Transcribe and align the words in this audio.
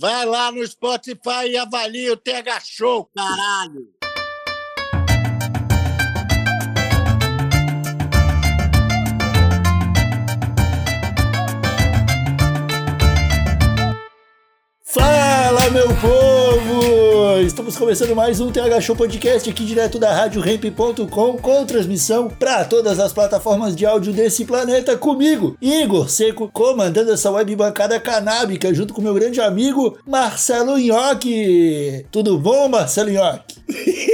Vai 0.00 0.24
lá 0.24 0.50
no 0.50 0.66
Spotify 0.66 1.50
e 1.50 1.58
avalia 1.58 2.14
o 2.14 2.16
TH 2.16 2.60
Show, 2.64 3.10
caralho! 3.14 3.86
Fala, 14.82 15.68
meu 15.68 15.88
povo! 15.96 17.09
Estamos 17.50 17.76
começando 17.76 18.14
mais 18.14 18.38
um 18.38 18.48
TH 18.52 18.80
Show 18.80 18.94
Podcast 18.94 19.50
aqui 19.50 19.64
direto 19.64 19.98
da 19.98 20.14
RadioRamp.com 20.14 21.36
com 21.36 21.66
transmissão 21.66 22.28
para 22.28 22.64
todas 22.64 23.00
as 23.00 23.12
plataformas 23.12 23.74
de 23.74 23.84
áudio 23.84 24.12
desse 24.12 24.44
planeta 24.44 24.96
comigo, 24.96 25.56
Igor 25.60 26.08
Seco, 26.08 26.48
comandando 26.52 27.10
essa 27.10 27.28
web 27.28 27.56
bancada 27.56 27.98
canábica 27.98 28.72
junto 28.72 28.94
com 28.94 29.02
meu 29.02 29.12
grande 29.14 29.40
amigo 29.40 29.98
Marcelo 30.06 30.78
Nhoque. 30.78 32.06
Tudo 32.12 32.38
bom, 32.38 32.68
Marcelo 32.68 33.10
Nhoque? 33.10 33.56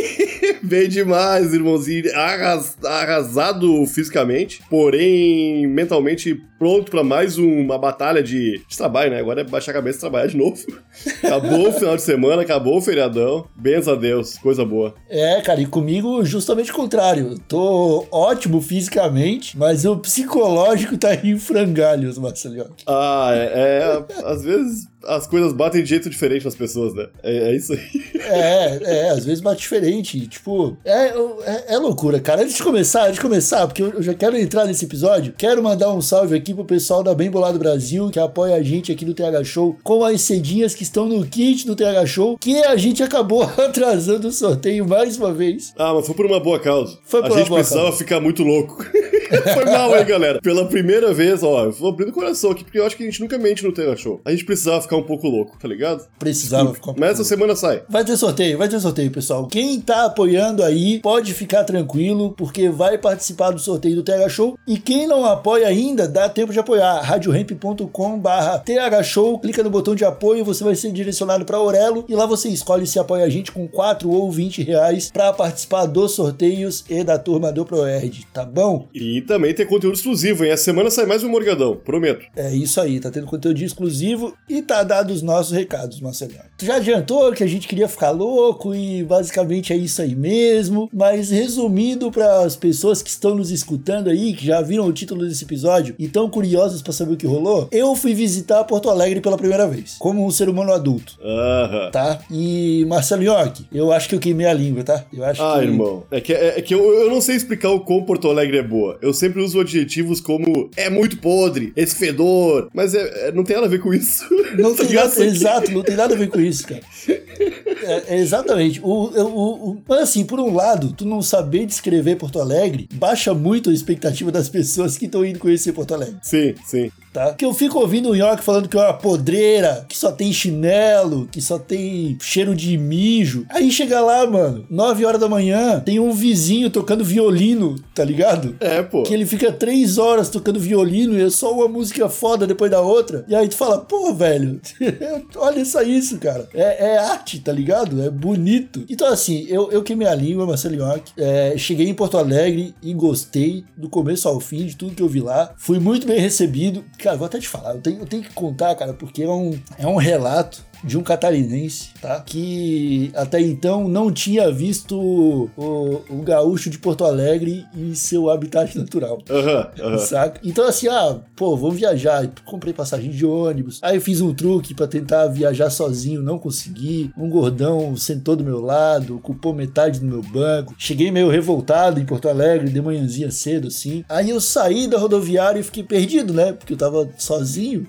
Bem 0.62 0.88
demais, 0.88 1.52
irmãozinho. 1.54 2.04
Arras- 2.14 2.76
arrasado 2.84 3.84
fisicamente, 3.86 4.60
porém 4.70 5.66
mentalmente 5.66 6.40
pronto 6.58 6.90
pra 6.90 7.04
mais 7.04 7.36
uma 7.36 7.78
batalha 7.78 8.22
de, 8.22 8.62
de 8.66 8.76
trabalho, 8.76 9.10
né? 9.10 9.20
Agora 9.20 9.42
é 9.42 9.44
baixar 9.44 9.72
a 9.72 9.74
cabeça 9.74 9.98
e 9.98 10.00
trabalhar 10.00 10.26
de 10.26 10.36
novo. 10.36 10.56
Acabou 11.22 11.68
o 11.68 11.72
final 11.72 11.96
de 11.96 12.02
semana, 12.02 12.42
acabou 12.42 12.78
o 12.78 12.80
feriadão. 12.80 13.46
Benza 13.54 13.92
a 13.92 13.96
Deus, 13.96 14.38
coisa 14.38 14.64
boa. 14.64 14.94
É, 15.10 15.40
cara, 15.42 15.60
e 15.60 15.66
comigo 15.66 16.24
justamente 16.24 16.70
o 16.70 16.74
contrário. 16.74 17.38
Tô 17.46 18.06
ótimo 18.10 18.60
fisicamente, 18.62 19.56
mas 19.58 19.84
o 19.84 19.96
psicológico 19.98 20.96
tá 20.96 21.14
em 21.14 21.38
frangalhos, 21.38 22.16
Marcelo 22.18 22.54
Nhoque. 22.56 22.84
Ah, 22.86 23.30
é, 23.34 24.02
é, 24.14 24.22
Às 24.24 24.42
vezes 24.42 24.88
as 25.06 25.26
coisas 25.26 25.52
batem 25.52 25.82
de 25.82 25.88
jeito 25.88 26.10
diferente 26.10 26.44
nas 26.44 26.54
pessoas, 26.54 26.94
né? 26.94 27.06
É, 27.22 27.50
é 27.50 27.56
isso 27.56 27.72
aí. 27.72 27.80
É, 28.14 28.78
é, 28.82 29.10
às 29.10 29.24
vezes 29.24 29.40
bate 29.40 29.60
diferente. 29.60 30.26
Tipo, 30.26 30.76
é, 30.84 31.08
é, 31.08 31.74
é 31.74 31.78
loucura, 31.78 32.20
cara. 32.20 32.42
Antes 32.42 32.56
de 32.56 32.62
começar, 32.62 33.04
antes 33.04 33.14
de 33.14 33.20
começar, 33.20 33.66
porque 33.66 33.82
eu 33.82 34.02
já 34.02 34.14
quero 34.14 34.36
entrar 34.36 34.64
nesse 34.66 34.84
episódio, 34.84 35.34
quero 35.36 35.62
mandar 35.62 35.92
um 35.92 36.00
salve 36.00 36.36
aqui 36.36 36.52
pro 36.52 36.64
pessoal 36.64 37.02
da 37.02 37.14
Bem 37.14 37.30
Bolado 37.30 37.58
Brasil, 37.58 38.10
que 38.10 38.18
apoia 38.18 38.56
a 38.56 38.62
gente 38.62 38.92
aqui 38.92 39.04
no 39.04 39.14
TH 39.14 39.44
Show, 39.44 39.76
com 39.82 40.04
as 40.04 40.20
cedinhas 40.20 40.74
que 40.74 40.82
estão 40.82 41.06
no 41.08 41.24
kit 41.26 41.66
do 41.66 41.76
TH 41.76 42.06
Show, 42.06 42.38
que 42.38 42.58
a 42.64 42.76
gente 42.76 43.02
acabou 43.02 43.42
atrasando 43.58 44.28
o 44.28 44.32
sorteio 44.32 44.86
mais 44.86 45.16
uma 45.16 45.32
vez. 45.32 45.72
Ah, 45.76 45.94
mas 45.94 46.06
foi 46.06 46.14
por 46.14 46.26
uma 46.26 46.40
boa 46.40 46.58
causa. 46.58 46.98
Foi 47.04 47.20
por 47.20 47.30
a 47.30 47.32
uma 47.32 47.38
gente 47.38 47.48
boa 47.48 47.60
precisava 47.60 47.86
causa. 47.86 47.98
ficar 47.98 48.20
muito 48.20 48.42
louco. 48.42 48.84
foi 49.54 49.64
mal 49.64 49.92
aí, 49.94 50.04
galera. 50.04 50.40
Pela 50.40 50.66
primeira 50.66 51.12
vez, 51.12 51.42
ó, 51.42 51.64
eu 51.64 51.72
vou 51.72 51.90
abrindo 51.90 52.10
o 52.10 52.12
coração 52.12 52.50
aqui, 52.50 52.64
porque 52.64 52.78
eu 52.78 52.86
acho 52.86 52.96
que 52.96 53.02
a 53.02 53.06
gente 53.06 53.20
nunca 53.20 53.38
mente 53.38 53.64
no 53.64 53.72
Terra 53.72 53.96
Show. 53.96 54.20
A 54.24 54.30
gente 54.30 54.44
precisava 54.44 54.80
ficar 54.80 54.95
um 54.96 55.02
pouco 55.02 55.28
louco, 55.28 55.56
tá 55.60 55.68
ligado? 55.68 56.06
Precisava 56.18 56.74
ficar 56.74 56.92
um 56.92 56.94
Mas 56.98 57.12
essa 57.12 57.24
semana 57.24 57.54
sai. 57.54 57.82
Vai 57.88 58.04
ter 58.04 58.16
sorteio, 58.16 58.58
vai 58.58 58.68
ter 58.68 58.80
sorteio, 58.80 59.10
pessoal. 59.10 59.46
Quem 59.46 59.80
tá 59.80 60.06
apoiando 60.06 60.62
aí, 60.62 61.00
pode 61.00 61.32
ficar 61.34 61.64
tranquilo, 61.64 62.34
porque 62.36 62.68
vai 62.68 62.98
participar 62.98 63.50
do 63.50 63.58
sorteio 63.58 63.96
do 63.96 64.02
TH 64.02 64.28
Show. 64.28 64.58
E 64.66 64.78
quem 64.78 65.06
não 65.06 65.24
apoia 65.24 65.66
ainda, 65.68 66.08
dá 66.08 66.28
tempo 66.28 66.52
de 66.52 66.58
apoiar. 66.58 67.00
radioramp.com 67.00 68.18
barra 68.18 68.58
TH 68.58 69.02
Show, 69.02 69.38
clica 69.38 69.62
no 69.62 69.70
botão 69.70 69.94
de 69.94 70.04
apoio, 70.04 70.44
você 70.44 70.64
vai 70.64 70.74
ser 70.74 70.92
direcionado 70.92 71.44
para 71.44 71.56
Aurelo 71.56 72.04
e 72.08 72.14
lá 72.14 72.26
você 72.26 72.48
escolhe 72.48 72.86
se 72.86 72.98
apoia 72.98 73.24
a 73.24 73.28
gente 73.28 73.52
com 73.52 73.66
4 73.66 74.10
ou 74.10 74.30
20 74.30 74.62
reais 74.62 75.10
para 75.10 75.32
participar 75.32 75.86
dos 75.86 76.12
sorteios 76.12 76.84
e 76.88 77.02
da 77.04 77.18
turma 77.18 77.52
do 77.52 77.64
ProErd, 77.64 78.26
tá 78.32 78.44
bom? 78.44 78.86
E 78.94 79.20
também 79.22 79.54
tem 79.54 79.66
conteúdo 79.66 79.94
exclusivo, 79.94 80.44
hein? 80.44 80.50
Essa 80.50 80.64
semana 80.64 80.90
sai 80.90 81.06
mais 81.06 81.22
um 81.22 81.28
Morgadão, 81.28 81.76
prometo. 81.76 82.26
É 82.34 82.54
isso 82.54 82.80
aí, 82.80 83.00
tá 83.00 83.10
tendo 83.10 83.26
conteúdo 83.26 83.62
exclusivo 83.62 84.36
e 84.48 84.62
tá 84.62 84.75
dado 84.82 85.12
os 85.12 85.22
nossos 85.22 85.52
recados, 85.52 86.00
Marcelo. 86.00 86.32
Tu 86.58 86.64
já 86.64 86.76
adiantou 86.76 87.32
que 87.32 87.44
a 87.44 87.46
gente 87.46 87.68
queria 87.68 87.86
ficar 87.88 88.10
louco 88.10 88.74
e 88.74 89.02
basicamente 89.04 89.72
é 89.72 89.76
isso 89.76 90.00
aí 90.02 90.14
mesmo, 90.14 90.88
mas 90.92 91.30
resumindo 91.30 92.10
para 92.10 92.40
as 92.40 92.56
pessoas 92.56 93.02
que 93.02 93.10
estão 93.10 93.34
nos 93.34 93.50
escutando 93.50 94.08
aí, 94.08 94.32
que 94.34 94.46
já 94.46 94.60
viram 94.62 94.86
o 94.86 94.92
título 94.92 95.26
desse 95.26 95.44
episódio 95.44 95.94
e 95.98 96.06
estão 96.06 96.28
curiosas 96.30 96.80
para 96.82 96.92
saber 96.92 97.14
o 97.14 97.16
que 97.16 97.26
rolou, 97.26 97.68
eu 97.70 97.94
fui 97.94 98.14
visitar 98.14 98.64
Porto 98.64 98.88
Alegre 98.90 99.20
pela 99.20 99.36
primeira 99.36 99.66
vez, 99.68 99.96
como 99.98 100.26
um 100.26 100.30
ser 100.30 100.48
humano 100.48 100.72
adulto. 100.72 101.18
Aham. 101.22 101.90
Tá? 101.90 102.18
E 102.30 102.84
Marcelo 102.88 103.22
York, 103.22 103.66
eu 103.72 103.92
acho 103.92 104.08
que 104.08 104.14
eu 104.14 104.20
queimei 104.20 104.46
a 104.46 104.52
língua, 104.52 104.82
tá? 104.82 105.04
Eu 105.12 105.24
acho 105.24 105.42
Ah, 105.42 105.58
que... 105.58 105.64
irmão. 105.64 106.04
É 106.10 106.20
que, 106.20 106.32
é, 106.32 106.58
é 106.58 106.62
que 106.62 106.74
eu, 106.74 106.82
eu 106.94 107.10
não 107.10 107.20
sei 107.20 107.36
explicar 107.36 107.70
o 107.70 107.80
quão 107.80 108.02
Porto 108.04 108.28
Alegre 108.28 108.58
é 108.58 108.62
boa. 108.62 108.98
Eu 109.02 109.12
sempre 109.12 109.42
uso 109.42 109.60
adjetivos 109.60 110.20
como 110.20 110.70
é 110.76 110.88
muito 110.88 111.18
podre, 111.18 111.72
esse 111.76 111.94
fedor. 111.94 112.68
Mas 112.72 112.94
é, 112.94 113.28
é- 113.28 113.32
não 113.32 113.44
tem 113.44 113.56
nada 113.56 113.66
a 113.66 113.70
ver 113.70 113.80
com 113.80 113.92
isso. 113.92 114.24
Não 114.58 114.65
Tá 114.74 114.84
tem 114.84 114.94
nada, 114.94 115.24
exato, 115.24 115.70
não 115.70 115.82
tem 115.82 115.96
nada 115.96 116.14
a 116.14 116.18
ver 116.18 116.28
com 116.28 116.40
isso, 116.40 116.66
cara. 116.66 116.80
É, 117.08 118.14
é 118.14 118.18
exatamente. 118.18 118.80
O, 118.82 118.86
o, 118.88 119.70
o- 119.70 119.82
mas 119.86 120.00
assim, 120.00 120.24
por 120.24 120.40
um 120.40 120.54
lado, 120.54 120.92
tu 120.92 121.04
não 121.04 121.20
saber 121.22 121.66
descrever 121.66 122.16
Porto 122.16 122.40
Alegre 122.40 122.88
baixa 122.94 123.32
muito 123.34 123.70
a 123.70 123.72
expectativa 123.72 124.32
das 124.32 124.48
pessoas 124.48 124.96
que 124.98 125.04
estão 125.06 125.24
indo 125.24 125.38
conhecer 125.38 125.72
Porto 125.72 125.94
Alegre, 125.94 126.16
Sim, 126.22 126.54
sim. 126.64 126.90
Tá? 127.16 127.28
Porque 127.28 127.46
eu 127.46 127.54
fico 127.54 127.78
ouvindo 127.78 128.10
o 128.10 128.14
York 128.14 128.44
falando 128.44 128.68
que 128.68 128.76
é 128.76 128.80
uma 128.80 128.92
podreira, 128.92 129.86
que 129.88 129.96
só 129.96 130.12
tem 130.12 130.30
chinelo, 130.34 131.26
que 131.32 131.40
só 131.40 131.58
tem 131.58 132.18
cheiro 132.20 132.54
de 132.54 132.76
mijo. 132.76 133.46
Aí 133.48 133.70
chega 133.70 134.00
lá, 134.00 134.26
mano, 134.26 134.66
9 134.68 135.06
horas 135.06 135.20
da 135.20 135.28
manhã, 135.28 135.80
tem 135.80 135.98
um 135.98 136.12
vizinho 136.12 136.68
tocando 136.68 137.02
violino, 137.02 137.76
tá 137.94 138.04
ligado? 138.04 138.54
É, 138.60 138.82
pô. 138.82 139.02
Que 139.02 139.14
ele 139.14 139.24
fica 139.24 139.50
três 139.50 139.96
horas 139.96 140.28
tocando 140.28 140.60
violino 140.60 141.18
e 141.18 141.22
é 141.22 141.30
só 141.30 141.54
uma 141.54 141.66
música 141.66 142.06
foda 142.10 142.46
depois 142.46 142.70
da 142.70 142.82
outra. 142.82 143.24
E 143.26 143.34
aí 143.34 143.48
tu 143.48 143.56
fala, 143.56 143.78
pô, 143.78 144.12
velho, 144.12 144.60
olha 145.36 145.64
só 145.64 145.80
isso, 145.80 146.18
cara. 146.18 146.46
É, 146.52 146.88
é 146.92 146.98
arte, 146.98 147.40
tá 147.40 147.50
ligado? 147.50 148.02
É 148.02 148.10
bonito. 148.10 148.84
Então, 148.90 149.08
assim, 149.08 149.46
eu, 149.48 149.72
eu 149.72 149.82
queimei 149.82 150.06
a 150.06 150.14
língua, 150.14 150.46
Marcelo 150.46 150.74
York. 150.74 151.12
É, 151.16 151.54
cheguei 151.56 151.88
em 151.88 151.94
Porto 151.94 152.18
Alegre 152.18 152.74
e 152.82 152.92
gostei 152.92 153.64
do 153.74 153.88
começo 153.88 154.28
ao 154.28 154.38
fim 154.38 154.66
de 154.66 154.76
tudo 154.76 154.94
que 154.94 155.02
eu 155.02 155.08
vi 155.08 155.20
lá. 155.20 155.54
Fui 155.56 155.78
muito 155.78 156.06
bem 156.06 156.20
recebido. 156.20 156.84
Cara, 157.06 157.16
vou 157.16 157.26
até 157.26 157.38
te 157.38 157.46
falar, 157.46 157.72
eu 157.72 157.80
tenho, 157.80 158.00
eu 158.00 158.06
tenho 158.06 158.24
que 158.24 158.32
contar, 158.32 158.74
cara, 158.74 158.92
porque 158.92 159.22
é 159.22 159.28
um, 159.28 159.56
é 159.78 159.86
um 159.86 159.94
relato 159.94 160.60
de 160.84 160.98
um 160.98 161.02
catarinense, 161.02 161.90
tá? 162.00 162.20
Que 162.20 163.10
até 163.14 163.40
então 163.40 163.88
não 163.88 164.10
tinha 164.10 164.50
visto 164.50 164.98
o, 164.98 166.02
o, 166.08 166.22
gaúcho 166.22 166.70
de 166.70 166.78
Porto 166.78 167.04
Alegre 167.04 167.64
em 167.74 167.94
seu 167.94 168.30
habitat 168.30 168.76
natural. 168.76 169.18
Aham, 169.30 169.70
aham. 169.80 169.98
Saca? 169.98 170.40
Então, 170.44 170.66
assim, 170.66 170.88
ah, 170.88 171.18
pô, 171.34 171.56
vamos 171.56 171.76
viajar. 171.76 172.28
Comprei 172.44 172.72
passagem 172.72 173.10
de 173.10 173.24
ônibus. 173.24 173.78
Aí 173.82 173.96
eu 173.96 174.00
fiz 174.00 174.20
um 174.20 174.34
truque 174.34 174.74
pra 174.74 174.86
tentar 174.86 175.26
viajar 175.28 175.70
sozinho, 175.70 176.22
não 176.22 176.38
consegui. 176.38 177.10
Um 177.16 177.28
gordão 177.28 177.96
sentou 177.96 178.36
do 178.36 178.44
meu 178.44 178.60
lado, 178.60 179.16
ocupou 179.16 179.54
metade 179.54 180.00
do 180.00 180.06
meu 180.06 180.22
banco. 180.22 180.74
Cheguei 180.78 181.10
meio 181.10 181.28
revoltado 181.28 182.00
em 182.00 182.04
Porto 182.04 182.28
Alegre, 182.28 182.70
de 182.70 182.80
manhãzinha 182.80 183.30
cedo, 183.30 183.68
assim. 183.68 184.04
Aí 184.08 184.30
eu 184.30 184.40
saí 184.40 184.86
da 184.86 184.98
rodoviária 184.98 185.60
e 185.60 185.64
fiquei 185.64 185.82
perdido, 185.82 186.32
né? 186.32 186.52
Porque 186.52 186.72
eu 186.72 186.78
tava 186.78 187.08
sozinho, 187.18 187.86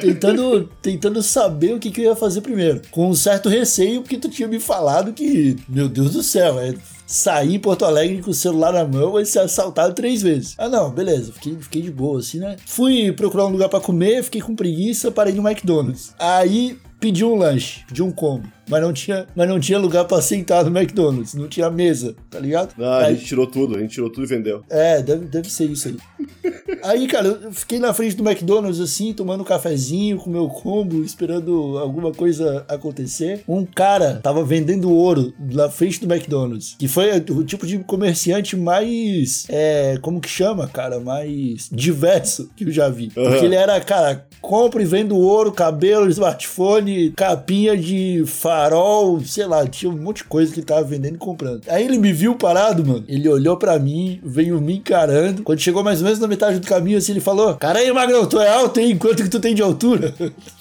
tentando, 0.00 0.68
tentando 0.80 1.22
saber 1.22 1.74
o 1.74 1.78
que, 1.78 1.90
que 1.90 2.00
eu 2.00 2.06
ia 2.06 2.16
fazer 2.16 2.29
primeiro. 2.38 2.82
Com 2.90 3.08
um 3.08 3.14
certo 3.14 3.48
receio, 3.48 4.02
porque 4.02 4.18
tu 4.18 4.28
tinha 4.28 4.46
me 4.46 4.60
falado 4.60 5.12
que, 5.12 5.56
meu 5.68 5.88
Deus 5.88 6.12
do 6.12 6.22
céu, 6.22 6.60
é 6.60 6.74
sair 7.06 7.54
em 7.54 7.58
Porto 7.58 7.84
Alegre 7.84 8.22
com 8.22 8.30
o 8.30 8.34
celular 8.34 8.72
na 8.72 8.84
mão 8.84 9.18
e 9.18 9.26
ser 9.26 9.40
assaltado 9.40 9.94
três 9.94 10.22
vezes. 10.22 10.54
Ah, 10.56 10.68
não, 10.68 10.90
beleza, 10.90 11.32
fiquei, 11.32 11.56
fiquei 11.58 11.82
de 11.82 11.90
boa, 11.90 12.20
assim, 12.20 12.38
né? 12.38 12.56
Fui 12.66 13.10
procurar 13.12 13.46
um 13.46 13.50
lugar 13.50 13.68
pra 13.68 13.80
comer, 13.80 14.22
fiquei 14.22 14.40
com 14.40 14.54
preguiça, 14.54 15.10
parei 15.10 15.34
no 15.34 15.46
McDonald's. 15.46 16.14
Aí 16.18 16.78
pedi 17.00 17.24
um 17.24 17.34
lanche, 17.34 17.84
pedi 17.88 18.02
um 18.02 18.12
combo. 18.12 18.46
Mas 18.70 18.80
não 18.82 18.92
tinha, 18.92 19.26
mas 19.34 19.48
não 19.48 19.58
tinha 19.60 19.78
lugar 19.78 20.04
pra 20.04 20.22
sentar 20.22 20.64
no 20.64 20.76
McDonald's, 20.78 21.34
não 21.34 21.48
tinha 21.48 21.68
mesa, 21.70 22.14
tá 22.30 22.38
ligado? 22.38 22.74
Ah, 22.82 22.98
a 23.00 23.06
Aí- 23.06 23.14
gente 23.16 23.26
tirou 23.26 23.46
tudo, 23.46 23.76
a 23.76 23.80
gente 23.80 23.92
tirou 23.92 24.08
tudo 24.10 24.24
e 24.24 24.28
vendeu. 24.28 24.62
é, 24.70 25.02
deve, 25.02 25.26
deve 25.26 25.50
ser 25.50 25.64
isso 25.66 25.88
aí. 25.88 25.96
Aí, 26.82 27.06
cara, 27.06 27.26
eu 27.26 27.52
fiquei 27.52 27.78
na 27.78 27.92
frente 27.92 28.16
do 28.16 28.26
McDonald's 28.26 28.80
assim, 28.80 29.12
tomando 29.12 29.42
um 29.42 29.44
cafezinho 29.44 30.16
com 30.16 30.30
meu 30.30 30.48
combo, 30.48 31.02
esperando 31.04 31.76
alguma 31.78 32.10
coisa 32.12 32.64
acontecer. 32.68 33.42
Um 33.46 33.66
cara 33.66 34.20
tava 34.22 34.42
vendendo 34.44 34.90
ouro 34.90 35.34
na 35.38 35.68
frente 35.68 36.00
do 36.04 36.10
McDonald's, 36.12 36.76
que 36.78 36.88
foi 36.88 37.10
o 37.18 37.44
tipo 37.44 37.66
de 37.66 37.78
comerciante 37.80 38.56
mais, 38.56 39.44
é, 39.50 39.98
como 40.00 40.20
que 40.20 40.28
chama, 40.28 40.66
cara, 40.68 41.00
mais 41.00 41.68
diverso 41.70 42.48
que 42.56 42.64
eu 42.64 42.70
já 42.72 42.88
vi. 42.88 43.10
Porque 43.10 43.44
ele 43.44 43.56
era, 43.56 43.78
cara, 43.80 44.26
compra 44.40 44.80
e 44.80 44.86
vende 44.86 45.12
ouro, 45.12 45.52
cabelo, 45.52 46.08
smartphone, 46.08 47.10
capinha 47.10 47.76
de 47.76 48.24
farol, 48.60 49.20
sei 49.24 49.46
lá, 49.46 49.66
tinha 49.66 49.90
um 49.90 49.96
monte 49.96 50.18
de 50.18 50.24
coisa 50.24 50.52
que 50.52 50.60
tava 50.60 50.82
vendendo 50.82 51.14
e 51.14 51.18
comprando. 51.18 51.62
Aí 51.68 51.84
ele 51.84 51.98
me 51.98 52.12
viu 52.12 52.34
parado, 52.34 52.84
mano. 52.84 53.04
Ele 53.08 53.28
olhou 53.28 53.56
pra 53.56 53.78
mim, 53.78 54.20
veio 54.22 54.60
me 54.60 54.76
encarando. 54.76 55.42
Quando 55.42 55.60
chegou 55.60 55.82
mais 55.82 56.00
ou 56.00 56.04
menos 56.04 56.18
na 56.18 56.28
metade 56.28 56.58
do 56.58 56.66
caminho, 56.66 56.98
assim, 56.98 57.12
ele 57.12 57.20
falou: 57.20 57.54
Caralho, 57.54 57.94
Magrão, 57.94 58.26
tu 58.26 58.38
é 58.38 58.48
alto, 58.48 58.78
hein? 58.78 58.98
Quanto 58.98 59.22
que 59.22 59.30
tu 59.30 59.40
tem 59.40 59.54
de 59.54 59.62
altura? 59.62 60.14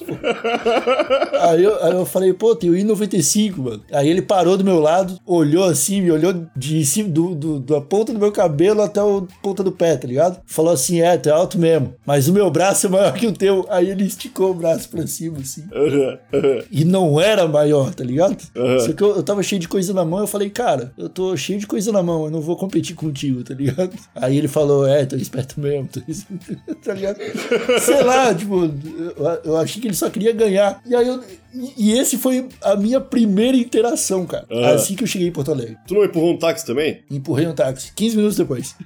aí, 1.41 1.63
eu, 1.63 1.83
aí 1.83 1.93
eu 1.93 2.05
falei, 2.05 2.33
pô, 2.33 2.55
tenho 2.55 2.73
1,95, 2.73 3.57
mano. 3.57 3.83
Aí 3.91 4.09
ele 4.09 4.21
parou 4.21 4.57
do 4.57 4.63
meu 4.63 4.79
lado, 4.79 5.19
olhou 5.25 5.63
assim, 5.63 6.01
me 6.01 6.11
olhou 6.11 6.33
de 6.55 6.85
cima, 6.85 7.09
do, 7.09 7.35
do, 7.35 7.59
da 7.59 7.81
ponta 7.81 8.13
do 8.13 8.19
meu 8.19 8.31
cabelo 8.31 8.81
até 8.81 8.99
a 8.99 9.03
ponta 9.41 9.63
do 9.63 9.71
pé, 9.71 9.97
tá 9.97 10.07
ligado? 10.07 10.39
Falou 10.45 10.73
assim: 10.73 11.01
é, 11.01 11.17
tu 11.17 11.29
é 11.29 11.31
alto 11.31 11.57
mesmo, 11.57 11.93
mas 12.05 12.27
o 12.27 12.33
meu 12.33 12.49
braço 12.49 12.87
é 12.87 12.89
maior 12.89 13.13
que 13.13 13.27
o 13.27 13.31
teu. 13.31 13.65
Aí 13.69 13.89
ele 13.89 14.05
esticou 14.05 14.51
o 14.51 14.53
braço 14.53 14.89
pra 14.89 15.05
cima, 15.07 15.37
assim. 15.39 15.63
E 16.71 16.85
não 16.85 17.19
era 17.19 17.47
maior, 17.47 17.93
tá 17.93 18.03
ligado? 18.03 18.37
Só 18.85 18.93
que 18.93 19.03
eu, 19.03 19.15
eu 19.15 19.23
tava 19.23 19.43
cheio 19.43 19.59
de 19.59 19.67
coisa 19.67 19.93
na 19.93 20.05
mão, 20.05 20.19
eu 20.19 20.27
falei, 20.27 20.49
cara, 20.49 20.91
eu 20.97 21.09
tô 21.09 21.35
cheio 21.35 21.59
de 21.59 21.67
coisa 21.67 21.91
na 21.91 22.01
mão, 22.03 22.25
eu 22.25 22.31
não 22.31 22.41
vou 22.41 22.55
competir 22.55 22.95
contigo, 22.95 23.43
tá 23.43 23.53
ligado? 23.53 23.91
Aí 24.15 24.37
ele 24.37 24.47
falou, 24.47 24.87
é, 24.87 25.05
tô 25.05 25.15
esperto 25.15 25.59
mesmo, 25.59 25.87
tô... 25.87 26.01
tá 26.83 26.93
ligado? 26.93 27.19
Sei 27.81 28.03
lá, 28.03 28.33
tipo, 28.33 28.65
eu, 28.65 29.41
eu 29.43 29.57
achei 29.57 29.81
que 29.81 29.87
ele 29.87 29.95
só 29.99 30.09
queria 30.09 30.33
ganhar. 30.33 30.81
E 30.85 30.95
aí 30.95 31.07
eu. 31.07 31.23
E 31.53 31.89
e 31.89 31.97
esse 31.97 32.17
foi 32.17 32.47
a 32.61 32.75
minha 32.75 32.99
primeira 33.01 33.57
interação, 33.57 34.25
cara. 34.25 34.45
Aham. 34.51 34.75
Assim 34.75 34.95
que 34.95 35.03
eu 35.03 35.07
cheguei 35.07 35.27
em 35.27 35.31
Porto 35.31 35.51
Alegre. 35.51 35.77
Tu 35.87 35.93
não 35.93 36.03
empurrou 36.03 36.33
um 36.33 36.37
táxi 36.37 36.65
também? 36.65 36.99
Empurrei 37.09 37.47
um 37.47 37.53
táxi. 37.53 37.91
15 37.95 38.15
minutos 38.17 38.37
depois. 38.37 38.75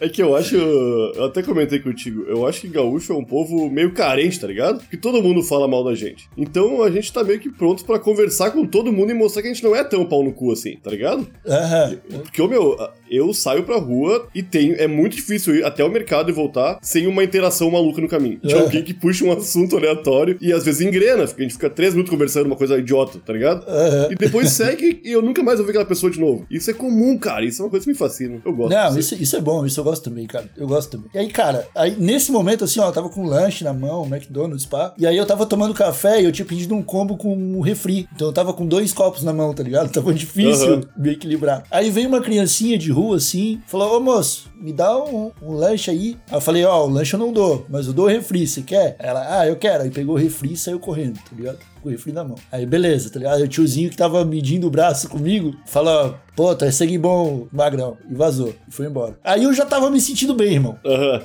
É 0.00 0.08
que 0.08 0.22
eu 0.22 0.36
acho. 0.36 0.56
Eu 0.56 1.24
até 1.24 1.42
comentei 1.42 1.78
contigo. 1.80 2.22
Eu 2.28 2.46
acho 2.46 2.60
que 2.60 2.68
gaúcho 2.68 3.12
é 3.12 3.16
um 3.16 3.24
povo 3.24 3.68
meio 3.70 3.92
carente, 3.92 4.38
tá 4.38 4.46
ligado? 4.46 4.78
Porque 4.80 4.96
todo 4.96 5.22
mundo 5.22 5.42
fala 5.42 5.66
mal 5.66 5.82
da 5.84 5.94
gente. 5.94 6.28
Então 6.36 6.82
a 6.82 6.90
gente 6.90 7.12
tá 7.12 7.24
meio 7.24 7.40
que 7.40 7.50
pronto 7.50 7.84
pra 7.84 7.98
conversar 7.98 8.50
com 8.52 8.64
todo 8.66 8.92
mundo 8.92 9.10
e 9.10 9.14
mostrar 9.14 9.42
que 9.42 9.48
a 9.48 9.52
gente 9.52 9.64
não 9.64 9.74
é 9.74 9.82
tão 9.82 10.04
pau 10.06 10.22
no 10.22 10.32
cu 10.32 10.52
assim, 10.52 10.76
tá 10.76 10.90
ligado? 10.90 11.26
Aham. 11.46 11.96
Porque, 12.22 12.46
meu, 12.46 12.76
eu 13.10 13.32
saio 13.34 13.64
pra 13.64 13.76
rua 13.78 14.28
e 14.34 14.42
tenho. 14.42 14.74
É 14.76 14.86
muito 14.86 15.16
difícil 15.16 15.56
ir 15.56 15.64
até 15.64 15.82
o 15.84 15.90
mercado 15.90 16.30
e 16.30 16.32
voltar 16.32 16.78
sem 16.82 17.06
uma 17.06 17.24
interação 17.24 17.70
maluca 17.70 18.00
no 18.00 18.08
caminho. 18.08 18.38
De 18.42 18.54
É. 18.54 18.58
alguém 18.60 18.82
que 18.82 18.94
puxa 18.94 19.24
um 19.24 19.32
assunto 19.32 19.76
aleatório 19.76 20.27
e 20.40 20.52
às 20.52 20.64
vezes 20.64 20.80
engrena, 20.80 21.24
porque 21.26 21.42
a 21.42 21.44
gente 21.44 21.54
fica 21.54 21.70
três 21.70 21.92
minutos 21.94 22.10
conversando 22.10 22.46
uma 22.46 22.56
coisa 22.56 22.78
idiota, 22.78 23.18
tá 23.24 23.32
ligado? 23.32 23.64
Aham. 23.68 24.08
E 24.10 24.14
depois 24.14 24.50
segue 24.50 25.00
e 25.04 25.12
eu 25.12 25.22
nunca 25.22 25.42
mais 25.42 25.58
vou 25.58 25.66
ver 25.66 25.70
aquela 25.72 25.84
pessoa 25.84 26.10
de 26.10 26.20
novo. 26.20 26.46
Isso 26.50 26.70
é 26.70 26.74
comum, 26.74 27.16
cara. 27.18 27.44
Isso 27.44 27.62
é 27.62 27.64
uma 27.64 27.70
coisa 27.70 27.84
que 27.84 27.90
me 27.92 27.96
fascina. 27.96 28.40
Eu 28.44 28.52
gosto. 28.52 28.70
Não, 28.74 28.98
isso, 28.98 29.14
isso 29.14 29.36
é 29.36 29.40
bom, 29.40 29.64
isso 29.64 29.80
eu 29.80 29.84
gosto 29.84 30.04
também, 30.04 30.26
cara. 30.26 30.48
Eu 30.56 30.66
gosto 30.66 30.90
também. 30.90 31.08
E 31.14 31.18
aí, 31.18 31.28
cara, 31.28 31.66
aí 31.74 31.96
nesse 31.98 32.30
momento, 32.32 32.64
assim, 32.64 32.80
ó, 32.80 32.88
eu 32.88 32.92
tava 32.92 33.08
com 33.08 33.22
um 33.22 33.26
lanche 33.26 33.64
na 33.64 33.72
mão, 33.72 34.04
McDonald's, 34.06 34.66
pá. 34.66 34.94
E 34.98 35.06
aí 35.06 35.16
eu 35.16 35.26
tava 35.26 35.46
tomando 35.46 35.74
café 35.74 36.20
e 36.20 36.24
eu 36.24 36.32
tinha 36.32 36.46
pedido 36.46 36.74
um 36.74 36.82
combo 36.82 37.16
com 37.16 37.34
um 37.34 37.60
refri. 37.60 38.08
Então 38.14 38.28
eu 38.28 38.32
tava 38.32 38.52
com 38.52 38.66
dois 38.66 38.92
copos 38.92 39.22
na 39.22 39.32
mão, 39.32 39.52
tá 39.54 39.62
ligado? 39.62 39.90
Tava 39.90 40.12
difícil 40.14 40.74
Aham. 40.74 40.80
me 40.96 41.10
equilibrar. 41.10 41.64
Aí 41.70 41.90
veio 41.90 42.08
uma 42.08 42.20
criancinha 42.20 42.78
de 42.78 42.90
rua, 42.90 43.16
assim, 43.16 43.60
falou: 43.66 43.96
Ô 43.96 44.00
moço, 44.00 44.50
me 44.60 44.72
dá 44.72 44.96
um, 44.96 45.30
um 45.42 45.52
lanche 45.52 45.90
aí. 45.90 46.16
Aí 46.28 46.36
eu 46.36 46.40
falei: 46.40 46.64
Ó, 46.64 46.86
o 46.86 46.90
lanche 46.90 47.14
eu 47.14 47.20
não 47.20 47.32
dou, 47.32 47.66
mas 47.68 47.86
eu 47.86 47.92
dou 47.92 48.06
o 48.06 48.08
refri, 48.08 48.46
você 48.46 48.62
quer? 48.62 48.96
Ela, 48.98 49.40
ah, 49.40 49.46
eu 49.46 49.56
quero. 49.56 49.84
Aí 49.84 49.90
pegou 49.90 50.14
o 50.14 50.18
refri 50.18 50.52
e 50.52 50.56
saiu 50.56 50.80
correndo, 50.80 51.14
tá 51.16 51.34
ligado? 51.36 51.58
Com 51.82 51.88
o 51.88 51.92
refri 51.92 52.12
na 52.12 52.24
mão. 52.24 52.36
Aí 52.50 52.66
beleza, 52.66 53.10
tá 53.10 53.18
ligado? 53.18 53.36
Aí 53.36 53.42
o 53.42 53.48
tiozinho 53.48 53.90
que 53.90 53.96
tava 53.96 54.24
medindo 54.24 54.66
o 54.66 54.70
braço 54.70 55.08
comigo 55.08 55.54
falou: 55.66 56.14
Pô, 56.38 56.54
tá 56.54 56.70
segue 56.70 56.96
bom, 56.96 57.48
magrão. 57.52 57.96
E 58.08 58.14
vazou. 58.14 58.54
E 58.68 58.70
foi 58.70 58.86
embora. 58.86 59.18
Aí 59.24 59.42
eu 59.42 59.52
já 59.52 59.66
tava 59.66 59.90
me 59.90 60.00
sentindo 60.00 60.34
bem, 60.34 60.54
irmão. 60.54 60.78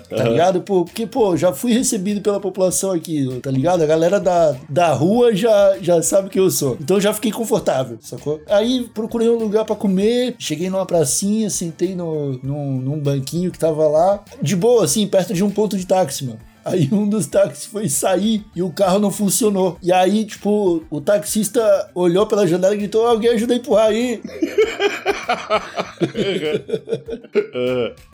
Tá 0.09 0.23
ligado? 0.23 0.61
Pô, 0.61 0.85
porque, 0.85 1.05
pô, 1.05 1.37
já 1.37 1.53
fui 1.53 1.71
recebido 1.71 2.19
pela 2.19 2.39
população 2.39 2.91
aqui, 2.91 3.27
tá 3.41 3.51
ligado? 3.51 3.83
A 3.83 3.85
galera 3.85 4.19
da, 4.19 4.55
da 4.67 4.91
rua 4.91 5.35
já, 5.35 5.77
já 5.79 6.01
sabe 6.01 6.29
quem 6.29 6.41
eu 6.41 6.49
sou. 6.49 6.77
Então 6.81 6.97
eu 6.97 7.01
já 7.01 7.13
fiquei 7.13 7.31
confortável, 7.31 7.97
sacou? 8.01 8.41
Aí 8.47 8.89
procurei 8.93 9.29
um 9.29 9.37
lugar 9.37 9.65
pra 9.65 9.75
comer, 9.75 10.35
cheguei 10.39 10.69
numa 10.69 10.85
pracinha, 10.85 11.47
sentei 11.49 11.95
no, 11.95 12.39
num, 12.41 12.81
num 12.81 12.99
banquinho 12.99 13.22
que 13.51 13.57
tava 13.59 13.87
lá, 13.87 14.23
de 14.41 14.55
boa, 14.55 14.85
assim, 14.85 15.07
perto 15.07 15.33
de 15.33 15.43
um 15.43 15.49
ponto 15.49 15.77
de 15.77 15.85
táxi, 15.85 16.25
mano. 16.25 16.39
Aí 16.65 16.89
um 16.91 17.07
dos 17.07 17.27
táxis 17.27 17.65
foi 17.65 17.89
sair 17.89 18.43
e 18.55 18.61
o 18.61 18.69
carro 18.69 18.99
não 18.99 19.11
funcionou. 19.11 19.77
E 19.81 19.91
aí, 19.91 20.25
tipo, 20.25 20.83
o 20.89 21.01
taxista 21.01 21.89
olhou 21.93 22.25
pela 22.25 22.47
janela 22.47 22.73
e 22.73 22.77
gritou: 22.77 23.05
Alguém 23.05 23.31
ajuda 23.31 23.53
a 23.53 23.57
empurrar 23.57 23.87
aí. 23.87 24.21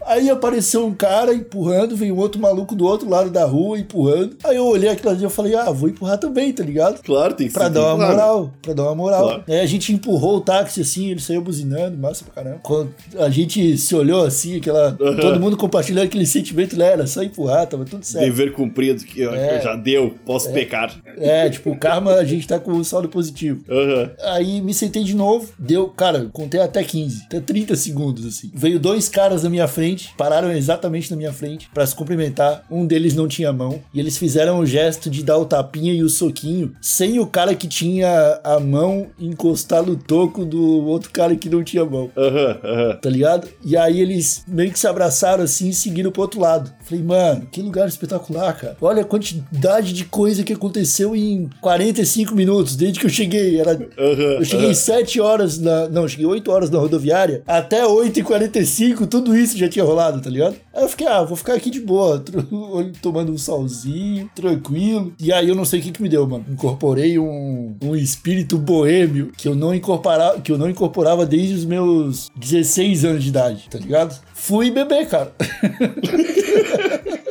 Aí 0.05 0.29
apareceu 0.29 0.85
um 0.85 0.93
cara 0.93 1.33
empurrando, 1.33 1.95
veio 1.95 2.15
um 2.15 2.17
outro 2.17 2.39
maluco 2.41 2.75
do 2.75 2.85
outro 2.85 3.09
lado 3.09 3.29
da 3.29 3.45
rua 3.45 3.79
empurrando. 3.79 4.35
Aí 4.43 4.55
eu 4.57 4.65
olhei 4.65 4.89
aquilo 4.89 5.11
ali 5.11 5.25
e 5.25 5.29
falei, 5.29 5.55
ah, 5.55 5.71
vou 5.71 5.89
empurrar 5.89 6.17
também, 6.17 6.51
tá 6.51 6.63
ligado? 6.63 7.01
Claro, 7.03 7.33
tem 7.33 7.47
que 7.47 7.53
Pra 7.53 7.69
dar 7.69 7.81
uma 7.81 7.95
claro. 7.95 8.13
moral, 8.13 8.53
pra 8.61 8.73
dar 8.73 8.83
uma 8.83 8.95
moral. 8.95 9.23
Claro. 9.23 9.43
Aí 9.47 9.59
a 9.59 9.65
gente 9.65 9.93
empurrou 9.93 10.37
o 10.37 10.41
táxi 10.41 10.81
assim, 10.81 11.11
ele 11.11 11.19
saiu 11.19 11.41
buzinando, 11.41 11.97
massa 11.97 12.23
pra 12.23 12.33
caramba. 12.33 12.61
Quando 12.63 12.93
a 13.17 13.29
gente 13.29 13.77
se 13.77 13.95
olhou 13.95 14.23
assim, 14.25 14.57
aquela. 14.57 14.91
Todo 14.93 15.39
mundo 15.39 15.57
compartilhando 15.57 16.05
aquele 16.05 16.25
sentimento, 16.25 16.77
né? 16.77 16.91
Era 16.93 17.07
só 17.07 17.21
empurrar, 17.23 17.67
tava 17.67 17.85
tudo 17.85 18.03
certo. 18.03 18.25
Dever 18.39 18.53
cumprido, 18.53 19.03
que 19.03 19.21
É. 19.23 19.59
já 19.61 19.75
deu, 19.75 20.15
posso 20.25 20.51
pecar. 20.53 20.95
É, 21.17 21.49
tipo, 21.49 21.71
o 21.71 21.77
karma 21.77 22.13
a 22.13 22.23
gente 22.23 22.47
tá 22.47 22.57
com 22.57 22.71
um 22.71 22.83
saldo 22.83 23.09
positivo. 23.09 23.61
Aham. 23.69 24.11
Aí 24.33 24.61
me 24.61 24.73
sentei 24.73 25.03
de 25.03 25.13
novo, 25.13 25.51
deu, 25.59 25.87
cara, 25.89 26.29
contei 26.31 26.61
até 26.61 26.81
15, 26.83 27.23
até 27.25 27.41
30 27.41 27.75
segundos 27.75 28.25
assim. 28.25 28.49
Veio 28.53 28.79
dois 28.79 29.09
caras 29.09 29.43
na 29.43 29.49
minha 29.49 29.67
frente, 29.67 30.13
pararam 30.17 30.51
exatamente 30.51 31.11
na 31.11 31.17
minha 31.17 31.33
frente 31.33 31.69
pra 31.73 31.85
se 31.85 31.93
cumprimentar. 31.95 32.63
Um 32.71 32.85
deles 32.85 33.13
não 33.13 33.27
tinha 33.27 33.51
mão 33.51 33.81
e 33.93 33.99
eles 33.99 34.17
fizeram 34.17 34.59
o 34.59 34.65
gesto 34.65 35.09
de 35.09 35.23
dar 35.23 35.37
o 35.37 35.45
tapinha 35.45 35.93
e 35.93 36.01
o 36.03 36.09
soquinho 36.09 36.73
sem 36.81 37.19
o 37.19 37.27
cara 37.27 37.53
que 37.53 37.67
tinha 37.67 38.39
a 38.43 38.59
mão 38.59 39.07
encostar 39.19 39.83
no 39.83 39.95
toco 39.97 40.45
do 40.45 40.85
outro 40.85 41.09
cara 41.11 41.35
que 41.35 41.49
não 41.49 41.63
tinha 41.63 41.83
mão. 41.83 42.09
Aham, 42.15 42.57
aham. 42.63 42.95
Tá 43.01 43.09
ligado? 43.09 43.47
E 43.65 43.75
aí 43.75 43.99
eles 43.99 44.43
meio 44.47 44.71
que 44.71 44.79
se 44.79 44.87
abraçaram 44.87 45.43
assim 45.43 45.69
e 45.69 45.73
seguiram 45.73 46.11
pro 46.11 46.21
outro 46.21 46.39
lado. 46.39 46.71
Falei, 46.83 47.03
mano, 47.03 47.47
que 47.51 47.61
lugar 47.61 47.87
espetacular, 47.87 48.28
cara. 48.33 48.77
Olha 48.81 49.01
a 49.01 49.05
quantidade 49.05 49.93
de 49.93 50.05
coisa 50.05 50.43
que 50.43 50.53
aconteceu 50.53 51.15
em 51.15 51.49
45 51.61 52.35
minutos, 52.35 52.75
desde 52.75 52.99
que 52.99 53.05
eu 53.05 53.09
cheguei. 53.09 53.59
Era 53.59 53.79
eu 53.97 54.45
cheguei 54.45 54.73
7 54.73 55.19
horas 55.19 55.57
na. 55.59 55.87
Não, 55.89 56.07
cheguei 56.07 56.25
8 56.25 56.51
horas 56.51 56.69
na 56.69 56.79
rodoviária. 56.79 57.43
Até 57.47 57.83
8h45, 57.83 59.07
tudo 59.07 59.35
isso 59.35 59.57
já 59.57 59.67
tinha 59.69 59.85
rolado, 59.85 60.21
tá 60.21 60.29
ligado? 60.29 60.55
Aí 60.73 60.83
eu 60.83 60.89
fiquei, 60.89 61.07
ah, 61.07 61.23
vou 61.23 61.35
ficar 61.35 61.53
aqui 61.53 61.69
de 61.69 61.79
boa, 61.79 62.23
tomando 63.01 63.31
um 63.31 63.37
solzinho, 63.37 64.29
tranquilo. 64.35 65.13
E 65.19 65.31
aí 65.33 65.49
eu 65.49 65.55
não 65.55 65.65
sei 65.65 65.79
o 65.79 65.83
que, 65.83 65.91
que 65.91 66.01
me 66.01 66.09
deu, 66.09 66.27
mano. 66.27 66.45
Incorporei 66.49 67.19
um, 67.19 67.75
um 67.83 67.95
espírito 67.95 68.57
boêmio 68.57 69.31
que 69.37 69.47
eu 69.47 69.55
não 69.55 69.73
incorporava, 69.73 70.39
que 70.39 70.51
eu 70.51 70.57
não 70.57 70.69
incorporava 70.69 71.25
desde 71.25 71.55
os 71.55 71.65
meus 71.65 72.29
16 72.35 73.05
anos 73.05 73.23
de 73.23 73.29
idade, 73.29 73.67
tá 73.69 73.77
ligado? 73.77 74.19
Fui 74.33 74.71
beber, 74.71 75.07
cara. 75.07 75.33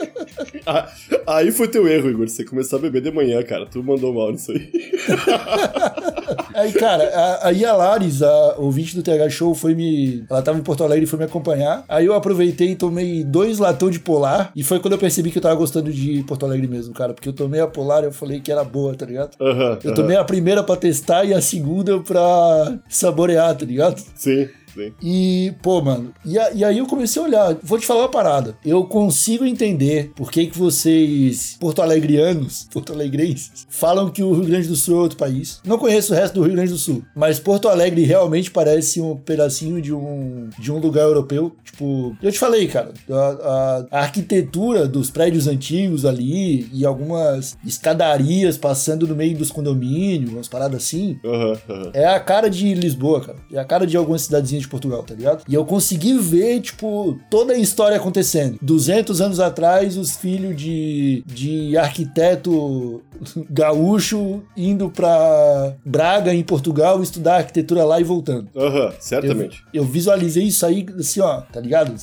Aí 1.26 1.50
foi 1.50 1.68
teu 1.68 1.86
erro, 1.86 2.10
Igor. 2.10 2.28
Você 2.28 2.44
começou 2.44 2.78
a 2.78 2.82
beber 2.82 3.02
de 3.02 3.10
manhã, 3.10 3.42
cara. 3.42 3.66
Tu 3.66 3.82
mandou 3.82 4.12
mal 4.12 4.32
nisso 4.32 4.52
aí. 4.52 4.70
Aí, 6.54 6.72
cara, 6.72 7.04
a, 7.04 7.48
aí 7.48 7.64
a 7.64 7.72
Laris, 7.72 8.20
a 8.20 8.56
ouvinte 8.58 8.96
do 8.96 9.02
TH 9.02 9.30
Show, 9.30 9.54
foi 9.54 9.74
me. 9.74 10.24
Ela 10.28 10.42
tava 10.42 10.58
em 10.58 10.62
Porto 10.62 10.82
Alegre 10.82 11.04
e 11.04 11.06
foi 11.06 11.18
me 11.18 11.24
acompanhar. 11.24 11.84
Aí 11.88 12.04
eu 12.04 12.14
aproveitei 12.14 12.72
e 12.72 12.76
tomei 12.76 13.22
dois 13.22 13.58
latão 13.58 13.90
de 13.90 14.00
polar. 14.00 14.50
E 14.56 14.64
foi 14.64 14.80
quando 14.80 14.94
eu 14.94 14.98
percebi 14.98 15.30
que 15.30 15.38
eu 15.38 15.42
tava 15.42 15.54
gostando 15.54 15.92
de 15.92 16.22
Porto 16.24 16.44
Alegre 16.44 16.66
mesmo, 16.66 16.92
cara. 16.92 17.14
Porque 17.14 17.28
eu 17.28 17.32
tomei 17.32 17.60
a 17.60 17.66
polar 17.66 18.02
e 18.02 18.06
eu 18.06 18.12
falei 18.12 18.40
que 18.40 18.50
era 18.50 18.64
boa, 18.64 18.94
tá 18.94 19.06
ligado? 19.06 19.36
Aham. 19.40 19.78
Eu 19.84 19.94
tomei 19.94 20.16
a 20.16 20.24
primeira 20.24 20.62
pra 20.62 20.76
testar 20.76 21.24
e 21.24 21.32
a 21.32 21.40
segunda 21.40 22.00
pra 22.00 22.78
saborear, 22.88 23.54
tá 23.54 23.64
ligado? 23.64 24.02
Sim, 24.14 24.48
sim. 24.78 24.92
E, 25.02 25.52
pô, 25.62 25.80
mano, 25.82 26.12
e, 26.24 26.38
a- 26.38 26.52
e 26.52 26.64
aí 26.64 26.78
eu 26.78 26.86
comecei 26.86 27.20
a 27.20 27.24
olhar. 27.24 27.56
Vou 27.62 27.78
te 27.78 27.86
falar 27.86 28.00
uma 28.02 28.08
parada. 28.08 28.56
Eu 28.64 28.84
consigo 28.84 29.44
entender 29.44 30.12
por 30.14 30.30
que, 30.30 30.46
que 30.46 30.58
vocês, 30.58 31.56
porto-alegrianos, 31.60 32.68
porto-alegrenses, 32.72 33.66
falam 33.68 34.10
que 34.10 34.22
o 34.22 34.32
Rio 34.32 34.44
Grande 34.44 34.68
do 34.68 34.76
Sul 34.76 34.98
é 34.98 35.02
outro 35.02 35.18
país. 35.18 35.60
Não 35.64 35.78
conheço 35.78 36.12
o 36.12 36.16
resto 36.16 36.34
do 36.34 36.42
Rio 36.42 36.52
Grande 36.54 36.72
do 36.72 36.78
Sul, 36.78 37.02
mas 37.14 37.38
Porto 37.38 37.68
Alegre 37.68 38.02
realmente 38.04 38.50
parece 38.50 39.00
um 39.00 39.16
pedacinho 39.16 39.80
de 39.80 39.92
um, 39.92 40.48
de 40.58 40.70
um 40.72 40.78
lugar 40.78 41.02
europeu. 41.04 41.54
Tipo, 41.64 42.16
eu 42.22 42.30
te 42.32 42.38
falei, 42.38 42.66
cara, 42.68 42.92
a, 43.10 43.14
a- 43.14 43.86
a 43.90 44.00
arquitetura 44.02 44.86
dos 44.86 45.10
prédios 45.10 45.46
antigos 45.46 46.04
ali 46.04 46.68
e 46.72 46.84
algumas 46.84 47.56
escadarias 47.64 48.56
passando 48.56 49.06
no 49.06 49.14
meio 49.16 49.36
dos 49.36 49.50
condomínios, 49.50 50.30
umas 50.32 50.48
paradas 50.48 50.82
assim. 50.82 51.18
Aham, 51.24 51.58
aham. 51.68 51.90
É 51.94 52.06
a 52.06 52.20
cara 52.20 52.48
de 52.48 52.74
Lisboa, 52.74 53.20
cara. 53.20 53.38
É 53.52 53.58
a 53.58 53.64
cara 53.64 53.86
de 53.86 53.96
algumas 53.96 54.22
cidadezinhas 54.22 54.62
de 54.62 54.67
de 54.68 54.70
Portugal, 54.70 55.02
tá 55.02 55.14
ligado? 55.14 55.42
E 55.48 55.54
eu 55.54 55.64
consegui 55.64 56.14
ver, 56.18 56.60
tipo, 56.60 57.18
toda 57.30 57.54
a 57.54 57.58
história 57.58 57.96
acontecendo. 57.96 58.58
200 58.60 59.20
anos 59.20 59.40
atrás, 59.40 59.96
os 59.96 60.16
filhos 60.16 60.56
de, 60.56 61.22
de 61.26 61.76
arquiteto 61.76 63.02
gaúcho 63.50 64.42
indo 64.56 64.90
pra 64.90 65.74
Braga, 65.84 66.34
em 66.34 66.42
Portugal, 66.42 67.02
estudar 67.02 67.36
arquitetura 67.36 67.84
lá 67.84 68.00
e 68.00 68.04
voltando. 68.04 68.48
Aham, 68.56 68.92
certamente. 69.00 69.64
Eu 69.72 69.84
visualizei 69.84 70.44
isso 70.44 70.64
aí, 70.64 70.86
assim, 70.98 71.20
ó, 71.20 71.40
tá 71.40 71.60
ligado? 71.60 71.94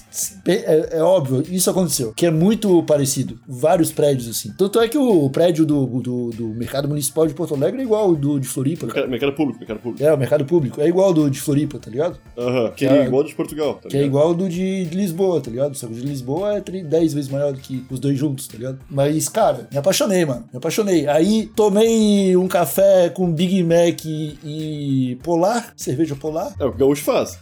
É, 0.47 0.97
é 0.97 1.03
óbvio, 1.03 1.43
isso 1.49 1.69
aconteceu. 1.69 2.13
Que 2.13 2.25
é 2.25 2.31
muito 2.31 2.81
parecido. 2.83 3.39
Vários 3.47 3.91
prédios, 3.91 4.27
assim. 4.29 4.51
Tanto 4.57 4.79
é 4.79 4.87
que 4.87 4.97
o 4.97 5.29
prédio 5.29 5.65
do, 5.65 5.85
do, 5.85 6.29
do 6.31 6.47
Mercado 6.49 6.87
Municipal 6.87 7.27
de 7.27 7.33
Porto 7.33 7.53
Alegre 7.53 7.81
é 7.81 7.83
igual 7.83 8.03
ao 8.05 8.15
do 8.15 8.39
de 8.39 8.47
Floripa. 8.47 8.87
cara. 8.87 9.07
Mercado, 9.07 9.11
mercado 9.11 9.35
público, 9.35 9.59
mercado 9.59 9.79
público. 9.79 10.03
É, 10.03 10.13
o 10.13 10.17
mercado 10.17 10.45
público. 10.45 10.81
É 10.81 10.87
igual 10.87 11.07
ao 11.07 11.13
do 11.13 11.29
de 11.29 11.39
Floripa, 11.39 11.77
tá 11.79 11.89
ligado? 11.89 12.17
Aham, 12.37 12.54
que 12.75 12.85
É. 12.85 13.05
igual 13.05 13.23
de 13.23 13.35
Portugal, 13.35 13.75
tá 13.75 13.89
Que 13.89 13.97
é 13.97 14.03
igual 14.03 14.27
ao 14.27 14.33
do 14.33 14.49
de, 14.49 14.85
de 14.85 14.97
Lisboa, 14.97 15.41
tá 15.41 15.49
ligado? 15.49 15.75
Só 15.75 15.87
que 15.87 15.93
o 15.93 15.95
de 15.95 16.05
Lisboa 16.05 16.57
é 16.57 16.61
10 16.61 17.13
vezes 17.13 17.29
maior 17.29 17.53
do 17.53 17.59
que 17.59 17.85
os 17.89 17.99
dois 17.99 18.17
juntos, 18.17 18.47
tá 18.47 18.57
ligado? 18.57 18.79
Mas, 18.89 19.27
cara, 19.29 19.67
me 19.71 19.77
apaixonei, 19.77 20.25
mano. 20.25 20.45
Me 20.51 20.57
apaixonei. 20.57 21.07
Aí 21.07 21.49
tomei 21.55 22.35
um 22.35 22.47
café 22.47 23.09
com 23.09 23.31
Big 23.31 23.63
Mac 23.63 24.03
e, 24.05 24.37
e 24.43 25.15
Polar, 25.23 25.73
cerveja 25.75 26.15
Polar. 26.15 26.53
É 26.59 26.65
o 26.65 26.69
que 26.71 26.75
o 26.75 26.79
Gaúcho 26.79 27.03
faz. 27.03 27.37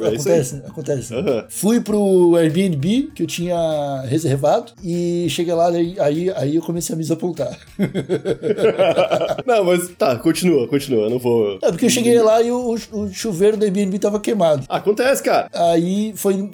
É 0.00 0.08
acontece, 0.08 0.62
acontece. 0.66 1.14
Aham. 1.14 1.44
Fui 1.48 1.80
pro 1.80 2.34
Airbnb 2.36 3.10
que 3.14 3.22
eu 3.22 3.26
tinha 3.26 4.02
reservado 4.08 4.72
e 4.82 5.26
cheguei 5.30 5.54
lá, 5.54 5.68
aí, 5.68 6.30
aí, 6.34 6.56
eu 6.56 6.62
comecei 6.62 6.92
a 6.92 6.96
me 6.96 7.02
desapontar. 7.02 7.56
Não, 9.46 9.64
mas 9.64 9.88
tá, 9.96 10.16
continua, 10.16 10.66
continua, 10.68 11.08
não 11.08 11.18
vou... 11.18 11.58
É 11.62 11.70
porque 11.70 11.86
eu 11.86 11.90
cheguei 11.90 12.20
lá 12.20 12.42
e 12.42 12.50
o, 12.50 12.74
o 12.92 13.08
chuveiro 13.12 13.56
do 13.56 13.64
Airbnb 13.64 13.98
tava 13.98 14.18
queimado. 14.20 14.64
Acontece, 14.68 15.22
cara. 15.22 15.48
Aí 15.52 16.12
foi. 16.16 16.50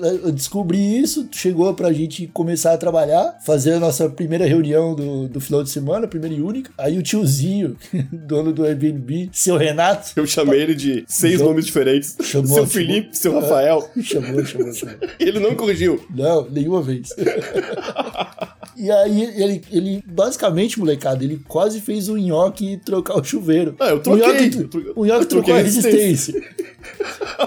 Eu 0.00 0.32
descobri 0.32 0.98
isso, 1.00 1.28
chegou 1.32 1.72
pra 1.74 1.92
gente 1.92 2.26
começar 2.28 2.72
a 2.72 2.78
trabalhar, 2.78 3.38
fazer 3.44 3.74
a 3.74 3.80
nossa 3.80 4.08
primeira 4.08 4.46
reunião 4.46 4.94
do, 4.94 5.28
do 5.28 5.40
final 5.40 5.62
de 5.62 5.70
semana, 5.70 6.06
primeira 6.06 6.34
e 6.34 6.42
única. 6.42 6.70
Aí 6.76 6.98
o 6.98 7.02
tiozinho, 7.02 7.76
dono 8.12 8.52
do 8.52 8.64
Airbnb, 8.64 9.30
seu 9.32 9.56
Renato, 9.56 10.12
Eu 10.16 10.26
chamei 10.26 10.60
ele 10.60 10.74
de 10.74 11.04
seis 11.06 11.40
nomes 11.40 11.66
diferentes. 11.66 12.16
chamou- 12.22 12.66
Felipe, 12.72 13.16
seu 13.16 13.32
Rafael. 13.38 13.88
chamou, 14.02 14.44
chamou, 14.44 14.72
chamou. 14.72 14.94
Ele 15.18 15.38
não 15.40 15.54
corrigiu. 15.54 16.04
Não, 16.14 16.48
nenhuma 16.50 16.82
vez. 16.82 17.10
E 18.76 18.90
aí, 18.90 19.22
ele, 19.36 19.62
ele, 19.70 20.02
basicamente, 20.06 20.78
molecada, 20.78 21.22
ele 21.22 21.40
quase 21.46 21.80
fez 21.80 22.08
o 22.08 22.16
nhoque 22.16 22.80
trocar 22.84 23.18
o 23.18 23.22
chuveiro. 23.24 23.76
Ah, 23.78 23.90
eu 23.90 24.00
troquei. 24.00 24.22
O 24.24 24.26
nhoque, 24.32 24.50
tro- 24.64 24.92
o 24.96 25.04
nhoque 25.06 25.26
trocou 25.26 25.54
a 25.54 25.58
resistência. 25.58 26.34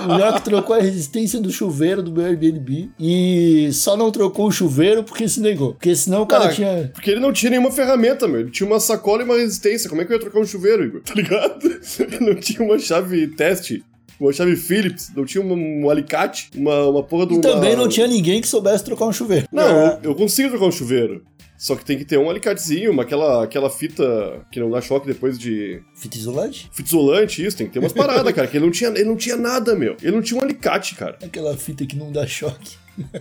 o 0.07 0.17
nhoque 0.17 0.43
trocou 0.43 0.75
a 0.75 0.79
resistência 0.79 1.39
do 1.41 1.51
chuveiro 1.51 2.03
do 2.03 2.11
meu 2.11 2.25
Airbnb 2.25 2.91
e 2.99 3.69
só 3.73 3.97
não 3.97 4.11
trocou 4.11 4.47
o 4.47 4.51
chuveiro 4.51 5.03
porque 5.03 5.27
se 5.27 5.39
negou. 5.41 5.73
Porque 5.73 5.95
senão 5.95 6.21
o 6.21 6.27
cara 6.27 6.45
Ah, 6.45 6.49
tinha. 6.53 6.91
Porque 6.93 7.09
ele 7.11 7.19
não 7.19 7.33
tinha 7.33 7.49
nenhuma 7.49 7.71
ferramenta, 7.71 8.27
meu. 8.27 8.41
Ele 8.41 8.51
tinha 8.51 8.67
uma 8.67 8.79
sacola 8.79 9.21
e 9.23 9.25
uma 9.25 9.35
resistência. 9.37 9.89
Como 9.89 10.01
é 10.01 10.05
que 10.05 10.11
eu 10.13 10.15
ia 10.17 10.21
trocar 10.21 10.39
um 10.39 10.45
chuveiro, 10.45 10.83
Igor? 10.85 11.01
Tá 11.05 11.13
ligado? 11.15 11.79
Ele 11.99 12.19
não 12.19 12.35
tinha 12.35 12.61
uma 12.63 12.77
chave 12.77 13.27
teste. 13.27 13.83
Uma 14.19 14.31
chave 14.31 14.55
Phillips, 14.55 15.11
não 15.15 15.25
tinha 15.25 15.43
um, 15.43 15.83
um 15.85 15.89
alicate, 15.89 16.49
uma, 16.55 16.87
uma 16.87 17.03
porra 17.03 17.25
do. 17.25 17.35
E 17.35 17.41
também 17.41 17.75
não 17.75 17.87
tinha 17.87 18.07
ninguém 18.07 18.39
que 18.41 18.47
soubesse 18.47 18.83
trocar 18.83 19.05
um 19.05 19.13
chuveiro. 19.13 19.47
Não, 19.51 19.63
É. 19.63 19.99
eu, 20.03 20.11
eu 20.11 20.15
consigo 20.15 20.49
trocar 20.49 20.65
um 20.65 20.71
chuveiro. 20.71 21.23
Só 21.57 21.73
que 21.75 21.85
tem 21.85 21.97
que 21.97 22.03
ter 22.03 22.17
um 22.19 22.29
alicatezinho, 22.29 22.91
uma, 22.91 23.03
aquela, 23.03 23.43
aquela 23.45 23.69
fita 23.69 24.45
que 24.51 24.59
não 24.59 24.69
dá 24.69 24.81
choque 24.81 25.07
depois 25.07 25.39
de. 25.39 25.81
Fita 25.95 26.17
isolante? 26.17 26.69
Fita 26.73 26.89
isolante, 26.89 27.45
isso, 27.45 27.55
tem 27.55 27.65
que 27.67 27.71
ter 27.73 27.79
umas 27.79 27.93
paradas, 27.93 28.33
cara. 28.33 28.45
Que 28.47 28.57
ele 28.57 28.65
não 28.65 28.71
tinha, 28.71 28.89
ele 28.89 29.05
não 29.05 29.15
tinha 29.15 29.37
nada, 29.37 29.73
meu. 29.73 29.95
Ele 30.01 30.11
não 30.11 30.21
tinha 30.21 30.37
um 30.39 30.43
alicate, 30.43 30.95
cara. 30.95 31.17
Aquela 31.23 31.55
fita 31.55 31.85
que 31.85 31.95
não 31.95 32.11
dá 32.11 32.27
choque. 32.27 32.75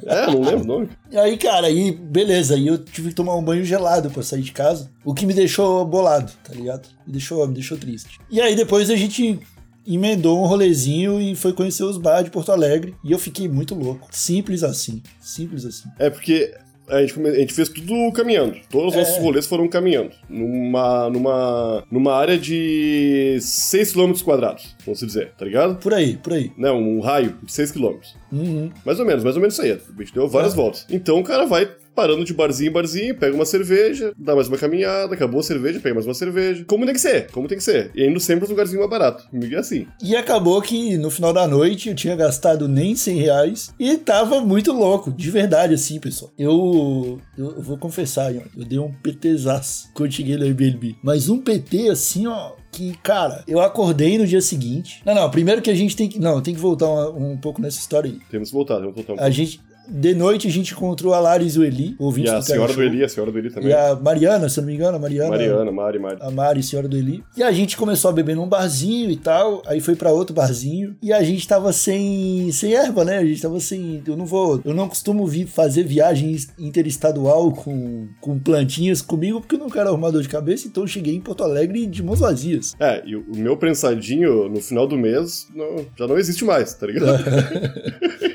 É, 0.04 0.26
não 0.26 0.40
lembro 0.40 0.62
o 0.62 0.66
nome. 0.66 0.88
E 1.10 1.16
aí, 1.16 1.36
cara, 1.36 1.68
aí, 1.68 1.92
beleza, 1.92 2.54
aí 2.54 2.66
eu 2.66 2.76
tive 2.78 3.10
que 3.10 3.14
tomar 3.14 3.36
um 3.36 3.42
banho 3.42 3.64
gelado 3.64 4.10
pra 4.10 4.22
sair 4.22 4.42
de 4.42 4.50
casa, 4.50 4.90
o 5.04 5.14
que 5.14 5.24
me 5.26 5.32
deixou 5.32 5.84
bolado, 5.84 6.32
tá 6.42 6.52
ligado? 6.52 6.88
Me 7.06 7.12
deixou, 7.12 7.46
me 7.46 7.54
deixou 7.54 7.78
triste. 7.78 8.18
E 8.28 8.40
aí 8.40 8.56
depois 8.56 8.90
a 8.90 8.96
gente 8.96 9.38
emendou 9.86 10.42
um 10.42 10.46
rolezinho 10.46 11.20
e 11.20 11.34
foi 11.34 11.52
conhecer 11.52 11.84
os 11.84 11.96
bares 11.98 12.24
de 12.24 12.30
Porto 12.30 12.52
Alegre, 12.52 12.94
e 13.04 13.12
eu 13.12 13.18
fiquei 13.18 13.48
muito 13.48 13.74
louco. 13.74 14.06
Simples 14.10 14.62
assim, 14.62 15.02
simples 15.20 15.64
assim. 15.64 15.88
É 15.98 16.08
porque 16.10 16.54
a 16.86 17.00
gente, 17.00 17.18
a 17.26 17.34
gente 17.34 17.54
fez 17.54 17.68
tudo 17.70 18.12
caminhando. 18.12 18.56
Todos 18.70 18.88
os 18.88 18.94
É. 18.94 18.98
nossos 19.00 19.16
rolês 19.22 19.46
foram 19.46 19.66
caminhando. 19.68 20.10
Numa, 20.28 21.08
numa, 21.08 21.84
numa 21.90 22.12
área 22.14 22.36
de 22.38 23.38
6 23.40 23.92
km 23.92 24.12
quadrados, 24.22 24.74
vamos 24.84 25.00
dizer, 25.00 25.32
tá 25.38 25.44
ligado? 25.44 25.76
Por 25.76 25.94
aí, 25.94 26.16
por 26.18 26.32
aí. 26.34 26.50
Não, 26.58 26.78
um 26.80 27.00
raio 27.00 27.36
de 27.42 27.52
6 27.52 27.72
km. 27.72 27.94
Uhum. 28.32 28.70
Mais 28.84 29.00
ou 29.00 29.06
menos, 29.06 29.24
mais 29.24 29.36
ou 29.36 29.40
menos 29.40 29.54
isso 29.54 29.62
aí. 29.62 29.72
A 29.72 30.02
gente 30.02 30.12
deu 30.14 30.28
várias 30.28 30.52
É. 30.52 30.56
voltas. 30.56 30.86
Então 30.90 31.18
o 31.18 31.24
cara 31.24 31.46
vai 31.46 31.68
parando 31.94 32.24
de 32.24 32.34
barzinho 32.34 32.70
em 32.70 32.72
barzinho, 32.72 33.14
pega 33.16 33.34
uma 33.34 33.44
cerveja, 33.44 34.12
dá 34.16 34.34
mais 34.34 34.48
uma 34.48 34.58
caminhada, 34.58 35.14
acabou 35.14 35.40
a 35.40 35.42
cerveja, 35.42 35.80
pega 35.80 35.94
mais 35.94 36.06
uma 36.06 36.14
cerveja. 36.14 36.64
Como 36.66 36.84
tem 36.84 36.94
que 36.94 37.00
ser, 37.00 37.30
como 37.30 37.48
tem 37.48 37.58
que 37.58 37.64
ser. 37.64 37.90
E 37.94 38.06
indo 38.06 38.20
sempre 38.20 38.40
pros 38.40 38.50
lugarzinhos 38.50 38.80
mais 38.80 38.90
baratos. 38.90 39.26
Comigo 39.26 39.54
é 39.54 39.58
assim. 39.58 39.86
E 40.02 40.16
acabou 40.16 40.60
que 40.60 40.96
no 40.96 41.10
final 41.10 41.32
da 41.32 41.46
noite 41.46 41.88
eu 41.88 41.94
tinha 41.94 42.16
gastado 42.16 42.68
nem 42.68 42.94
100 42.94 43.16
reais 43.18 43.74
e 43.78 43.96
tava 43.96 44.40
muito 44.40 44.72
louco, 44.72 45.12
de 45.12 45.30
verdade, 45.30 45.74
assim, 45.74 45.98
pessoal. 45.98 46.32
Eu, 46.38 47.20
eu, 47.36 47.62
vou 47.62 47.78
confessar, 47.78 48.34
eu 48.34 48.64
dei 48.64 48.78
um 48.78 48.92
PTzaço 48.92 49.90
quando 49.94 50.12
cheguei 50.12 50.36
no 50.36 50.44
Airbnb. 50.44 50.96
Mas 51.02 51.28
um 51.28 51.38
PT 51.38 51.88
assim, 51.88 52.26
ó. 52.26 52.52
Que, 52.72 52.92
cara, 53.04 53.44
eu 53.46 53.60
acordei 53.60 54.18
no 54.18 54.26
dia 54.26 54.40
seguinte. 54.40 55.00
Não, 55.06 55.14
não, 55.14 55.30
primeiro 55.30 55.62
que 55.62 55.70
a 55.70 55.74
gente 55.74 55.94
tem 55.94 56.08
que. 56.08 56.18
Não, 56.18 56.40
tem 56.40 56.52
que 56.52 56.60
voltar 56.60 56.88
um, 56.88 57.32
um 57.32 57.36
pouco 57.36 57.62
nessa 57.62 57.78
história 57.78 58.10
aí. 58.10 58.18
Temos 58.28 58.48
que 58.48 58.54
voltar, 58.54 58.80
temos 58.80 58.94
que 58.94 59.02
voltar 59.02 59.22
um 59.22 59.24
A 59.24 59.30
gente. 59.30 59.60
De 59.88 60.14
noite 60.14 60.48
a 60.48 60.50
gente 60.50 60.72
encontrou 60.72 61.12
a 61.12 61.20
Laris 61.20 61.54
e 61.56 61.58
o 61.58 61.64
Eli, 61.64 61.94
ouvintes 61.98 62.32
E 62.32 62.34
a 62.34 62.38
do 62.38 62.44
senhora 62.44 62.72
do. 62.72 62.82
Eli, 62.82 63.04
a 63.04 63.08
senhora 63.08 63.30
do 63.30 63.38
Eli 63.38 63.50
também. 63.50 63.68
E 63.68 63.72
a 63.72 63.94
Mariana, 63.96 64.48
se 64.48 64.58
eu 64.58 64.62
não 64.62 64.68
me 64.68 64.74
engano, 64.76 64.96
a 64.96 65.00
Mariana. 65.00 65.28
Mariana, 65.30 65.70
Mari, 65.72 65.98
Mari. 65.98 66.16
a 66.20 66.30
Mari, 66.30 66.62
senhora 66.62 66.88
do 66.88 66.96
Eli. 66.96 67.22
E 67.36 67.42
a 67.42 67.52
gente 67.52 67.76
começou 67.76 68.08
a 68.10 68.12
beber 68.12 68.34
num 68.34 68.48
barzinho 68.48 69.10
e 69.10 69.16
tal, 69.16 69.62
aí 69.66 69.80
foi 69.80 69.94
pra 69.94 70.10
outro 70.10 70.34
barzinho, 70.34 70.96
e 71.02 71.12
a 71.12 71.22
gente 71.22 71.46
tava 71.46 71.72
sem, 71.72 72.50
sem 72.52 72.72
erva, 72.74 73.04
né? 73.04 73.18
A 73.18 73.24
gente 73.24 73.42
tava 73.42 73.60
sem, 73.60 74.02
eu 74.06 74.16
não 74.16 74.24
vou, 74.24 74.60
eu 74.64 74.72
não 74.72 74.88
costumo 74.88 75.26
vi, 75.26 75.44
fazer 75.44 75.82
viagens 75.84 76.48
interestadual 76.58 77.52
com, 77.52 78.08
com 78.20 78.38
plantinhas 78.38 79.02
comigo, 79.02 79.40
porque 79.40 79.54
eu 79.56 79.58
não 79.60 79.68
quero 79.68 79.88
arrumar 79.90 80.10
dor 80.10 80.22
de 80.22 80.28
cabeça, 80.28 80.66
então 80.66 80.84
eu 80.84 80.86
cheguei 80.88 81.14
em 81.14 81.20
Porto 81.20 81.44
Alegre 81.44 81.86
de 81.86 82.02
mãos 82.02 82.20
vazias. 82.20 82.74
É, 82.80 83.02
e 83.04 83.16
o 83.16 83.24
o 83.34 83.36
meu 83.36 83.56
prensadinho 83.56 84.48
no 84.48 84.60
final 84.60 84.86
do 84.86 84.96
mês 84.96 85.48
não- 85.54 85.84
já 85.98 86.06
não 86.06 86.16
existe 86.16 86.44
mais, 86.44 86.72
tá 86.74 86.86
ligado? 86.86 87.18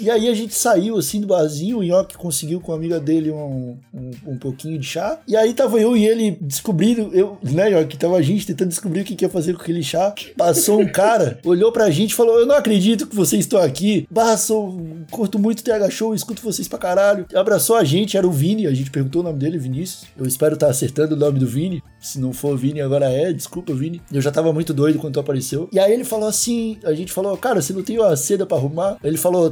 E 0.00 0.10
aí 0.10 0.28
a 0.28 0.34
gente 0.34 0.54
saiu 0.54 0.96
assim 0.96 1.20
do 1.20 1.26
barzinho, 1.26 1.78
o 1.78 1.82
Nhoque 1.82 2.16
conseguiu 2.16 2.60
com 2.60 2.72
a 2.72 2.76
amiga 2.76 3.00
dele 3.00 3.30
um, 3.30 3.76
um, 3.92 4.10
um 4.26 4.38
pouquinho 4.38 4.78
de 4.78 4.86
chá. 4.86 5.18
E 5.26 5.36
aí 5.36 5.52
tava 5.52 5.80
eu 5.80 5.96
e 5.96 6.06
ele 6.06 6.36
descobrindo, 6.40 7.10
eu, 7.12 7.36
né, 7.42 7.70
Nhoque, 7.70 7.96
tava 7.96 8.16
a 8.16 8.22
gente 8.22 8.46
tentando 8.46 8.68
descobrir 8.68 9.00
o 9.00 9.04
que 9.04 9.16
que 9.16 9.24
ia 9.24 9.28
fazer 9.28 9.54
com 9.54 9.62
aquele 9.62 9.82
chá. 9.82 10.14
Passou 10.36 10.80
um 10.80 10.86
cara, 10.86 11.38
olhou 11.44 11.72
pra 11.72 11.90
gente 11.90 12.12
e 12.12 12.14
falou: 12.14 12.38
Eu 12.38 12.46
não 12.46 12.54
acredito 12.54 13.06
que 13.06 13.16
vocês 13.16 13.40
estão 13.40 13.60
aqui. 13.60 14.06
Barra, 14.10 14.36
sou, 14.36 14.80
curto 15.10 15.38
muito 15.38 15.64
TH 15.64 15.90
Show, 15.90 16.14
escuto 16.14 16.42
vocês 16.42 16.68
pra 16.68 16.78
caralho. 16.78 17.26
Abraçou 17.34 17.76
a 17.76 17.84
gente, 17.84 18.16
era 18.16 18.26
o 18.26 18.30
Vini, 18.30 18.66
a 18.66 18.74
gente 18.74 18.90
perguntou 18.90 19.22
o 19.22 19.24
nome 19.24 19.38
dele, 19.38 19.58
Vinícius. 19.58 20.04
Eu 20.16 20.26
espero 20.26 20.54
estar 20.54 20.68
acertando 20.68 21.14
o 21.14 21.18
nome 21.18 21.38
do 21.38 21.46
Vini. 21.46 21.82
Se 22.00 22.20
não 22.20 22.32
for 22.32 22.56
Vini, 22.56 22.80
agora 22.80 23.10
é, 23.10 23.32
desculpa, 23.32 23.74
Vini. 23.74 24.00
Eu 24.12 24.20
já 24.20 24.30
tava 24.30 24.52
muito 24.52 24.72
doido 24.72 24.98
quando 24.98 25.14
tu 25.14 25.20
apareceu. 25.20 25.68
E 25.72 25.78
aí 25.78 25.92
ele 25.92 26.04
falou 26.04 26.28
assim: 26.28 26.78
a 26.84 26.92
gente 26.92 27.12
falou, 27.12 27.36
cara, 27.36 27.60
você 27.60 27.72
não 27.72 27.82
tem 27.82 27.98
uma 27.98 28.14
seda 28.16 28.46
pra 28.46 28.56
arrumar? 28.56 28.96
Ele 29.02 29.16
falou, 29.16 29.50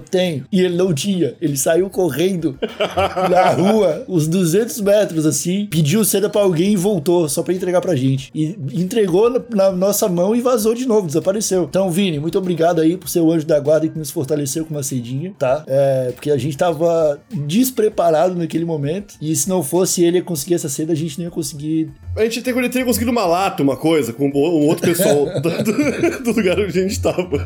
E 0.51 0.61
ele 0.61 0.77
não 0.77 0.93
tinha. 0.93 1.35
Ele 1.41 1.57
saiu 1.57 1.89
correndo 1.91 2.59
na 3.31 3.51
rua, 3.51 4.05
uns 4.09 4.27
200 4.29 4.81
metros 4.81 5.27
assim, 5.27 5.67
pediu 5.71 6.05
seda 6.05 6.29
pra 6.29 6.41
alguém 6.43 6.73
e 6.73 6.77
voltou, 6.77 7.29
só 7.29 7.43
pra 7.43 7.55
entregar 7.55 7.81
pra 7.81 7.95
gente. 7.97 8.31
E 8.35 8.57
entregou 8.73 9.31
na, 9.31 9.41
na 9.51 9.73
nossa 9.73 10.09
mão 10.09 10.35
e 10.35 10.41
vazou 10.41 10.75
de 10.75 10.87
novo, 10.87 11.07
desapareceu. 11.07 11.65
Então, 11.65 11.91
Vini, 11.91 12.19
muito 12.19 12.39
obrigado 12.39 12.81
aí 12.81 12.97
por 12.97 13.09
ser 13.09 13.21
o 13.21 13.31
anjo 13.33 13.47
da 13.47 13.59
guarda 13.61 13.89
que 13.89 13.99
nos 13.99 14.11
fortaleceu 14.11 14.65
com 14.65 14.75
uma 14.75 14.83
cedinha, 14.83 15.35
tá? 15.39 15.65
É, 15.67 16.11
porque 16.13 16.31
a 16.31 16.37
gente 16.37 16.57
tava 16.57 17.21
despreparado 17.31 18.35
naquele 18.35 18.65
momento. 18.65 19.15
E 19.21 19.35
se 19.35 19.49
não 19.49 19.63
fosse 19.63 20.03
ele 20.05 20.21
conseguir 20.23 20.55
essa 20.55 20.69
seda, 20.69 20.93
a 20.93 20.97
gente 20.97 21.19
não 21.19 21.25
ia 21.27 21.31
conseguir 21.31 21.91
A 22.17 22.23
gente 22.25 22.43
teria, 22.43 22.69
teria 22.69 22.85
conseguido 22.87 23.11
uma 23.11 23.25
lata, 23.27 23.63
uma 23.63 23.77
coisa, 23.77 24.13
com 24.13 24.29
um 24.29 24.67
outro 24.67 24.87
pessoal 24.87 25.27
do, 25.41 25.51
do- 25.63 26.23
do 26.25 26.33
lugar 26.33 26.59
onde 26.61 26.79
a 26.79 26.83
gente 26.83 27.01
tava. 27.01 27.45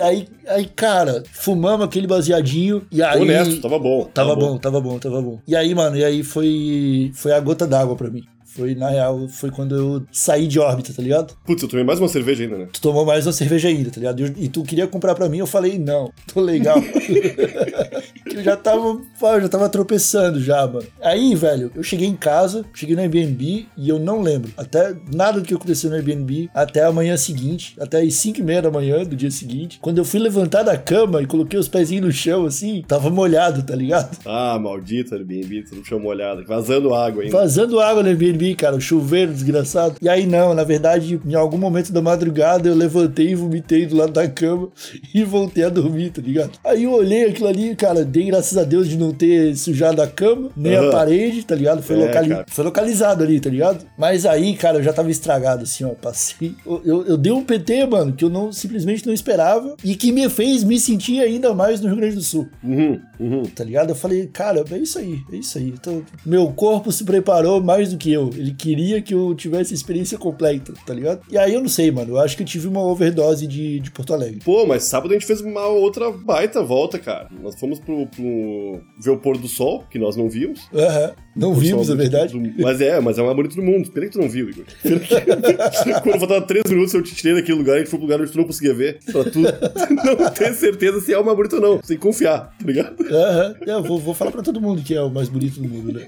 Aí, 0.00 0.26
aí, 0.48 0.66
cara, 0.66 1.22
fumamos 1.32 1.86
aquele 1.86 2.06
baseadinho 2.06 2.86
e 2.90 3.02
aí. 3.02 3.20
Honesto, 3.20 3.60
tava 3.60 3.78
bom. 3.78 4.04
Tava 4.04 4.34
bom, 4.34 4.58
tava 4.58 4.80
bom, 4.80 4.98
tava 4.98 5.20
bom. 5.20 5.40
E 5.46 5.54
aí, 5.54 5.74
mano, 5.74 5.96
e 5.96 6.04
aí 6.04 6.22
foi, 6.22 7.10
foi 7.14 7.32
a 7.32 7.40
gota 7.40 7.66
d'água 7.66 7.96
pra 7.96 8.10
mim. 8.10 8.24
Foi, 8.54 8.74
na 8.74 8.90
real, 8.90 9.28
foi 9.28 9.50
quando 9.50 9.76
eu 9.76 10.02
saí 10.10 10.48
de 10.48 10.58
órbita, 10.58 10.92
tá 10.92 11.00
ligado? 11.00 11.34
Putz, 11.46 11.62
eu 11.62 11.68
tomei 11.68 11.84
mais 11.84 12.00
uma 12.00 12.08
cerveja 12.08 12.42
ainda, 12.42 12.58
né? 12.58 12.68
Tu 12.72 12.80
tomou 12.80 13.04
mais 13.04 13.26
uma 13.26 13.32
cerveja 13.32 13.68
ainda, 13.68 13.90
tá 13.90 14.00
ligado? 14.00 14.26
E, 14.36 14.48
tu 14.48 14.62
queria 14.64 14.86
comprar 14.86 15.14
pra 15.14 15.28
mim, 15.28 15.38
eu 15.38 15.46
falei, 15.46 15.78
não, 15.78 16.12
tô 16.32 16.40
legal. 16.40 16.76
eu 18.26 18.42
já 18.42 18.56
tava, 18.56 19.00
já 19.40 19.48
tava 19.48 19.68
tropeçando 19.68 20.40
já, 20.40 20.66
mano. 20.66 20.86
Aí, 21.00 21.34
velho, 21.34 21.70
eu 21.74 21.82
cheguei 21.82 22.08
em 22.08 22.16
casa, 22.16 22.64
cheguei 22.74 22.96
no 22.96 23.02
Airbnb 23.02 23.66
e 23.76 23.88
eu 23.88 23.98
não 23.98 24.20
lembro. 24.20 24.50
Até 24.56 24.96
nada 25.14 25.40
do 25.40 25.46
que 25.46 25.54
aconteceu 25.54 25.88
no 25.88 25.96
Airbnb 25.96 26.50
até 26.52 26.84
a 26.84 26.92
manhã 26.92 27.16
seguinte, 27.16 27.76
até 27.78 28.00
as 28.00 28.14
5 28.14 28.40
e 28.40 28.42
meia 28.42 28.62
da 28.62 28.70
manhã 28.70 29.04
do 29.04 29.14
dia 29.14 29.30
seguinte. 29.30 29.78
Quando 29.80 29.98
eu 29.98 30.04
fui 30.04 30.18
levantar 30.18 30.62
da 30.64 30.76
cama 30.76 31.22
e 31.22 31.26
coloquei 31.26 31.58
os 31.58 31.68
pezinhos 31.68 32.06
no 32.06 32.12
chão, 32.12 32.46
assim, 32.46 32.82
tava 32.86 33.10
molhado, 33.10 33.62
tá 33.62 33.76
ligado? 33.76 34.18
Ah, 34.26 34.58
maldito 34.58 35.14
Airbnb, 35.14 35.62
tudo 35.62 35.84
chão 35.84 36.00
molhado, 36.00 36.44
vazando 36.44 36.92
água 36.92 37.22
ainda. 37.22 37.36
Vazando 37.36 37.78
água 37.78 38.02
no 38.02 38.08
Airbnb, 38.08 38.39
cara, 38.54 38.76
o 38.76 38.80
chuveiro 38.80 39.32
desgraçado. 39.32 39.96
E 40.00 40.08
aí 40.08 40.26
não, 40.26 40.54
na 40.54 40.64
verdade, 40.64 41.20
em 41.24 41.34
algum 41.34 41.58
momento 41.58 41.92
da 41.92 42.00
madrugada 42.02 42.68
eu 42.68 42.74
levantei 42.74 43.30
e 43.30 43.34
vomitei 43.34 43.86
do 43.86 43.96
lado 43.96 44.12
da 44.12 44.28
cama 44.28 44.68
e 45.14 45.22
voltei 45.24 45.64
a 45.64 45.68
dormir, 45.68 46.10
tá 46.10 46.20
ligado? 46.22 46.52
Aí 46.64 46.84
eu 46.84 46.92
olhei 46.92 47.26
aquilo 47.26 47.48
ali, 47.48 47.74
cara, 47.76 48.04
dei 48.04 48.26
graças 48.26 48.56
a 48.58 48.64
Deus 48.64 48.88
de 48.88 48.96
não 48.96 49.12
ter 49.12 49.56
sujado 49.56 50.00
a 50.02 50.06
cama, 50.06 50.50
nem 50.56 50.76
a 50.76 50.80
Aham. 50.80 50.90
parede, 50.90 51.44
tá 51.44 51.54
ligado? 51.54 51.82
Foi, 51.82 51.96
É, 51.96 52.06
locali- 52.06 52.44
foi 52.48 52.64
localizado 52.64 53.22
ali, 53.24 53.40
tá 53.40 53.50
ligado? 53.50 53.84
Mas 53.98 54.24
aí, 54.26 54.54
cara, 54.54 54.78
eu 54.78 54.82
já 54.82 54.92
tava 54.92 55.10
estragado, 55.10 55.62
assim, 55.64 55.84
ó, 55.84 55.90
passei. 55.90 56.54
Eu, 56.66 56.82
eu, 56.84 57.06
eu 57.06 57.16
dei 57.16 57.32
um 57.32 57.44
PT, 57.44 57.86
mano, 57.86 58.12
que 58.12 58.24
eu 58.24 58.30
não 58.30 58.52
simplesmente 58.52 59.06
não 59.06 59.12
esperava 59.14 59.74
e 59.84 59.94
que 59.94 60.12
me 60.12 60.28
fez 60.28 60.64
me 60.64 60.78
sentir 60.78 61.20
ainda 61.20 61.52
mais 61.54 61.80
no 61.80 61.88
Rio 61.88 61.96
Grande 61.96 62.14
do 62.16 62.22
Sul 62.22 62.48
Uhum, 62.62 63.00
uhum. 63.20 63.42
tá 63.44 63.62
ligado? 63.64 63.90
Eu 63.90 63.94
falei, 63.94 64.26
cara, 64.26 64.64
é 64.70 64.78
isso 64.78 64.98
aí, 64.98 65.18
é 65.32 65.36
isso 65.36 65.58
aí. 65.58 65.68
Então, 65.68 66.02
meu 66.24 66.48
corpo 66.48 66.90
se 66.90 67.04
preparou 67.04 67.60
mais 67.62 67.90
do 67.92 67.98
que 67.98 68.12
eu. 68.12 68.30
Ele 68.36 68.52
queria 68.52 69.00
que 69.02 69.14
eu 69.14 69.34
tivesse 69.34 69.72
a 69.72 69.76
experiência 69.76 70.18
completa, 70.18 70.72
tá 70.86 70.94
ligado? 70.94 71.20
E 71.30 71.36
aí 71.38 71.54
eu 71.54 71.60
não 71.60 71.68
sei, 71.68 71.90
mano. 71.90 72.12
Eu 72.14 72.18
acho 72.20 72.36
que 72.36 72.42
eu 72.42 72.46
tive 72.46 72.66
uma 72.66 72.82
overdose 72.82 73.46
de, 73.46 73.80
de 73.80 73.90
Porto 73.90 74.14
Alegre. 74.14 74.40
Pô, 74.44 74.66
mas 74.66 74.84
sábado 74.84 75.10
a 75.10 75.14
gente 75.14 75.26
fez 75.26 75.40
uma 75.40 75.66
outra 75.66 76.10
baita 76.10 76.62
volta, 76.62 76.98
cara. 76.98 77.28
Nós 77.42 77.58
fomos 77.58 77.78
pro, 77.78 78.06
pro 78.06 78.80
ver 79.02 79.10
o 79.10 79.16
pôr 79.18 79.36
do 79.38 79.48
sol, 79.48 79.84
que 79.90 79.98
nós 79.98 80.16
não 80.16 80.28
vimos. 80.28 80.60
Aham. 80.74 81.12
Não 81.36 81.54
vimos, 81.54 81.88
é 81.88 81.94
verdade. 81.94 82.38
do- 82.38 82.62
Mas 82.62 82.80
é, 82.80 82.98
mas 83.00 83.16
é 83.18 83.22
o 83.22 83.24
mais 83.24 83.36
bonito 83.36 83.54
do 83.54 83.62
mundo. 83.62 83.90
Pena 83.90 84.06
que 84.06 84.12
tu 84.12 84.18
não 84.20 84.28
viu, 84.28 84.50
Igor. 84.50 84.64
Quando 86.02 86.18
faltava 86.18 86.42
três 86.42 86.64
minutos, 86.68 86.92
eu 86.94 87.02
te 87.02 87.14
tirei 87.14 87.34
daquele 87.34 87.58
lugar, 87.58 87.76
a 87.76 87.78
gente 87.78 87.88
foi 87.88 87.98
pro 87.98 88.06
lugar 88.06 88.20
onde 88.20 88.32
tu 88.32 88.38
não 88.38 88.44
conseguia 88.44 88.74
ver. 88.74 88.98
Pra 89.10 89.24
tu 89.24 89.38
não 89.40 90.30
ter 90.30 90.54
certeza 90.54 91.00
se 91.00 91.12
é 91.12 91.18
o 91.18 91.24
mais 91.24 91.36
bonito 91.36 91.56
ou 91.56 91.62
não. 91.62 91.78
Que 91.78 91.96
confiar, 91.96 92.54
tá 92.58 92.66
ligado? 92.66 92.96
Aham. 93.10 93.54
Eu 93.66 93.82
vou, 93.82 93.98
vou 93.98 94.14
falar 94.14 94.30
pra 94.30 94.42
todo 94.42 94.60
mundo 94.60 94.82
que 94.82 94.94
é 94.94 95.02
o 95.02 95.10
mais 95.10 95.28
bonito 95.28 95.60
do 95.60 95.68
mundo, 95.68 95.92
né? 95.92 96.06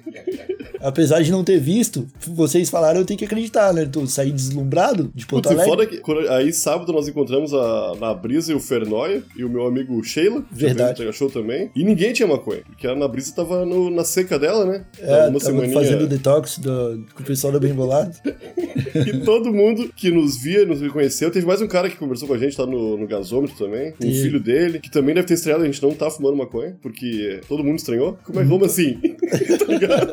Apesar 0.81 1.23
de 1.23 1.31
não 1.31 1.45
ter 1.45 1.59
visto, 1.59 2.07
vocês 2.27 2.69
falaram, 2.71 3.01
eu 3.01 3.05
tenho 3.05 3.19
que 3.19 3.25
acreditar, 3.25 3.73
né? 3.73 3.85
Tu 3.91 4.07
saí 4.07 4.31
deslumbrado 4.31 5.11
de 5.15 5.27
Porto 5.27 5.45
Putz, 5.49 5.53
Alegre. 5.59 5.71
foda 5.71 5.87
que 5.87 5.97
quando- 5.99 6.29
aí 6.31 6.53
sábado 6.53 6.93
nós 6.93 7.09
encontramos 7.09 7.53
a, 7.55 7.95
na 8.01 8.15
Brisa 8.15 8.53
e 8.53 8.55
o 8.55 8.61
Fernoia 8.61 9.23
e 9.37 9.45
o 9.45 9.49
meu 9.49 9.67
amigo 9.67 10.03
Sheila. 10.05 10.43
que 10.43 10.55
Verdade. 10.55 11.13
show 11.13 11.31
também. 11.31 11.71
E 11.75 11.85
ninguém 11.85 12.13
tinha 12.13 12.27
maconha. 12.29 12.63
Porque 12.67 12.87
a 12.87 12.93
Ana 12.93 13.07
Brisa 13.09 13.35
tava 13.35 13.65
no- 13.65 13.91
na 13.91 14.05
seca 14.05 14.39
dela, 14.39 14.65
né? 14.65 14.85
É, 14.99 15.29
uma 15.29 15.39
tava 15.41 15.69
fazendo 15.69 16.07
detox 16.07 16.59
do, 16.59 17.05
com 17.15 17.23
o 17.23 17.27
pessoal 17.27 17.53
da 17.53 17.59
Bem 17.59 17.73
Bolado. 17.73 18.13
E 18.95 19.21
todo 19.25 19.53
mundo 19.53 19.91
que 19.97 20.11
nos 20.11 20.37
via, 20.43 20.67
nos 20.67 20.81
reconheceu. 20.81 21.31
Teve 21.31 21.47
mais 21.47 21.63
um 21.63 21.67
cara 21.67 21.89
que 21.89 21.97
conversou 21.97 22.29
com 22.29 22.35
a 22.35 22.39
gente 22.39 22.59
lá 22.61 22.67
no, 22.67 22.97
no 22.99 23.07
gasômetro 23.07 23.57
também. 23.57 23.95
Um 24.03 24.07
E- 24.07 24.21
filho 24.23 24.39
dele, 24.39 24.79
que 24.81 24.91
também 24.91 25.15
deve 25.15 25.27
ter 25.27 25.35
estreado. 25.35 25.63
A 25.63 25.67
gente 25.67 25.83
não 25.83 25.93
tá 25.95 26.11
fumando 26.11 26.37
maconha, 26.37 26.77
porque 26.83 27.41
todo 27.49 27.65
mundo 27.65 27.77
estranhou. 27.79 28.19
Como 28.25 28.39
é 28.39 28.43
Uhum. 28.43 28.49
como 28.51 28.65
assim? 28.67 28.95
tá 29.59 29.65
ligado? 29.67 30.13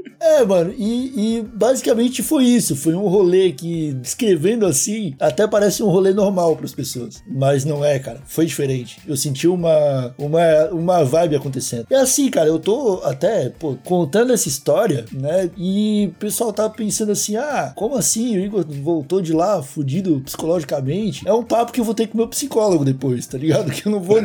É, 0.21 0.45
mano, 0.45 0.71
e, 0.77 1.37
e 1.37 1.41
basicamente 1.41 2.21
foi 2.21 2.45
isso. 2.45 2.75
Foi 2.75 2.93
um 2.93 3.07
rolê 3.07 3.51
que, 3.51 3.91
descrevendo 3.93 4.65
assim, 4.67 5.15
até 5.19 5.47
parece 5.47 5.81
um 5.81 5.87
rolê 5.89 6.13
normal 6.13 6.55
para 6.55 6.65
as 6.65 6.73
pessoas. 6.75 7.23
Mas 7.27 7.65
não 7.65 7.83
é, 7.83 7.97
cara. 7.97 8.21
Foi 8.27 8.45
diferente. 8.45 8.99
Eu 9.07 9.17
senti 9.17 9.47
uma, 9.47 10.13
uma, 10.17 10.41
uma 10.71 11.03
vibe 11.03 11.35
acontecendo. 11.37 11.87
É 11.89 11.95
assim, 11.95 12.29
cara, 12.29 12.47
eu 12.47 12.59
tô 12.59 13.01
até, 13.03 13.49
pô, 13.49 13.75
contando 13.83 14.31
essa 14.31 14.47
história, 14.47 15.05
né? 15.11 15.49
E 15.57 16.11
o 16.11 16.19
pessoal 16.19 16.53
tá 16.53 16.69
pensando 16.69 17.11
assim: 17.11 17.35
ah, 17.35 17.73
como 17.75 17.95
assim? 17.95 18.37
O 18.37 18.39
Igor 18.39 18.63
voltou 18.83 19.21
de 19.21 19.33
lá 19.33 19.63
fudido 19.63 20.21
psicologicamente? 20.23 21.27
É 21.27 21.33
um 21.33 21.43
papo 21.43 21.71
que 21.71 21.79
eu 21.79 21.85
vou 21.85 21.95
ter 21.95 22.05
com 22.07 22.17
meu 22.17 22.27
psicólogo 22.27 22.85
depois, 22.85 23.25
tá 23.25 23.37
ligado? 23.37 23.71
Que 23.81 23.87
eu 23.87 23.91
não 23.91 23.99
vou 24.01 24.19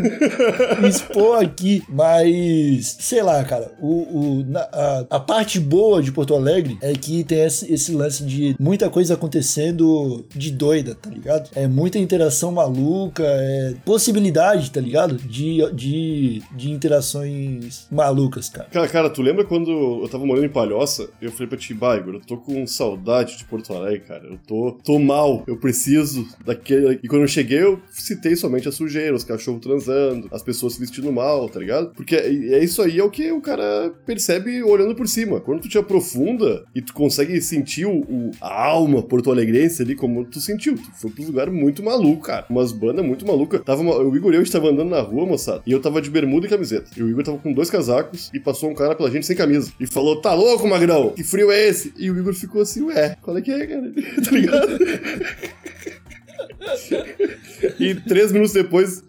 expor 0.86 1.42
aqui. 1.42 1.82
Mas, 1.88 2.96
sei 3.00 3.22
lá, 3.22 3.42
cara, 3.44 3.72
o, 3.80 3.86
o- 4.40 4.44
na- 4.46 4.68
a, 4.72 5.06
a 5.10 5.20
parte 5.20 5.58
boa 5.60 5.85
de 6.02 6.12
Porto 6.12 6.34
Alegre 6.34 6.78
é 6.80 6.92
que 6.92 7.24
tem 7.24 7.40
esse, 7.40 7.72
esse 7.72 7.92
lance 7.92 8.24
de 8.24 8.56
muita 8.58 8.90
coisa 8.90 9.14
acontecendo 9.14 10.24
de 10.34 10.50
doida, 10.50 10.94
tá 10.94 11.10
ligado? 11.10 11.50
É 11.54 11.66
muita 11.66 11.98
interação 11.98 12.52
maluca, 12.52 13.22
é 13.24 13.74
possibilidade, 13.84 14.70
tá 14.70 14.80
ligado? 14.80 15.16
De, 15.16 15.58
de, 15.72 16.42
de 16.52 16.70
interações 16.70 17.86
malucas, 17.90 18.48
cara. 18.48 18.68
Cara, 18.70 18.88
cara, 18.88 19.10
tu 19.10 19.22
lembra 19.22 19.44
quando 19.44 19.70
eu 20.02 20.08
tava 20.08 20.26
morando 20.26 20.46
em 20.46 20.50
Palhoça? 20.50 21.08
Eu 21.20 21.30
falei 21.32 21.48
pra 21.48 21.58
ti, 21.58 21.72
Igor, 21.72 22.14
eu 22.14 22.20
tô 22.20 22.36
com 22.36 22.66
saudade 22.66 23.36
de 23.38 23.44
Porto 23.44 23.72
Alegre, 23.72 24.00
cara. 24.00 24.24
Eu 24.26 24.38
tô, 24.46 24.72
tô 24.84 24.98
mal, 24.98 25.44
eu 25.46 25.56
preciso 25.56 26.26
daquele. 26.44 27.00
E 27.02 27.08
quando 27.08 27.22
eu 27.22 27.28
cheguei, 27.28 27.62
eu 27.62 27.80
citei 27.90 28.36
somente 28.36 28.68
a 28.68 28.72
sujeira, 28.72 29.14
os 29.14 29.24
cachorros 29.24 29.60
transando, 29.60 30.28
as 30.30 30.42
pessoas 30.42 30.74
se 30.74 30.80
vestindo 30.80 31.12
mal, 31.12 31.48
tá 31.48 31.58
ligado? 31.60 31.92
Porque 31.94 32.16
é, 32.16 32.26
é 32.26 32.64
isso 32.64 32.82
aí 32.82 32.98
é 32.98 33.04
o 33.04 33.10
que 33.10 33.30
o 33.32 33.40
cara 33.40 33.92
percebe 34.04 34.62
olhando 34.62 34.94
por 34.94 35.08
cima. 35.08 35.40
Quando 35.40 35.62
tu 35.62 35.68
te 35.76 35.78
aprofunda 35.78 36.64
e 36.74 36.80
tu 36.82 36.92
consegue 36.94 37.40
sentir 37.40 37.86
o, 37.86 37.98
o- 38.00 38.30
a 38.40 38.64
alma 38.66 39.02
porto-alegrense 39.02 39.82
ali, 39.82 39.94
como 39.94 40.24
tu 40.24 40.40
sentiu. 40.40 40.74
Tu 40.74 40.82
foi 40.94 41.10
um 41.20 41.26
lugar 41.26 41.50
muito 41.50 41.82
maluco, 41.82 42.22
cara. 42.22 42.46
Umas 42.48 42.72
bandas 42.72 43.04
muito 43.04 43.26
malucas. 43.26 43.60
Tava 43.64 43.82
uma- 43.82 43.96
o 43.98 44.16
Igor 44.16 44.32
e 44.32 44.36
eu 44.36 44.42
estava 44.42 44.68
andando 44.68 44.90
na 44.90 45.00
rua, 45.00 45.26
moçada, 45.26 45.62
e 45.66 45.72
eu 45.72 45.80
tava 45.80 46.00
de 46.00 46.10
bermuda 46.10 46.46
e 46.46 46.50
camiseta. 46.50 46.90
E 46.96 47.02
o 47.02 47.08
Igor 47.10 47.22
tava 47.24 47.38
com 47.38 47.52
dois 47.52 47.70
casacos 47.70 48.30
e 48.32 48.40
passou 48.40 48.70
um 48.70 48.74
cara 48.74 48.94
pela 48.94 49.10
gente 49.10 49.26
sem 49.26 49.36
camisa. 49.36 49.70
E 49.78 49.86
falou: 49.86 50.20
Tá 50.20 50.32
louco, 50.34 50.66
magrão? 50.66 51.10
Que 51.10 51.24
frio 51.24 51.50
é 51.50 51.68
esse? 51.68 51.92
E 51.98 52.10
o 52.10 52.18
Igor 52.18 52.32
ficou 52.34 52.62
assim: 52.62 52.82
Ué, 52.84 53.16
qual 53.22 53.36
é 53.36 53.42
que 53.42 53.50
é, 53.50 53.66
cara? 53.66 53.92
tá 54.24 54.30
ligado? 54.30 54.78
e 57.78 57.94
três 57.94 58.32
minutos 58.32 58.52
depois. 58.52 59.02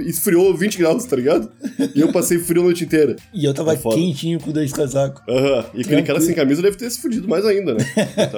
Esfriou 0.00 0.56
20 0.56 0.78
graus, 0.78 1.04
tá 1.04 1.16
ligado? 1.16 1.50
E 1.94 2.00
eu 2.00 2.12
passei 2.12 2.38
frio 2.38 2.62
a 2.62 2.64
noite 2.64 2.84
inteira. 2.84 3.16
E 3.32 3.44
eu 3.44 3.54
tava 3.54 3.76
foda. 3.76 3.96
quentinho 3.96 4.40
com 4.40 4.50
dois 4.50 4.72
casacos. 4.72 5.22
Aham. 5.28 5.64
E 5.74 5.80
aquele 5.82 6.02
cara 6.02 6.20
sem 6.20 6.34
camisa 6.34 6.60
deve 6.62 6.76
ter 6.76 6.90
se 6.90 7.00
fudido 7.00 7.28
mais 7.28 7.44
ainda, 7.44 7.74
né? 7.74 7.84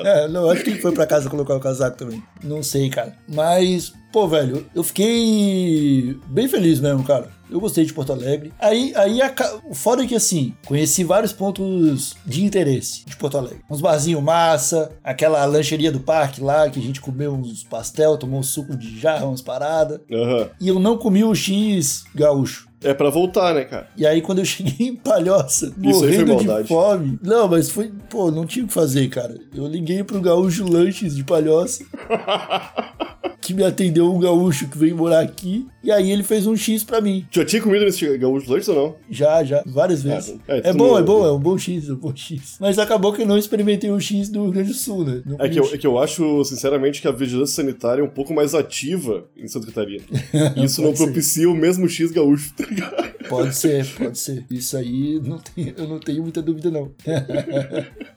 É, 0.04 0.28
não, 0.28 0.48
acho 0.50 0.62
que 0.62 0.70
ele 0.70 0.80
foi 0.80 0.92
pra 0.92 1.06
casa 1.06 1.30
colocar 1.30 1.54
o 1.54 1.60
casaco 1.60 1.96
também. 1.96 2.22
Não 2.44 2.62
sei, 2.62 2.90
cara. 2.90 3.14
Mas, 3.28 3.92
pô, 4.12 4.28
velho, 4.28 4.66
eu 4.74 4.82
fiquei 4.82 6.16
bem 6.26 6.48
feliz 6.48 6.80
mesmo, 6.80 7.04
cara. 7.04 7.28
Eu 7.50 7.58
gostei 7.58 7.84
de 7.84 7.92
Porto 7.92 8.12
Alegre. 8.12 8.52
Aí, 8.60 8.92
aí 8.94 9.20
a 9.20 9.34
o 9.64 9.74
foda 9.74 10.04
é 10.04 10.06
que, 10.06 10.14
assim, 10.14 10.54
conheci 10.66 11.02
vários 11.02 11.32
pontos 11.32 12.14
de 12.24 12.44
interesse 12.44 13.04
de 13.04 13.16
Porto 13.16 13.38
Alegre. 13.38 13.60
Uns 13.68 13.80
barzinhos 13.80 14.22
massa, 14.22 14.92
aquela 15.02 15.44
lancheria 15.44 15.90
do 15.90 15.98
parque 15.98 16.40
lá, 16.40 16.70
que 16.70 16.78
a 16.78 16.82
gente 16.82 17.00
comeu 17.00 17.32
uns 17.32 17.64
pastel, 17.64 18.16
tomou 18.16 18.38
um 18.38 18.42
suco 18.44 18.76
de 18.76 19.00
jarra, 19.00 19.26
umas 19.26 19.42
paradas. 19.42 20.00
Aham. 20.12 20.48
E 20.60 20.68
eu 20.68 20.78
não 20.78 20.96
comi 20.96 21.24
o 21.24 21.34
X 21.34 22.04
gaúcho. 22.14 22.68
É 22.82 22.94
pra 22.94 23.10
voltar, 23.10 23.52
né, 23.52 23.64
cara? 23.64 23.88
E 23.96 24.06
aí, 24.06 24.22
quando 24.22 24.38
eu 24.38 24.44
cheguei 24.46 24.88
em 24.88 24.96
Palhoça, 24.96 25.72
morrendo 25.76 26.36
de 26.36 26.68
fome. 26.68 27.18
Não, 27.22 27.48
mas 27.48 27.68
foi. 27.68 27.92
Pô, 28.08 28.30
não 28.30 28.46
tinha 28.46 28.64
o 28.64 28.68
que 28.68 28.72
fazer, 28.72 29.08
cara. 29.08 29.36
Eu 29.54 29.66
liguei 29.66 30.02
pro 30.04 30.20
Gaúcho 30.20 30.70
Lanches 30.70 31.16
de 31.16 31.24
Palhoça. 31.24 31.84
que 33.50 33.54
me 33.54 33.64
atendeu 33.64 34.12
um 34.12 34.18
gaúcho 34.18 34.68
que 34.68 34.78
veio 34.78 34.96
morar 34.96 35.20
aqui. 35.20 35.66
E 35.82 35.90
aí 35.90 36.10
ele 36.10 36.22
fez 36.22 36.46
um 36.46 36.54
X 36.56 36.84
pra 36.84 37.00
mim. 37.00 37.26
Já 37.30 37.44
tinha 37.44 37.62
comido 37.62 37.84
nesse 37.84 38.18
gaúcho 38.18 38.52
lanche 38.52 38.70
ou 38.70 38.76
não? 38.76 38.96
Já, 39.10 39.42
já, 39.44 39.62
várias 39.66 40.02
vezes. 40.02 40.36
é, 40.46 40.58
é 40.58 40.72
tu 40.72 40.76
bom, 40.76 40.88
não- 40.88 40.98
é 40.98 41.02
bom, 41.02 41.26
é 41.26 41.32
um 41.32 41.38
bom 41.38 41.56
X, 41.56 41.88
é 41.88 41.92
um 41.92 41.96
bom 41.96 42.14
X. 42.14 42.56
Mas 42.60 42.78
acabou 42.78 43.12
que 43.12 43.22
eu 43.22 43.26
não 43.26 43.38
experimentei 43.38 43.90
o 43.90 43.98
X 44.00 44.28
do 44.28 44.42
Rio 44.44 44.52
Grande 44.52 44.68
do 44.68 44.74
Sul, 44.74 45.04
né? 45.04 45.22
É 45.38 45.48
que, 45.48 45.58
eu, 45.58 45.64
é 45.72 45.78
que 45.78 45.86
eu 45.86 45.98
acho, 45.98 46.44
sinceramente, 46.44 47.00
que 47.00 47.08
a 47.08 47.12
vigilância 47.12 47.56
sanitária 47.56 48.02
é 48.02 48.04
um 48.04 48.08
pouco 48.10 48.34
mais 48.34 48.54
ativa 48.54 49.24
em 49.36 49.48
Santa 49.48 49.66
Catarina. 49.68 50.04
Isso 50.56 50.80
não 50.82 50.88
Pode 50.88 50.98
ser. 50.98 51.04
propicia 51.04 51.50
o 51.50 51.54
mesmo 51.54 51.88
X 51.88 52.10
gaúcho, 52.10 52.52
tá 52.54 52.66
ligado? 52.66 53.10
Pode 53.28 53.54
ser, 53.54 53.86
pode 53.96 54.18
ser. 54.18 54.44
Isso 54.50 54.76
aí 54.76 55.20
não 55.22 55.38
tem, 55.38 55.72
eu 55.76 55.86
não 55.86 56.00
tenho 56.00 56.22
muita 56.22 56.42
dúvida, 56.42 56.70
não. 56.70 56.90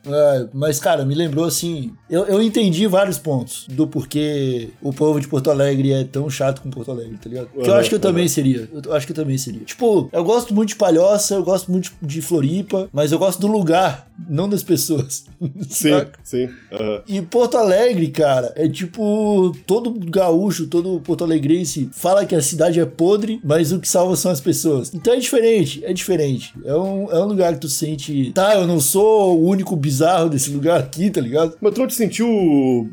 É, 0.05 0.47
mas, 0.53 0.79
cara, 0.79 1.05
me 1.05 1.15
lembrou 1.15 1.45
assim. 1.45 1.93
Eu, 2.09 2.25
eu 2.25 2.41
entendi 2.41 2.85
vários 2.87 3.17
pontos 3.17 3.65
do 3.69 3.87
porquê 3.87 4.69
o 4.81 4.91
povo 4.91 5.19
de 5.19 5.27
Porto 5.29 5.49
Alegre 5.49 5.93
é 5.93 6.03
tão 6.03 6.29
chato 6.29 6.61
com 6.61 6.69
Porto 6.69 6.91
Alegre, 6.91 7.17
tá 7.17 7.29
ligado? 7.29 7.49
Que 7.61 7.69
eu 7.69 7.73
acho 7.75 7.89
que 7.89 7.95
eu 7.95 7.99
também 7.99 8.27
seria. 8.27 8.67
Eu 8.83 8.93
acho 8.93 9.05
que 9.05 9.11
eu 9.11 9.15
também 9.15 9.37
seria. 9.37 9.61
Tipo, 9.61 10.09
eu 10.11 10.23
gosto 10.23 10.53
muito 10.53 10.69
de 10.69 10.75
Palhoça, 10.75 11.35
eu 11.35 11.43
gosto 11.43 11.71
muito 11.71 11.91
de 12.01 12.21
Floripa, 12.21 12.89
mas 12.91 13.11
eu 13.11 13.19
gosto 13.19 13.39
do 13.39 13.47
lugar, 13.47 14.07
não 14.29 14.49
das 14.49 14.63
pessoas. 14.63 15.25
Sim, 15.69 15.89
Saca? 15.91 16.19
sim. 16.23 16.49
aham. 16.71 17.01
E 17.07 17.21
Porto 17.21 17.57
Alegre, 17.57 18.07
cara, 18.09 18.51
é 18.55 18.67
tipo. 18.67 19.55
Todo 19.67 19.91
gaúcho, 20.09 20.67
todo 20.67 20.99
porto 21.01 21.23
alegrense 21.23 21.89
fala 21.91 22.25
que 22.25 22.35
a 22.35 22.41
cidade 22.41 22.79
é 22.79 22.85
podre, 22.85 23.39
mas 23.43 23.71
o 23.71 23.79
que 23.79 23.87
salva 23.87 24.15
são 24.15 24.31
as 24.31 24.39
pessoas. 24.41 24.93
Então 24.93 25.13
é 25.13 25.17
diferente, 25.19 25.83
é 25.83 25.93
diferente. 25.93 26.53
É 26.65 26.75
um, 26.75 27.11
é 27.11 27.19
um 27.23 27.25
lugar 27.27 27.53
que 27.53 27.59
tu 27.59 27.69
sente. 27.69 28.31
Tá, 28.33 28.55
eu 28.55 28.65
não 28.67 28.79
sou 28.79 29.39
o 29.39 29.47
único 29.47 29.75
bizarro 29.75 30.29
desse 30.29 30.49
lugar 30.49 30.79
aqui, 30.79 31.09
tá 31.09 31.21
ligado? 31.21 31.55
Mas 31.61 31.73
tu 31.73 31.79
não 31.81 31.87
te 31.87 31.95
sentiu 31.95 32.27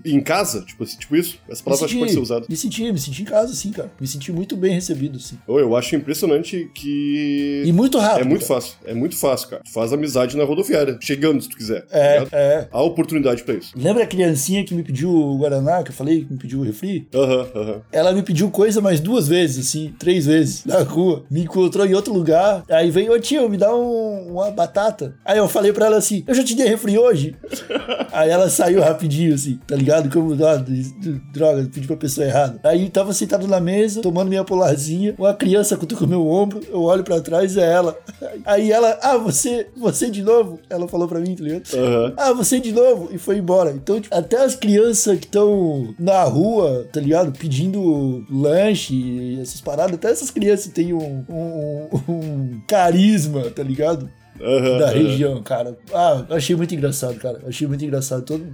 em 0.05 0.21
casa? 0.21 0.63
Tipo, 0.63 0.85
assim, 0.85 0.99
tipo 0.99 1.17
isso? 1.17 1.39
Essa 1.49 1.63
palavra 1.63 1.85
acho 1.87 1.95
que 1.95 2.01
pode 2.01 2.13
ser 2.13 2.21
usada. 2.21 2.47
me 2.49 2.57
senti, 2.57 2.93
me 2.93 2.99
senti 2.99 3.23
em 3.23 3.25
casa, 3.27 3.55
sim, 3.55 3.71
cara. 3.71 3.91
Me 4.01 4.07
senti 4.07 4.33
muito 4.33 4.50
bem 4.57 4.75
recebido, 4.75 5.19
sim. 5.21 5.39
Eu 5.49 5.77
acho 5.77 5.95
impressionante 5.97 6.71
que. 6.75 7.63
E 7.67 7.73
muito 7.73 7.99
rápido. 7.99 8.21
É 8.23 8.29
muito 8.29 8.47
cara. 8.47 8.61
fácil, 8.61 8.77
é 8.85 8.95
muito 8.95 9.17
fácil, 9.17 9.49
cara. 9.49 9.63
Tu 9.65 9.73
faz 9.73 9.93
amizade 9.93 10.37
na 10.37 10.45
rodoviária, 10.45 10.99
chegando 11.01 11.41
se 11.43 11.49
tu 11.49 11.57
quiser. 11.57 11.83
tá 11.87 11.99
É, 11.99 12.27
é. 12.33 12.69
Há 12.71 12.83
oportunidade 12.83 13.43
pra 13.45 13.55
isso. 13.55 13.73
Lembra 13.77 14.05
a 14.05 14.07
criancinha 14.07 14.65
que 14.65 14.75
me 14.75 14.83
pediu 14.83 15.11
o 15.11 15.39
Guaraná, 15.39 15.83
que 15.83 15.91
eu 15.91 15.95
falei, 15.95 16.25
que 16.25 16.33
me 16.33 16.39
pediu 16.39 16.61
o 16.61 16.63
refri? 16.63 17.07
Aham, 17.15 17.47
aham. 17.55 17.81
Ela 17.93 18.13
me 18.13 18.23
pediu 18.23 18.51
coisa 18.51 18.81
mais 18.81 19.01
duas 19.01 19.29
vezes, 19.29 19.69
assim, 19.69 19.95
três 19.99 20.27
vezes, 20.27 20.65
na 20.65 20.81
rua. 20.83 21.25
Me 21.31 21.43
encontrou 21.43 21.87
em 21.87 21.95
outro 21.95 22.13
lugar. 22.13 22.65
Aí 22.71 22.91
veio, 22.91 23.13
ô 23.13 23.19
tio, 23.19 23.49
me 23.49 23.57
dá 23.57 23.75
um- 23.75 24.33
uma 24.33 24.51
batata. 24.51 25.15
Aí 25.25 25.39
eu 25.39 25.49
falei 25.49 25.73
pra 25.73 25.87
ela 25.87 25.97
assim, 25.97 26.25
eu 26.27 26.35
já 26.35 26.43
te 26.45 26.55
dei 26.55 26.67
refri 26.69 26.99
hoje. 26.99 27.35
Aí 28.13 28.31
ela 28.31 28.49
saiu 28.51 28.81
rapidinho, 28.81 29.35
assim, 29.35 29.59
tá 29.67 29.77
ligado? 29.77 30.11
Como, 30.11 30.33
ah, 30.45 30.65
droga, 31.33 31.69
pedi 31.73 31.87
pra 31.87 31.97
pessoa 31.97 32.27
errada. 32.27 32.61
Aí 32.65 32.89
tava 32.91 33.13
sentado 33.13 33.47
na 33.47 33.61
mesa, 33.61 34.01
tomando 34.03 34.29
minha 34.29 34.40
polarzinha, 34.45 35.15
uma 35.19 35.35
criança 35.35 35.77
cutucou 35.77 36.07
meu 36.09 36.27
ombro, 36.27 36.61
eu 36.69 36.83
olho 36.83 37.03
pra 37.05 37.21
trás, 37.21 37.57
é 37.57 37.71
ela. 37.73 37.97
Aí 38.45 38.71
ela, 38.73 38.99
ah, 39.03 39.17
você, 39.19 39.67
você 39.77 40.11
de 40.11 40.23
novo? 40.23 40.59
Ela 40.69 40.87
falou 40.89 41.07
pra 41.09 41.21
mim, 41.21 41.35
tá 41.35 41.43
ligado? 41.45 41.63
Aham. 41.75 42.15
Ah, 42.17 42.33
você 42.33 42.59
de 42.61 42.73
novo? 42.73 43.09
E 43.13 43.19
foi 43.19 43.39
embora. 43.39 43.71
Então, 43.71 44.01
tipo, 44.01 44.15
até 44.15 44.43
as 44.43 44.55
crianças 44.57 45.19
que 45.19 45.27
estão 45.27 45.95
na 45.99 46.23
rua, 46.25 46.87
tá 46.93 47.01
ligado? 47.01 47.33
Pedindo 47.39 48.25
lanche 48.31 48.95
e 48.95 49.41
essas 49.41 49.61
paradas, 49.61 49.95
até 49.95 50.11
essas 50.11 50.31
crianças 50.31 50.73
têm 50.73 50.93
um, 50.93 51.25
um- 51.29 51.89
um 52.09 52.61
carisma, 52.67 53.51
tá 53.51 53.63
ligado? 53.63 54.09
Aham, 54.41 54.79
Da 54.79 54.91
região, 54.91 55.43
cara. 55.43 55.77
Ah, 55.93 56.25
achei 56.31 56.57
muito 56.57 56.75
engraçado, 56.75 57.17
cara. 57.19 57.41
Achei 57.47 57.67
muito 57.67 57.85
engraçado. 57.85 58.23
Todo, 58.25 58.47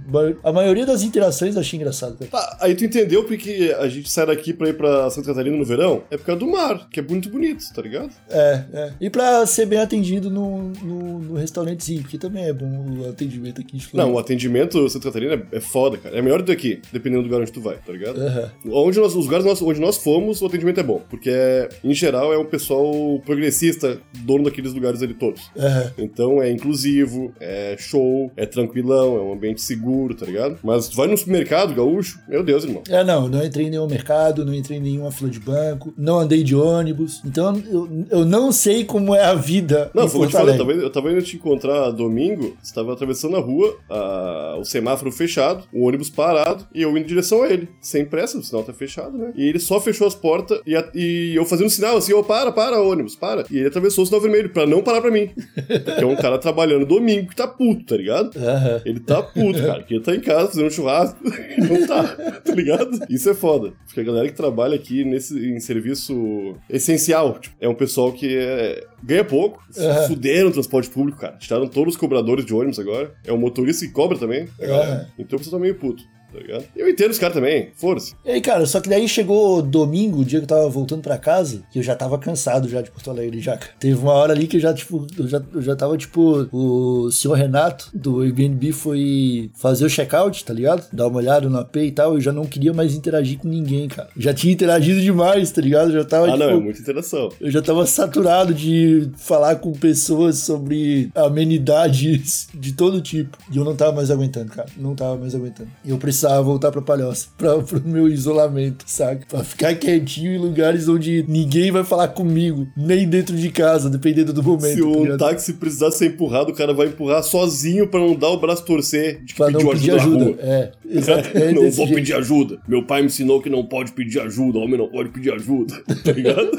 a 0.43 0.51
maioria 0.51 0.85
das 0.85 1.03
interações 1.03 1.55
eu 1.55 1.61
achei 1.61 1.77
engraçado, 1.79 2.17
cara. 2.17 2.31
Tá, 2.31 2.57
aí 2.61 2.75
tu 2.75 2.85
entendeu 2.85 3.23
porque 3.23 3.75
a 3.79 3.87
gente 3.87 4.09
sai 4.09 4.25
daqui 4.25 4.53
pra 4.53 4.69
ir 4.69 4.73
pra 4.77 5.09
Santa 5.09 5.27
Catarina 5.27 5.55
no 5.55 5.65
verão? 5.65 6.03
É 6.11 6.17
por 6.17 6.25
causa 6.25 6.39
do 6.39 6.47
mar, 6.47 6.87
que 6.89 6.99
é 6.99 7.03
muito 7.03 7.29
bonito, 7.29 7.63
tá 7.73 7.81
ligado? 7.81 8.09
É, 8.29 8.63
é. 8.73 8.93
E 8.99 9.09
pra 9.09 9.45
ser 9.45 9.65
bem 9.65 9.79
atendido 9.79 10.29
no, 10.29 10.69
no, 10.83 11.19
no 11.19 11.35
restaurantezinho, 11.35 12.01
porque 12.01 12.17
também 12.17 12.45
é 12.45 12.53
bom 12.53 12.99
o 12.99 13.09
atendimento 13.09 13.61
aqui 13.61 13.77
de 13.77 13.87
Não, 13.93 14.13
o 14.13 14.19
atendimento 14.19 14.89
Santa 14.89 15.05
Catarina 15.05 15.41
é 15.51 15.59
foda, 15.59 15.97
cara. 15.97 16.17
É 16.17 16.21
melhor 16.21 16.41
do 16.41 16.45
que 16.45 16.51
aqui, 16.51 16.81
dependendo 16.91 17.23
do 17.23 17.25
lugar 17.25 17.41
onde 17.41 17.51
tu 17.51 17.61
vai, 17.61 17.77
tá 17.77 17.91
ligado? 17.91 18.19
Aham. 18.19 18.51
Onde 18.71 18.99
nós, 18.99 19.15
os 19.15 19.25
lugares 19.25 19.61
onde 19.61 19.79
nós 19.79 19.97
fomos, 19.97 20.41
o 20.41 20.45
atendimento 20.45 20.79
é 20.79 20.83
bom. 20.83 21.01
Porque, 21.09 21.29
é, 21.29 21.69
em 21.83 21.93
geral, 21.93 22.33
é 22.33 22.37
um 22.37 22.45
pessoal 22.45 23.21
progressista, 23.25 23.99
dono 24.19 24.45
daqueles 24.45 24.73
lugares 24.73 25.01
ali 25.01 25.13
todos. 25.13 25.49
Então 25.97 26.41
é 26.41 26.51
inclusivo, 26.51 27.33
é 27.39 27.75
show, 27.77 28.31
é 28.35 28.45
tranquilão, 28.45 29.17
é 29.17 29.21
um 29.21 29.33
ambiente 29.33 29.61
seguro, 29.61 30.13
tá 30.15 30.25
ligado? 30.25 30.57
Mas 30.63 30.87
tu 30.89 30.95
vai 30.95 31.07
no 31.07 31.17
supermercado 31.17 31.73
gaúcho, 31.73 32.19
meu 32.27 32.43
Deus, 32.43 32.63
irmão. 32.63 32.83
É, 32.89 33.03
não, 33.03 33.27
não 33.27 33.43
entrei 33.43 33.67
em 33.67 33.69
nenhum 33.69 33.87
mercado, 33.87 34.45
não 34.45 34.53
entrei 34.53 34.77
em 34.77 34.81
nenhuma 34.81 35.11
fila 35.11 35.29
de 35.29 35.39
banco, 35.39 35.93
não 35.97 36.19
andei 36.19 36.43
de 36.43 36.55
ônibus. 36.55 37.21
Então 37.25 37.55
eu, 37.69 37.89
eu 38.09 38.25
não 38.25 38.51
sei 38.51 38.83
como 38.85 39.13
é 39.15 39.23
a 39.23 39.33
vida 39.33 39.91
Não, 39.93 40.03
o 40.03 40.23
eu 40.23 40.27
te 40.27 40.31
falei, 40.33 40.55
eu 40.55 40.57
tava, 40.59 40.71
eu 40.73 40.89
tava 40.89 41.11
indo 41.11 41.21
te 41.21 41.35
encontrar 41.35 41.91
domingo, 41.91 42.55
você 42.61 42.73
tava 42.73 42.93
atravessando 42.93 43.35
a 43.35 43.39
rua, 43.39 43.75
a- 43.89 44.57
o 44.59 44.63
semáforo 44.63 45.11
fechado, 45.11 45.63
o 45.73 45.85
ônibus 45.87 46.09
parado, 46.09 46.65
e 46.73 46.81
eu 46.81 46.89
indo 46.91 46.99
em 46.99 47.05
direção 47.05 47.43
a 47.43 47.49
ele, 47.49 47.67
sem 47.81 48.05
pressa, 48.05 48.37
o 48.37 48.43
sinal 48.43 48.63
tá 48.63 48.73
fechado, 48.73 49.17
né? 49.17 49.31
E 49.35 49.43
ele 49.47 49.59
só 49.59 49.79
fechou 49.79 50.07
as 50.07 50.15
portas 50.15 50.59
e, 50.65 50.75
a- 50.75 50.89
e 50.93 51.33
eu 51.35 51.45
fazendo 51.45 51.69
sinal 51.69 51.97
assim, 51.97 52.13
ô, 52.13 52.23
para, 52.23 52.51
para, 52.51 52.81
ônibus, 52.81 53.15
para. 53.15 53.45
E 53.51 53.57
ele 53.57 53.67
atravessou 53.67 54.03
o 54.03 54.07
sinal 54.07 54.21
vermelho 54.21 54.49
pra 54.49 54.65
não 54.65 54.81
parar 54.81 55.01
pra 55.01 55.11
mim. 55.11 55.29
Porque 55.67 56.03
é 56.03 56.05
um 56.05 56.15
cara 56.15 56.37
trabalhando 56.37 56.85
domingo 56.85 57.29
que 57.29 57.35
tá 57.35 57.47
puto, 57.47 57.85
tá 57.85 57.97
ligado? 57.97 58.31
Aham. 58.37 58.81
Ele 58.85 58.99
tá 58.99 59.21
puto, 59.21 59.59
cara, 59.61 59.83
que 59.83 59.95
ele 59.95 60.03
tá 60.03 60.15
em 60.15 60.19
casa 60.19 60.47
fazendo 60.47 60.67
um 60.67 60.69
churrasco 60.69 61.17
e 61.25 61.61
não 61.61 61.85
tá, 61.87 62.03
tá 62.43 62.53
ligado? 62.55 62.99
Isso 63.09 63.29
é 63.29 63.33
foda. 63.33 63.73
Porque 63.85 63.99
a 63.99 64.03
galera 64.03 64.27
que 64.27 64.35
trabalha 64.35 64.75
aqui 64.75 65.03
nesse, 65.03 65.37
em 65.37 65.59
serviço 65.59 66.55
essencial, 66.69 67.39
tipo, 67.39 67.55
é 67.59 67.67
um 67.67 67.75
pessoal 67.75 68.11
que 68.11 68.37
é- 68.37 68.83
ganha 69.03 69.23
pouco, 69.23 69.61
Aham. 69.77 70.07
fuderam 70.07 70.49
o 70.49 70.51
transporte 70.51 70.89
público, 70.89 71.19
cara. 71.19 71.37
Tiraram 71.37 71.67
todos 71.67 71.93
os 71.93 71.99
cobradores 71.99 72.45
de 72.45 72.53
ônibus 72.53 72.79
agora. 72.79 73.13
É 73.25 73.31
o 73.31 73.37
motorista 73.37 73.85
que 73.85 73.91
cobra 73.91 74.17
também. 74.17 74.47
Aham. 74.61 75.05
Então 75.19 75.35
o 75.35 75.39
pessoal 75.39 75.59
tá 75.59 75.63
meio 75.63 75.75
puto. 75.75 76.03
Tá 76.31 76.39
ligado? 76.39 76.65
Eu 76.75 76.89
entendo 76.89 77.11
os 77.11 77.17
caras 77.19 77.35
também, 77.35 77.69
força. 77.75 78.13
E 78.25 78.31
aí, 78.31 78.41
cara, 78.41 78.65
só 78.65 78.81
que 78.81 78.89
daí 78.89 79.07
chegou 79.07 79.61
domingo, 79.61 80.19
o 80.19 80.25
dia 80.25 80.39
que 80.39 80.43
eu 80.43 80.47
tava 80.47 80.67
voltando 80.69 81.01
pra 81.01 81.17
casa, 81.17 81.63
que 81.71 81.79
eu 81.79 81.83
já 81.83 81.95
tava 81.95 82.17
cansado 82.19 82.67
já 82.67 82.81
de 82.81 82.91
Porto 82.91 83.09
Alegre, 83.09 83.39
já. 83.39 83.57
Teve 83.79 83.95
uma 83.97 84.11
hora 84.11 84.33
ali 84.33 84.45
que 84.45 84.57
eu 84.57 84.61
já, 84.61 84.73
tipo, 84.73 85.07
eu 85.17 85.27
já, 85.27 85.41
eu 85.53 85.61
já 85.61 85.75
tava, 85.75 85.97
tipo, 85.97 86.47
o 86.51 87.09
senhor 87.11 87.35
Renato 87.35 87.89
do 87.93 88.21
Airbnb 88.21 88.71
foi 88.73 89.49
fazer 89.55 89.85
o 89.85 89.89
check-out, 89.89 90.43
tá 90.43 90.53
ligado? 90.53 90.85
Dar 90.91 91.07
uma 91.07 91.17
olhada 91.17 91.49
no 91.49 91.57
AP 91.59 91.77
e 91.77 91.91
tal, 91.91 92.15
eu 92.15 92.21
já 92.21 92.33
não 92.33 92.45
queria 92.45 92.73
mais 92.73 92.93
interagir 92.93 93.39
com 93.39 93.47
ninguém, 93.47 93.87
cara. 93.87 94.09
Já 94.17 94.33
tinha 94.33 94.51
interagido 94.53 94.99
demais, 94.99 95.49
tá 95.51 95.61
ligado? 95.61 95.91
Eu 95.91 96.01
já 96.01 96.05
tava, 96.05 96.27
Ah, 96.27 96.31
tipo... 96.33 96.43
não, 96.43 96.49
é 96.51 96.59
muita 96.59 96.81
interação. 96.81 97.29
Eu 97.39 97.49
já 97.49 97.61
tava 97.61 97.85
saturado 97.85 98.53
de 98.53 99.09
falar 99.17 99.55
com 99.55 99.71
pessoas 99.71 100.39
sobre 100.39 101.09
amenidades 101.15 102.47
de 102.53 102.73
todo 102.73 103.01
tipo. 103.01 103.37
E 103.51 103.57
eu 103.57 103.63
não 103.63 103.75
tava 103.75 103.93
mais 103.93 104.11
aguentando, 104.11 104.51
cara. 104.51 104.67
Não 104.77 104.93
tava 104.93 105.15
mais 105.17 105.33
aguentando. 105.33 105.69
E 105.85 105.89
eu 105.89 105.97
precisava 105.97 106.16
voltar 106.41 106.71
pra 106.71 106.81
Palhoça, 106.81 107.27
pra, 107.37 107.57
pro 107.59 107.81
meu 107.85 108.07
isolamento, 108.07 108.83
saca? 108.87 109.25
Pra 109.27 109.43
ficar 109.43 109.75
quietinho 109.75 110.33
em 110.33 110.37
lugares 110.37 110.87
onde 110.89 111.23
ninguém 111.27 111.71
vai 111.71 111.83
falar 111.83 112.09
comigo, 112.09 112.67
nem 112.75 113.07
dentro 113.07 113.35
de 113.35 113.49
casa, 113.49 113.89
dependendo 113.89 114.31
do 114.33 114.43
momento. 114.43 114.75
Se 114.75 114.81
tá 114.81 114.87
um 114.87 115.03
ligado? 115.03 115.19
táxi 115.19 115.53
precisar 115.53 115.91
ser 115.91 116.07
empurrado, 116.07 116.51
o 116.51 116.55
cara 116.55 116.73
vai 116.73 116.87
empurrar 116.87 117.23
sozinho 117.23 117.87
pra 117.87 117.99
não 117.99 118.15
dar 118.15 118.29
o 118.29 118.39
braço 118.39 118.63
torcer 118.65 119.19
de 119.23 119.33
que 119.33 119.37
Pra 119.37 119.49
não 119.49 119.59
pediu 119.59 119.71
pedir 119.73 119.91
ajuda, 119.91 120.15
ajuda. 120.17 120.25
rua. 120.25 120.35
É, 120.39 120.71
exato. 120.97 121.37
É 121.37 121.51
não 121.51 121.61
desse 121.63 121.77
vou 121.77 121.85
jeito. 121.87 121.97
pedir 121.99 122.13
ajuda. 122.13 122.59
Meu 122.67 122.83
pai 122.83 123.01
me 123.01 123.07
ensinou 123.07 123.41
que 123.41 123.49
não 123.49 123.65
pode 123.65 123.91
pedir 123.91 124.19
ajuda. 124.19 124.59
Homem 124.59 124.77
não 124.77 124.87
pode 124.87 125.09
pedir 125.09 125.31
ajuda. 125.33 125.75
Tá 126.03 126.11
ligado? 126.11 126.57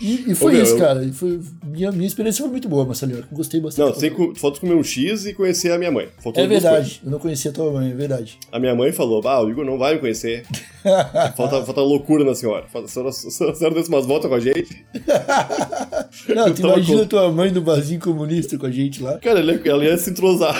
E, 0.00 0.30
e 0.30 0.34
foi 0.34 0.52
Ô, 0.52 0.54
meu, 0.54 0.62
isso, 0.62 0.74
eu- 0.74 0.78
cara. 0.78 1.04
E 1.04 1.12
foi, 1.12 1.40
minha, 1.66 1.90
minha 1.90 2.06
experiência 2.06 2.42
foi 2.42 2.50
muito 2.50 2.68
boa, 2.68 2.84
Marcelinho. 2.84 3.18
Eu 3.18 3.24
Gostei 3.36 3.60
bastante. 3.60 3.86
não, 3.86 3.94
sem, 3.98 4.10
co- 4.10 4.32
falta 4.36 4.60
comer 4.60 4.74
um 4.74 4.82
X 4.84 5.26
e 5.26 5.32
conhecer 5.34 5.72
a 5.72 5.78
minha 5.78 5.90
mãe. 5.90 6.06
Faltou 6.22 6.42
É 6.42 6.46
verdade. 6.46 7.00
Eu 7.04 7.10
não 7.10 7.18
conhecia 7.18 7.50
tua 7.50 7.72
mãe, 7.72 7.90
é 7.90 7.94
verdade. 7.94 8.38
A 8.52 8.58
minha 8.60 8.74
mãe 8.74 8.92
falou: 8.94 9.20
Ah, 9.26 9.42
o 9.42 9.50
Igor 9.50 9.64
não 9.64 9.76
vai 9.78 9.94
me 9.94 10.00
conhecer. 10.00 10.44
falta, 11.36 11.62
falta 11.62 11.80
loucura 11.80 12.24
na 12.24 12.34
senhora. 12.34 12.64
Falta, 12.72 12.86
a 12.86 12.90
senhora, 12.90 13.10
a 13.10 13.12
senhora 13.54 13.74
desse 13.74 13.88
umas 13.88 14.06
voltas 14.06 14.28
com 14.28 14.36
a 14.36 14.40
gente. 14.40 14.84
Não, 16.34 16.52
tu 16.54 16.62
imagina 16.62 17.00
com- 17.00 17.06
tua 17.06 17.30
mãe 17.32 17.50
no 17.50 17.60
barzinho 17.60 18.00
comunista 18.00 18.56
com 18.56 18.66
a 18.66 18.70
gente 18.70 19.02
lá. 19.02 19.18
Cara, 19.18 19.40
ela 19.40 19.60
ela 19.64 19.84
ia 19.84 19.96
se 19.98 20.10
entrosar. 20.10 20.54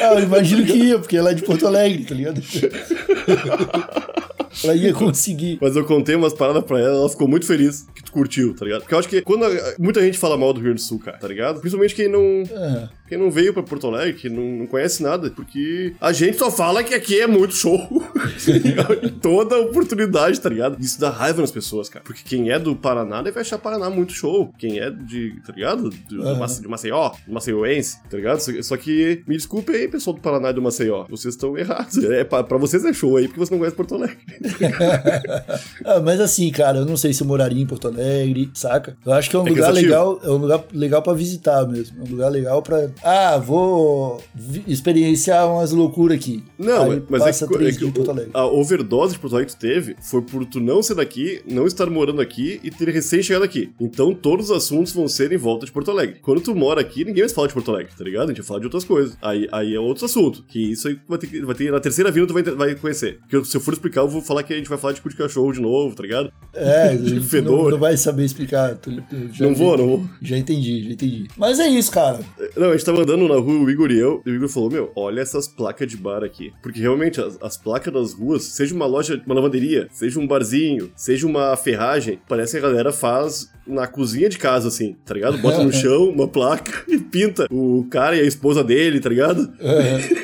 Ah, 0.00 0.14
eu 0.14 0.22
imagino 0.24 0.64
que 0.64 0.72
ia, 0.72 0.98
porque 0.98 1.16
ela 1.16 1.30
é 1.30 1.34
de 1.34 1.42
Porto 1.42 1.66
Alegre, 1.66 2.04
tá 2.04 2.14
ligado? 2.14 2.40
ela 4.64 4.74
ia 4.74 4.92
conseguir. 4.92 5.58
Mas 5.60 5.76
eu 5.76 5.84
contei 5.84 6.14
umas 6.14 6.32
paradas 6.34 6.64
pra 6.64 6.78
ela, 6.78 6.96
ela 6.98 7.08
ficou 7.08 7.28
muito 7.28 7.46
feliz 7.46 7.86
que 7.94 8.02
tu 8.02 8.12
curtiu, 8.12 8.54
tá 8.54 8.64
ligado? 8.64 8.80
Porque 8.82 8.94
eu 8.94 8.98
acho 8.98 9.08
que 9.08 9.20
quando 9.22 9.44
a- 9.44 9.74
muita 9.78 10.00
gente 10.02 10.18
fala 10.18 10.36
mal 10.36 10.52
do 10.52 10.58
Rio 10.58 10.64
Grande 10.70 10.82
do 10.82 10.86
Sul, 10.86 10.98
cara, 10.98 11.18
tá 11.18 11.28
ligado? 11.28 11.60
Principalmente 11.60 11.94
quem 11.94 12.08
não, 12.08 12.42
Ah, 12.54 12.88
quem 13.08 13.18
não 13.18 13.30
veio 13.30 13.52
pra 13.52 13.62
Porto 13.62 13.86
Alegre, 13.86 14.14
que 14.14 14.28
não, 14.28 14.42
não 14.42 14.66
conhece 14.66 15.02
nada, 15.02 15.30
porque 15.30 15.94
a 16.00 16.12
gente 16.12 16.36
só 16.38 16.50
fala 16.50 16.82
que 16.82 16.94
aqui 16.94 17.20
é 17.20 17.26
muito 17.26 17.54
show. 17.54 17.78
tá? 18.16 19.06
Em 19.06 19.10
Toda 19.20 19.58
oportunidade, 19.60 20.40
tá 20.40 20.48
ligado? 20.48 20.76
Isso 20.80 21.00
dá 21.00 21.10
raiva 21.10 21.40
nas 21.40 21.50
pessoas, 21.50 21.88
cara. 21.88 22.04
Porque 22.04 22.22
quem 22.24 22.50
é 22.50 22.58
do 22.58 22.74
Paraná 22.76 23.22
deve 23.22 23.38
achar 23.40 23.58
Paraná 23.58 23.90
muito 23.90 24.12
show. 24.12 24.52
Quem 24.58 24.78
é 24.78 24.90
de, 24.90 25.34
tá 25.46 25.52
ligado? 25.52 25.90
De. 25.90 26.16
Mace- 26.38 26.62
de 26.62 26.68
Maceió, 26.68 27.12
Maceioense, 27.28 27.98
tá 28.08 28.16
ligado? 28.16 28.40
Só- 28.40 28.62
Só 28.62 28.76
que, 28.76 29.22
me 29.26 29.36
desculpe 29.36 29.72
aí, 29.72 29.88
pessoal 29.88 30.14
do 30.14 30.22
Paraná 30.22 30.50
e 30.50 30.54
do 30.54 30.62
Maceió. 30.62 31.06
Vocês 31.08 31.34
estão 31.34 31.56
errados. 31.56 31.98
É, 32.10 32.24
pra, 32.24 32.42
pra 32.42 32.56
vocês 32.58 32.84
é 32.84 32.92
show 32.92 33.16
aí, 33.16 33.26
porque 33.28 33.38
você 33.38 33.52
não 33.52 33.58
conhece 33.58 33.76
Porto 33.76 33.94
Alegre. 33.94 34.18
ah, 35.84 36.00
mas 36.04 36.20
assim, 36.20 36.50
cara, 36.50 36.78
eu 36.78 36.84
não 36.86 36.96
sei 36.96 37.12
se 37.12 37.22
eu 37.22 37.26
moraria 37.26 37.62
em 37.62 37.66
Porto 37.66 37.88
Alegre. 37.88 38.50
Saca? 38.54 38.96
Eu 39.04 39.12
acho 39.12 39.30
que 39.30 39.36
é 39.36 39.38
um 39.38 39.46
É 39.46 39.50
lugar 39.50 39.66
cansativo. 39.68 39.86
legal, 39.90 40.20
é 40.22 40.30
um 40.30 40.36
lugar 40.36 40.64
legal 40.72 41.02
para 41.02 41.12
visitar 41.14 41.66
mesmo. 41.66 41.98
É 42.02 42.08
um 42.08 42.10
lugar 42.10 42.28
legal 42.30 42.62
pra. 42.62 42.90
Ah, 43.02 43.36
vou 43.38 44.22
experienciar 44.66 45.48
umas 45.50 45.72
loucuras 45.72 46.16
aqui. 46.18 46.42
Não, 46.58 46.90
Aí 46.90 47.02
mas 47.08 47.22
é 47.22 47.24
passa 47.26 47.46
que, 47.46 47.52
três 47.54 47.76
é 47.76 47.78
que 47.78 47.86
em 47.86 47.90
Porto 47.90 48.10
Alegre. 48.10 48.30
a 48.34 48.44
overdose 48.46 49.14
que 49.14 49.20
Porto 49.20 49.36
Alegre 49.36 49.54
teve 49.56 49.96
foi 50.00 50.22
por 50.22 50.44
tu 50.44 50.60
não 50.60 50.82
ser 50.82 50.94
daqui, 50.94 51.42
não 51.48 51.66
estar 51.66 51.88
morando 51.88 52.20
aqui 52.20 52.60
e 52.62 52.70
ter 52.70 52.88
recém 52.88 53.22
chegado 53.22 53.42
aqui. 53.44 53.72
Então 53.80 54.14
todos 54.14 54.50
os 54.50 54.56
assuntos 54.56 54.92
vão 54.92 55.08
ser 55.08 55.32
em 55.32 55.36
volta 55.36 55.66
de 55.66 55.72
Porto 55.72 55.90
Alegre. 55.90 56.16
Quando 56.22 56.40
tu 56.40 56.54
mora 56.54 56.80
aqui, 56.80 57.04
ninguém 57.04 57.22
mais 57.22 57.32
fala 57.32 57.48
de 57.48 57.54
Porto 57.54 57.70
Alegre, 57.70 57.92
tá 57.96 58.04
ligado? 58.04 58.24
A 58.24 58.28
gente 58.28 58.38
vai 58.38 58.46
falar 58.46 58.60
de 58.60 58.66
outras 58.66 58.84
coisas. 58.84 59.16
Aí, 59.22 59.48
aí 59.52 59.74
é 59.74 59.80
outro 59.80 60.04
assunto. 60.06 60.44
Que 60.48 60.72
isso 60.72 60.88
aí 60.88 60.98
vai 61.08 61.18
ter, 61.18 61.26
que- 61.26 61.40
vai 61.42 61.54
ter 61.54 61.70
na 61.70 61.80
terceira 61.80 62.10
vinda 62.10 62.26
tu 62.28 62.34
vai, 62.34 62.42
vai 62.42 62.74
conhecer. 62.74 63.18
Porque 63.28 63.44
se 63.44 63.56
eu 63.56 63.60
for 63.60 63.72
explicar, 63.74 64.00
eu 64.02 64.08
vou 64.08 64.19
falar 64.22 64.42
que 64.42 64.52
a 64.52 64.56
gente 64.56 64.68
vai 64.68 64.78
falar 64.78 64.92
de 64.94 65.00
cu 65.00 65.08
de 65.08 65.16
cachorro 65.16 65.52
de 65.52 65.60
novo, 65.60 65.94
tá 65.94 66.02
ligado? 66.02 66.32
É, 66.54 66.96
gente 67.02 67.20
fedor. 67.26 67.64
não, 67.64 67.70
não 67.70 67.78
vai 67.78 67.96
saber 67.96 68.24
explicar. 68.24 68.74
tu- 68.76 68.90
tu- 69.02 69.28
já 69.32 69.46
Não 69.46 69.54
vou, 69.54 69.74
entendi. 69.74 69.82
não 69.88 69.96
vou. 69.98 70.06
Já 70.22 70.36
entendi, 70.36 70.84
já 70.84 70.90
entendi. 70.92 71.26
Mas 71.36 71.58
é 71.60 71.68
isso, 71.68 71.90
cara. 71.90 72.20
Não, 72.56 72.68
a 72.70 72.72
gente 72.72 72.84
tava 72.84 73.02
andando 73.02 73.26
na 73.28 73.36
rua, 73.36 73.64
o 73.64 73.70
Igor 73.70 73.90
e 73.90 73.98
eu, 73.98 74.22
e 74.26 74.30
o 74.30 74.34
Igor 74.34 74.48
falou, 74.48 74.70
meu, 74.70 74.92
olha 74.96 75.20
essas 75.20 75.46
placas 75.48 75.86
de 75.88 75.96
bar 75.96 76.22
aqui. 76.24 76.52
Porque 76.62 76.80
realmente, 76.80 77.20
as, 77.20 77.38
as 77.42 77.56
placas 77.56 77.92
das 77.92 78.12
ruas, 78.12 78.42
seja 78.44 78.74
uma 78.74 78.86
loja, 78.86 79.20
uma 79.26 79.34
lavanderia, 79.34 79.88
seja 79.92 80.18
um 80.18 80.26
barzinho, 80.26 80.90
seja 80.96 81.26
uma 81.26 81.56
ferragem, 81.56 82.18
parece 82.28 82.52
que 82.52 82.58
a 82.64 82.68
galera 82.68 82.92
faz 82.92 83.50
na 83.66 83.86
cozinha 83.86 84.28
de 84.28 84.36
casa, 84.36 84.66
assim, 84.66 84.96
tá 85.04 85.14
ligado? 85.14 85.38
Bota 85.38 85.62
no 85.62 85.70
chão 85.72 86.08
uma 86.08 86.26
placa 86.26 86.82
e 86.90 86.98
pinta 86.98 87.46
o 87.50 87.86
cara 87.90 88.16
e 88.16 88.20
a 88.20 88.24
esposa 88.24 88.64
dele, 88.64 88.98
tá 88.98 89.08
ligado? 89.08 89.52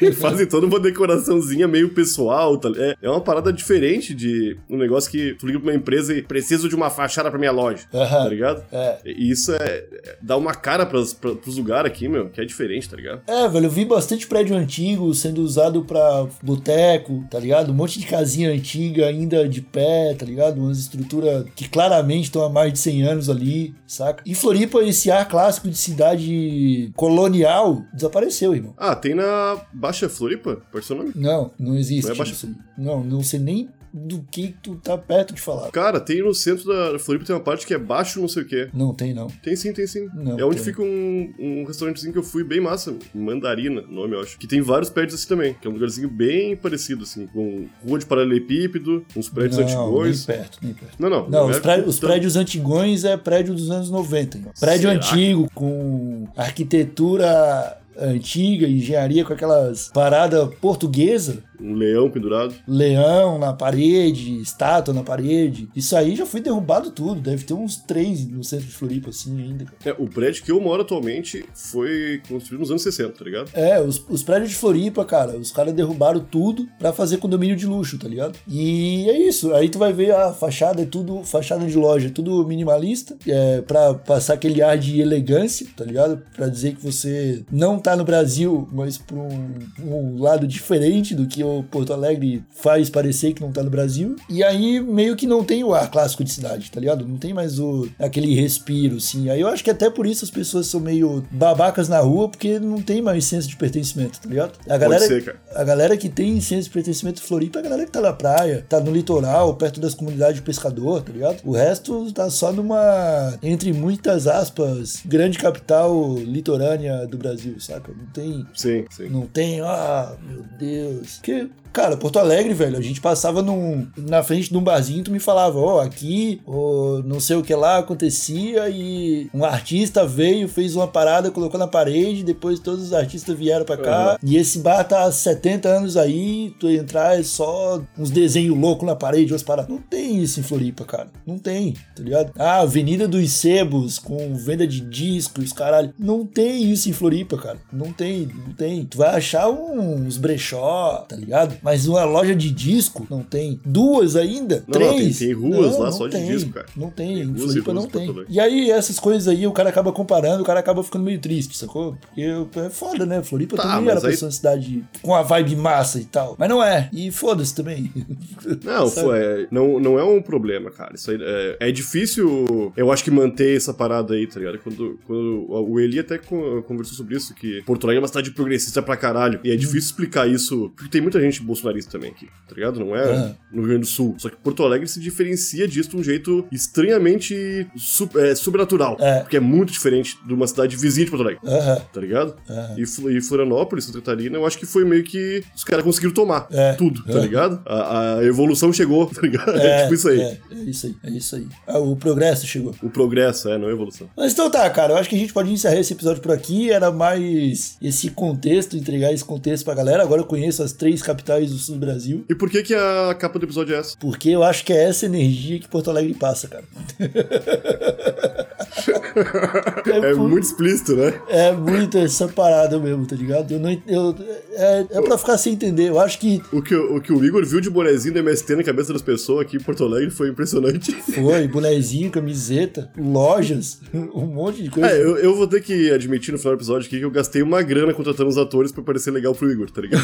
E 0.03 0.11
fazem 0.13 0.47
toda 0.47 0.67
uma 0.67 0.81
decoraçãozinha 0.81 1.69
meio 1.69 1.91
pessoal, 1.91 2.59
tá? 2.59 2.71
É, 2.77 2.97
é 3.03 3.09
uma 3.11 3.21
parada 3.21 3.53
diferente 3.53 3.76
de 3.81 4.57
um 4.69 4.77
negócio 4.77 5.11
que 5.11 5.35
tu 5.35 5.47
liga 5.47 5.59
pra 5.61 5.71
uma 5.71 5.77
empresa 5.77 6.15
e 6.15 6.23
preciso 6.23 6.69
de 6.69 6.75
uma 6.75 6.91
fachada 6.91 7.31
pra 7.31 7.39
minha 7.39 7.53
loja, 7.53 7.85
tá 7.91 8.29
ligado? 8.29 8.65
É. 8.73 8.99
E 9.05 9.31
isso 9.31 9.53
é, 9.53 9.57
é- 9.65 10.17
dá 10.23 10.37
uma 10.37 10.55
cara 10.55 10.85
pras, 10.87 11.12
pra, 11.12 11.35
pros 11.35 11.57
lugares 11.57 11.91
aqui, 11.91 12.09
meu, 12.09 12.29
que 12.29 12.41
é 12.41 12.45
diferente, 12.45 12.89
tá 12.89 12.97
ligado? 12.97 13.23
É, 13.27 13.49
velho, 13.49 13.67
eu 13.67 13.71
vi 13.71 13.85
bastante 13.85 14.27
prédio 14.27 14.57
antigo 14.57 15.12
sendo 15.15 15.43
usado 15.43 15.85
pra 15.85 16.27
boteco, 16.43 17.25
tá 17.31 17.39
ligado? 17.39 17.71
Um 17.73 17.75
monte 17.75 17.99
de 17.99 18.07
casinha 18.07 18.51
antiga 18.51 19.07
ainda 19.07 19.49
de 19.49 19.61
pé, 19.61 20.15
tá 20.19 20.25
ligado? 20.25 20.59
Umas 20.61 20.79
estruturas 20.79 21.45
que 21.55 21.69
claramente 21.69 22.25
estão 22.25 22.43
há 22.45 22.49
mais 22.49 22.73
de 22.73 22.79
100 22.79 23.03
anos 23.03 23.29
ali, 23.31 23.75
saca? 23.87 24.23
E 24.27 24.35
Floripa, 24.35 24.83
esse 24.83 25.11
ar 25.11 25.29
clássico 25.29 25.69
de 25.69 25.77
cidade 25.77 26.91
colonial 26.95 27.83
desapareceu, 27.93 28.55
irmão. 28.55 28.75
Ah, 28.77 28.95
tem 28.95 29.15
na 29.15 29.61
Baixa 29.73 30.09
Floripa? 30.09 30.61
Pode 30.71 30.85
ser 30.85 30.95
o 30.95 30.97
nome? 30.97 31.12
Não, 31.15 31.51
não 31.59 31.77
existe 31.77 32.07
Não 32.07 32.15
é 32.15 32.19
Baixa-. 32.19 32.49
Não, 32.77 33.05
não 33.05 33.23
sei 33.23 33.41
nem 33.41 33.65
do 33.99 34.23
que 34.31 34.55
tu 34.63 34.77
tá 34.77 34.99
perto 34.99 35.33
de 35.33 35.41
falar. 35.41 35.71
Cara, 35.71 35.99
tem 35.99 36.23
no 36.23 36.35
centro 36.35 36.67
da 36.67 36.99
Floripa, 36.99 37.25
tem 37.25 37.35
uma 37.35 37.41
parte 37.43 37.67
que 37.67 37.73
é 37.73 37.79
baixo 37.79 38.21
não 38.21 38.29
sei 38.29 38.43
o 38.43 38.47
quê. 38.47 38.69
Não 38.75 38.93
tem, 38.93 39.15
não. 39.15 39.27
Tem 39.43 39.57
sim, 39.57 39.73
tem 39.73 39.87
sim. 39.87 40.07
Não, 40.15 40.39
é 40.39 40.45
onde 40.45 40.57
tem. 40.57 40.65
fica 40.67 40.83
um, 40.83 41.33
um 41.39 41.65
restaurantezinho 41.65 42.13
que 42.13 42.19
eu 42.19 42.23
fui 42.23 42.45
bem 42.45 42.61
massa, 42.61 42.95
Mandarina, 43.15 43.81
nome 43.89 44.15
eu 44.15 44.21
acho. 44.21 44.39
Que 44.39 44.47
tem 44.47 44.61
vários 44.61 44.91
prédios 44.91 45.19
assim 45.19 45.29
também, 45.29 45.55
que 45.55 45.67
é 45.67 45.71
um 45.71 45.73
lugarzinho 45.73 46.11
bem 46.11 46.55
parecido, 46.55 47.05
assim, 47.05 47.27
com 47.29 47.67
rua 47.87 47.99
de 47.99 48.05
paralelepípedo, 48.07 49.05
uns 49.17 49.29
prédios 49.31 49.57
não, 49.59 49.65
antigões. 49.65 50.27
nem 50.27 50.37
perto, 50.37 50.59
nem 50.63 50.75
perto. 50.75 50.95
Não, 50.99 51.09
não. 51.09 51.29
Não, 51.31 51.49
os, 51.49 51.59
prédios, 51.59 51.89
os 51.89 51.99
tão- 51.99 52.11
prédios 52.11 52.37
antigões 52.37 53.05
é 53.05 53.17
prédio 53.17 53.55
dos 53.55 53.71
anos 53.71 53.91
90. 53.91 54.37
irmão. 54.37 54.53
Prédio 54.61 54.91
Será? 54.91 54.93
antigo, 55.01 55.49
com 55.55 56.27
arquitetura 56.37 57.79
antiga, 57.99 58.69
engenharia 58.69 59.25
com 59.25 59.33
aquelas 59.33 59.89
paradas 59.89 60.55
portuguesa, 60.61 61.43
Um 61.61 61.75
leão 61.75 62.11
pendurado. 62.11 62.55
leão 62.66 63.38
na 63.38 63.53
parede, 63.53 64.40
estátua 64.40 64.92
na 64.95 65.03
parede. 65.03 65.69
Isso 65.75 65.97
aí 65.97 66.16
já 66.16 66.27
foi 66.27 66.40
derrubado 66.40 66.90
tudo. 66.90 67.21
Deve 67.21 67.45
ter 67.45 67.55
uns 67.55 67.77
três 67.77 68.27
no 68.27 68.42
centro 68.45 68.66
de 68.66 68.73
Floripa, 68.73 69.11
assim, 69.11 69.40
ainda. 69.40 69.66
É, 69.85 69.92
o 69.99 70.07
prédio 70.07 70.42
que 70.45 70.51
eu 70.53 70.61
moro 70.61 70.83
atualmente 70.83 71.45
foi 71.55 72.21
construído 72.29 72.61
nos 72.61 72.71
anos 72.71 72.83
60, 72.83 73.12
tá 73.12 73.25
ligado? 73.25 73.51
É, 73.55 73.81
os, 73.81 74.05
os 74.09 74.23
prédios 74.23 74.51
de 74.51 74.57
Floripa, 74.57 75.05
cara, 75.05 75.37
os 75.37 75.51
caras 75.51 75.73
derrubaram 75.75 76.21
tudo 76.21 76.66
pra 76.79 76.92
fazer 76.92 77.19
condomínio 77.19 77.57
de 77.57 77.66
luxo, 77.66 77.99
tá 77.99 78.09
ligado? 78.09 78.38
E 78.49 79.09
é 79.09 79.29
isso. 79.29 79.55
Aí 79.55 79.69
tu 79.69 79.79
vai 79.79 79.92
ver 79.92 80.12
a 80.12 80.33
fachada, 80.33 80.83
é 80.83 80.87
tudo, 80.87 81.23
fachada 81.25 81.66
de 81.66 81.77
loja, 81.77 82.11
tudo 82.11 82.47
minimalista, 82.47 83.16
é, 83.27 83.61
pra 83.62 83.95
passar 83.95 84.35
aquele 84.35 84.62
ar 84.62 84.77
de 84.79 85.01
elegância, 85.01 85.66
tá 85.77 85.85
ligado? 85.85 86.23
Pra 86.35 86.49
dizer 86.49 86.75
que 86.75 86.83
você 86.83 87.45
não 87.51 87.79
tá 87.79 87.97
no 87.97 88.05
Brasil, 88.05 88.69
mas 88.73 88.99
pra 88.99 89.16
um, 89.16 89.55
um 89.85 90.21
lado 90.23 90.47
diferente 90.47 91.14
do 91.14 91.27
que 91.27 91.42
o 91.47 91.63
Porto 91.63 91.93
Alegre 91.93 92.43
faz 92.51 92.91
parecer 92.91 93.33
que 93.33 93.41
não 93.41 93.53
tá 93.53 93.63
no 93.63 93.71
Brasil. 93.71 94.17
E 94.29 94.43
aí 94.43 94.81
meio 94.81 95.17
que 95.17 95.27
não 95.27 95.45
tem 95.45 95.65
o 95.65 95.75
ar 95.75 95.91
clássico 95.91 96.25
de 96.25 96.33
cidade, 96.33 96.71
tá 96.71 96.81
ligado? 96.81 97.07
Não 97.07 97.17
tem 97.17 97.33
mais 97.33 97.59
o, 97.59 97.89
aquele 97.99 98.35
respiro, 98.35 98.97
assim. 98.97 99.31
Aí 99.31 99.41
eu 99.41 99.49
acho 99.49 99.63
que 99.63 99.71
até 99.71 99.91
por 99.91 100.07
isso 100.07 100.25
as 100.25 100.31
pessoas 100.31 100.67
são 100.67 100.81
meio 100.81 101.25
babacas 101.31 101.89
na 101.89 102.01
rua, 102.01 102.29
porque 102.29 102.59
não 102.59 102.81
tem 102.81 103.01
mais 103.01 103.25
senso 103.25 103.49
de 103.49 103.57
pertencimento, 103.57 104.21
tá 104.21 104.29
ligado? 104.29 104.53
A 104.69 104.79
galera, 104.79 105.07
ser, 105.07 105.37
a 105.55 105.65
galera 105.65 105.97
que 105.97 106.09
tem 106.09 106.41
senso 106.41 106.65
de 106.65 106.71
pertencimento 106.71 107.23
Floripa 107.23 107.59
é 107.59 107.61
a 107.61 107.63
galera 107.65 107.85
que 107.85 107.93
tá 107.93 108.01
na 108.01 108.13
praia, 108.13 108.65
tá 108.69 108.81
no 108.81 108.93
litoral, 108.93 109.55
perto 109.55 109.81
das 109.81 109.95
comunidades 109.95 110.37
de 110.37 110.43
pescador, 110.43 111.03
tá 111.03 111.13
ligado? 111.13 111.43
O 111.45 111.53
resto 111.53 112.13
tá 112.13 112.31
só 112.31 112.53
numa, 112.53 113.39
entre 113.43 113.73
muitas 113.73 114.27
aspas, 114.27 115.03
grande 115.05 115.39
capital 115.39 116.15
litorânea 116.17 117.07
do 117.07 117.19
Brasil, 117.19 117.59
saca? 117.61 117.93
Não 117.93 118.07
tem 118.07 118.47
Sim, 118.55 118.85
sim. 118.91 119.09
não 119.09 119.27
tem, 119.27 119.61
ah, 119.61 120.15
meu 120.23 120.45
Deus. 120.59 121.19
Porque, 121.37 121.65
cara, 121.72 121.96
Porto 121.96 122.18
Alegre, 122.18 122.55
velho, 122.55 122.79
a 122.79 122.83
gente 122.83 123.00
passava 123.00 123.42
num, 123.42 123.87
na 123.96 124.22
frente 124.22 124.50
de 124.50 124.57
um 124.57 124.62
barzinho 124.62 125.00
e 125.00 125.05
tu 125.05 125.11
me 125.11 125.20
falava, 125.20 125.59
ó, 125.59 125.81
aqui, 125.81 126.40
ó, 126.46 127.02
não 127.05 127.20
sei 127.20 127.37
o 127.37 127.42
que 127.42 127.55
lá 127.55 127.79
acontecia 127.79 128.68
e 128.68 129.29
um 129.33 129.44
artista 129.44 130.07
veio, 130.07 130.48
fez 130.48 130.74
uma 130.76 130.87
parada, 130.87 131.31
colocou 131.31 131.59
na 131.59 131.66
parede, 131.66 132.24
depois 132.24 132.59
todos 132.61 132.87
os 132.87 132.92
artistas 132.92 133.37
vieram 133.37 133.64
pra 133.64 133.76
cá. 133.76 134.18
E 134.22 134.37
esse 134.37 134.59
bar 134.59 134.85
tá 134.85 135.05
há 135.05 135.12
70 135.12 135.68
anos 135.68 135.96
aí, 135.96 136.55
tu 136.59 136.68
entrar 136.68 137.18
é 137.18 137.22
só 137.22 137.81
uns 137.98 138.11
desenhos 138.11 138.57
loucos 138.57 138.87
na 138.87 138.96
parede, 138.96 139.33
umas 139.33 139.42
paradas. 139.42 139.70
Não 139.70 139.79
tem 139.79 140.22
isso 140.22 140.40
em 140.40 140.42
Floripa, 140.42 140.85
cara. 140.85 141.09
Não 141.26 141.38
tem, 141.38 141.72
tá 141.94 142.02
ligado? 142.02 142.33
Ah, 142.38 142.61
Avenida 142.61 143.07
dos 143.07 143.31
Sebos, 143.33 143.98
com 143.98 144.35
venda 144.37 144.66
de 144.66 144.81
discos, 144.81 145.52
caralho. 145.52 145.92
Não 145.98 146.24
tem 146.24 146.70
isso 146.70 146.88
em 146.88 146.92
Floripa, 146.92 147.37
cara. 147.37 147.59
Não 147.72 147.92
tem, 147.92 148.29
não 148.46 148.55
tem. 148.55 148.85
Tu 148.85 148.98
vai 148.98 149.16
achar 149.16 149.48
uns 149.48 150.16
brechó, 150.16 151.05
tá 151.09 151.16
ligado? 151.16 151.56
Mas 151.62 151.87
uma 151.87 152.05
loja 152.05 152.35
de 152.35 152.51
disco, 152.51 153.07
não 153.11 153.23
tem. 153.23 153.61
Duas 153.64 154.16
ainda? 154.16 154.64
Não, 154.66 154.79
não, 154.81 154.95
três? 154.97 155.19
tem- 155.19 155.29
tem 155.29 155.37
ruas 155.37 155.73
Não, 155.73 155.79
lá 155.81 155.85
não 155.87 155.92
só 155.92 156.07
de 156.07 156.12
tem. 156.16 156.27
disco, 156.27 156.51
cara. 156.51 156.66
Não 156.77 156.90
tem, 156.90 157.21
em 157.21 157.35
Floripa 157.37 157.73
não 157.73 157.87
tem. 157.87 158.14
E 158.29 158.38
aí, 158.40 158.71
essas 158.71 158.99
coisas 158.99 159.29
aí, 159.29 159.47
o 159.47 159.53
cara 159.53 159.69
acaba 159.69 159.92
comparando, 159.92 160.42
o 160.42 160.47
cara 160.47 160.61
acaba 160.61 160.83
ficando 160.83 161.05
meio 161.05 161.19
triste, 161.19 161.57
sacou? 161.57 161.97
Porque 162.01 162.23
é 162.61 162.71
foda, 162.71 163.05
né? 163.07 163.23
Floripa 163.23 163.57
Tá, 163.57 163.62
também 163.77 163.90
era 163.90 164.01
pra 164.01 164.11
aí- 164.11 164.16
ser 164.16 164.25
uma 164.27 164.31
cidade 164.31 164.85
com 165.03 165.14
a 165.14 165.23
vibe 165.23 165.57
massa 165.57 165.99
e 166.01 166.05
tal. 166.05 166.37
Mas 166.38 166.49
não 166.49 166.62
é. 166.62 166.88
E 166.92 167.11
foda-se 167.11 167.55
também. 167.55 167.90
Não, 168.64 168.88
foi, 168.88 169.19
é, 169.19 169.47
não, 169.51 169.79
não 169.81 169.99
é 169.99 170.05
um 170.05 170.21
problema, 170.23 170.71
cara. 170.71 170.95
Isso 170.95 171.11
aí 171.11 171.19
é, 171.21 171.57
é 171.69 171.73
difícil, 171.73 172.73
eu 172.77 172.90
acho 172.92 173.03
que 173.05 173.11
manter 173.11 173.57
essa 173.57 173.73
parada 173.75 174.14
aí, 174.14 174.27
tá 174.27 174.38
ligado? 174.38 174.59
Quando, 174.59 174.99
quando 175.07 175.47
o 175.49 175.81
Eli 175.81 175.99
até 175.99 176.19
con- 176.19 176.62
conversou 176.62 176.95
sobre 176.97 177.16
isso, 177.16 177.35
que 177.35 177.62
Porto 177.62 177.85
Alegre 177.85 177.99
é 177.99 178.03
uma 178.03 178.09
cidade 178.09 178.31
progressista 178.31 178.83
pra 178.83 178.97
caralho. 178.97 179.40
E 179.45 179.51
é 179.51 179.57
difícil 179.57 179.81
explicar 179.81 180.29
isso, 180.29 180.71
porque 180.77 180.90
tem 180.90 181.01
muita 181.01 181.21
gente 181.21 181.42
bolsonarista 181.47 181.93
também 181.93 182.11
aqui, 182.11 182.27
tá 182.49 182.55
ligado? 182.55 182.81
Não 182.81 182.95
é 182.97 183.03
Ah. 183.05 183.35
no 183.53 183.61
Rio 183.61 183.69
Grande 183.69 183.81
do 183.83 183.87
Sul. 183.87 184.15
Só 184.19 184.29
que 184.29 184.37
Porto 184.37 184.63
Alegre 184.63 184.87
se 184.89 185.01
diferencia 185.01 185.67
disso 185.69 185.91
de 185.91 185.97
um 185.97 186.03
jeito 186.03 186.45
estranhamente 186.53 187.67
su- 187.77 188.09
é, 188.17 188.35
sobrenatural. 188.35 188.97
É. 189.01 189.21
Porque 189.21 189.37
é 189.37 189.41
muito 189.41 189.73
diferente 189.73 190.19
de 190.27 190.33
uma 190.35 190.47
cidade 190.47 190.77
vizinha 190.77 191.05
de 191.05 191.11
Porto 191.11 191.23
Alegre. 191.23 191.41
Aham. 191.47 191.81
Tá 191.93 192.01
ligado? 192.01 192.37
E, 192.77 192.83
e 193.17 193.21
Florianópolis, 193.23 193.85
Santa 193.85 193.99
Catarina, 193.99 194.37
eu 194.37 194.47
acho 194.47 194.59
que 194.59 194.67
foi 194.67 194.85
meio 194.85 195.03
que 195.05 195.43
os 195.55 195.65
caras 195.65 195.85
conseguiram 195.85 196.13
tomar 196.15 196.47
É. 196.51 196.73
tudo, 196.75 197.03
tá 197.05 197.19
É. 197.19 197.21
ligado? 197.23 197.61
A, 197.67 198.17
a 198.19 198.25
evolução 198.25 198.73
chegou, 198.73 199.07
tá 199.07 199.21
ligado? 199.23 199.47
É, 199.67 199.83
tipo 199.83 199.95
isso 199.95 200.09
aí. 200.09 200.21
É, 200.21 200.39
é 200.53 200.55
isso 200.65 200.87
aí, 200.87 200.95
é 201.05 201.11
isso 201.11 201.37
aí. 201.37 201.47
Ah, 201.67 201.79
o 201.79 201.97
progresso 201.97 202.47
chegou. 202.47 202.75
O 202.83 202.91
progresso, 202.91 203.49
é, 203.49 203.59
não 203.59 203.69
a 203.69 203.71
evolução. 203.73 204.09
Mas 204.17 204.33
então 204.33 204.51
tá, 204.51 204.69
cara, 204.71 204.93
eu 204.93 204.97
acho 204.99 205.09
que 205.09 205.17
a 205.17 205.19
gente 205.19 205.33
pode 205.33 205.51
encerrar 205.53 205.79
esse 205.79 205.93
episódio 205.93 206.23
por 206.23 206.33
aqui. 206.33 206.71
Era 206.71 206.91
mais 206.91 207.77
esse 207.83 208.11
contexto, 208.11 208.77
entregar 208.77 209.13
esse 209.13 209.25
contexto 209.25 209.65
pra 209.65 209.75
galera. 209.75 210.03
Agora 210.03 210.21
eu 210.23 210.27
conheço 210.27 210.63
as 210.63 210.73
três 210.73 211.03
capitais 211.03 211.36
do 211.44 211.59
sul 211.59 211.75
do 211.75 211.81
Brasil. 211.81 212.25
E 212.29 212.35
por 212.35 212.51
que 212.51 212.62
que 212.62 212.75
a 212.75 213.14
capa 213.18 213.38
do 213.38 213.44
episódio 213.44 213.75
é 213.75 213.79
essa? 213.79 213.96
Porque 213.99 214.31
eu 214.31 214.42
acho 214.42 214.64
que 214.64 214.72
é 214.72 214.85
essa 214.85 215.07
energia 215.07 215.59
que 215.59 215.68
Porto 215.68 215.90
Alegre 215.90 216.14
passa, 216.14 216.49
cara. 216.49 216.64
É 219.87 220.15
por- 220.15 220.29
muito 220.29 220.45
explícito, 220.45 220.95
né? 220.97 221.15
É 221.29 221.53
muito 221.53 221.97
essa 221.99 222.29
parada 222.29 222.79
mesmo, 222.79 223.07
tá 223.07 223.15
ligado? 223.17 223.53
Eu 223.53 223.59
não, 223.61 223.71
eu, 223.87 224.15
é, 224.53 224.87
é 224.91 225.03
pra 225.03 225.17
ficar 225.17 225.39
sem 225.39 225.53
entender. 225.55 225.89
Eu 225.89 225.99
acho 226.01 226.19
que 226.19 226.43
O 226.53 226.61
que, 226.61 226.75
o 226.75 227.01
que 227.01 227.12
o 227.12 227.25
Igor 227.25 227.45
viu 227.45 227.61
de 227.61 227.71
bonezinho 227.71 228.12
do 228.15 228.19
MST 228.21 228.57
na 228.57 228.62
cabeça 228.65 228.93
das 228.93 229.03
pessoas 229.03 229.43
aqui 229.47 229.57
em 229.57 229.61
Porto 229.61 229.85
Alegre 229.85 230.11
foi 230.11 230.29
impressionante. 230.29 230.93
foi 231.12 231.49
bonezinho, 231.49 232.11
camiseta, 232.11 232.91
lojas, 232.99 233.81
um 233.95 234.27
monte 234.27 234.62
de 234.62 234.71
coisa. 234.71 234.89
É, 234.91 235.01
eu, 235.01 235.17
eu 235.19 235.35
vou 235.37 235.47
ter 235.47 235.62
que 235.62 235.91
admitir 235.93 236.33
no 236.33 236.39
final 236.39 236.55
do 236.55 236.59
episódio 236.59 236.87
aqui 236.87 236.99
que 236.99 237.05
eu 237.05 237.11
gastei 237.11 237.43
uma 237.43 237.62
grana 237.62 237.95
contratando 237.95 238.29
os 238.29 238.39
atores 238.39 238.73
pra 238.73 238.83
parecer 238.83 239.11
legal 239.11 239.35
pro 239.35 239.51
Igor, 239.51 239.71
tá 239.71 239.81
ligado? 239.81 240.03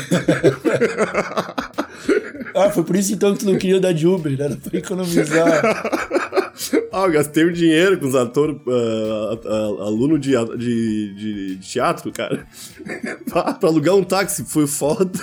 Ah, 2.55 2.71
foi 2.71 2.85
por 2.85 2.97
isso 2.97 3.13
então 3.13 3.33
que 3.35 3.41
tu 3.41 3.47
não 3.51 3.57
queria 3.59 3.81
dar 3.81 3.93
de 3.93 4.07
Uber, 4.07 4.37
né? 4.37 4.45
Era 4.45 4.57
pra 4.57 4.79
economizar. 4.79 6.22
Ah, 6.93 7.05
eu 7.07 7.13
gastei 7.13 7.47
um 7.47 7.53
dinheiro 7.53 7.99
com 7.99 8.07
os 8.07 8.15
atores, 8.15 8.57
uh, 8.67 9.81
aluno 9.81 10.19
de, 10.19 10.33
de, 10.59 11.15
de, 11.15 11.57
de, 11.57 11.67
teatro, 11.67 12.13
cara. 12.13 12.47
pra, 13.31 13.55
pra 13.55 13.69
alugar 13.69 13.95
um 13.95 14.05
táxi, 14.05 14.45
foi 14.45 14.67
foda. 14.67 15.11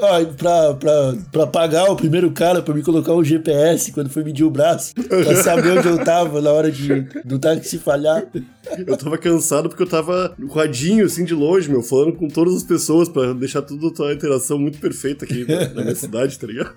Ó, 0.00 0.24
pra, 0.36 0.74
pra, 0.74 1.14
pra 1.30 1.46
pagar 1.46 1.90
o 1.90 1.96
primeiro 1.96 2.30
cara 2.30 2.62
pra 2.62 2.74
me 2.74 2.82
colocar 2.82 3.12
o 3.12 3.22
GPS 3.22 3.92
quando 3.92 4.08
foi 4.08 4.24
medir 4.24 4.44
o 4.44 4.50
braço, 4.50 4.94
pra 4.94 5.36
saber 5.36 5.78
onde 5.78 5.88
eu 5.88 6.02
tava 6.02 6.40
na 6.40 6.50
hora 6.50 6.70
de, 6.70 7.02
do 7.24 7.38
táxi 7.38 7.78
falhar. 7.78 8.26
Eu 8.86 8.96
tava 8.96 9.18
cansado 9.18 9.68
porque 9.68 9.82
eu 9.82 9.88
tava 9.88 10.34
no 10.38 10.48
radinho, 10.48 11.04
assim, 11.04 11.24
de 11.24 11.34
longe, 11.34 11.70
meu, 11.70 11.82
falando 11.82 12.14
com 12.14 12.26
todas 12.28 12.54
as 12.54 12.62
pessoas 12.62 13.08
pra 13.08 13.34
deixar 13.34 13.60
tudo 13.62 13.92
a 14.02 14.12
interação 14.14 14.58
muito 14.58 14.78
perfeita 14.78 15.26
aqui 15.26 15.46
na, 15.46 15.68
na 15.68 15.82
minha 15.82 15.94
cidade, 15.94 16.38
tá 16.38 16.46
ligado? 16.46 16.74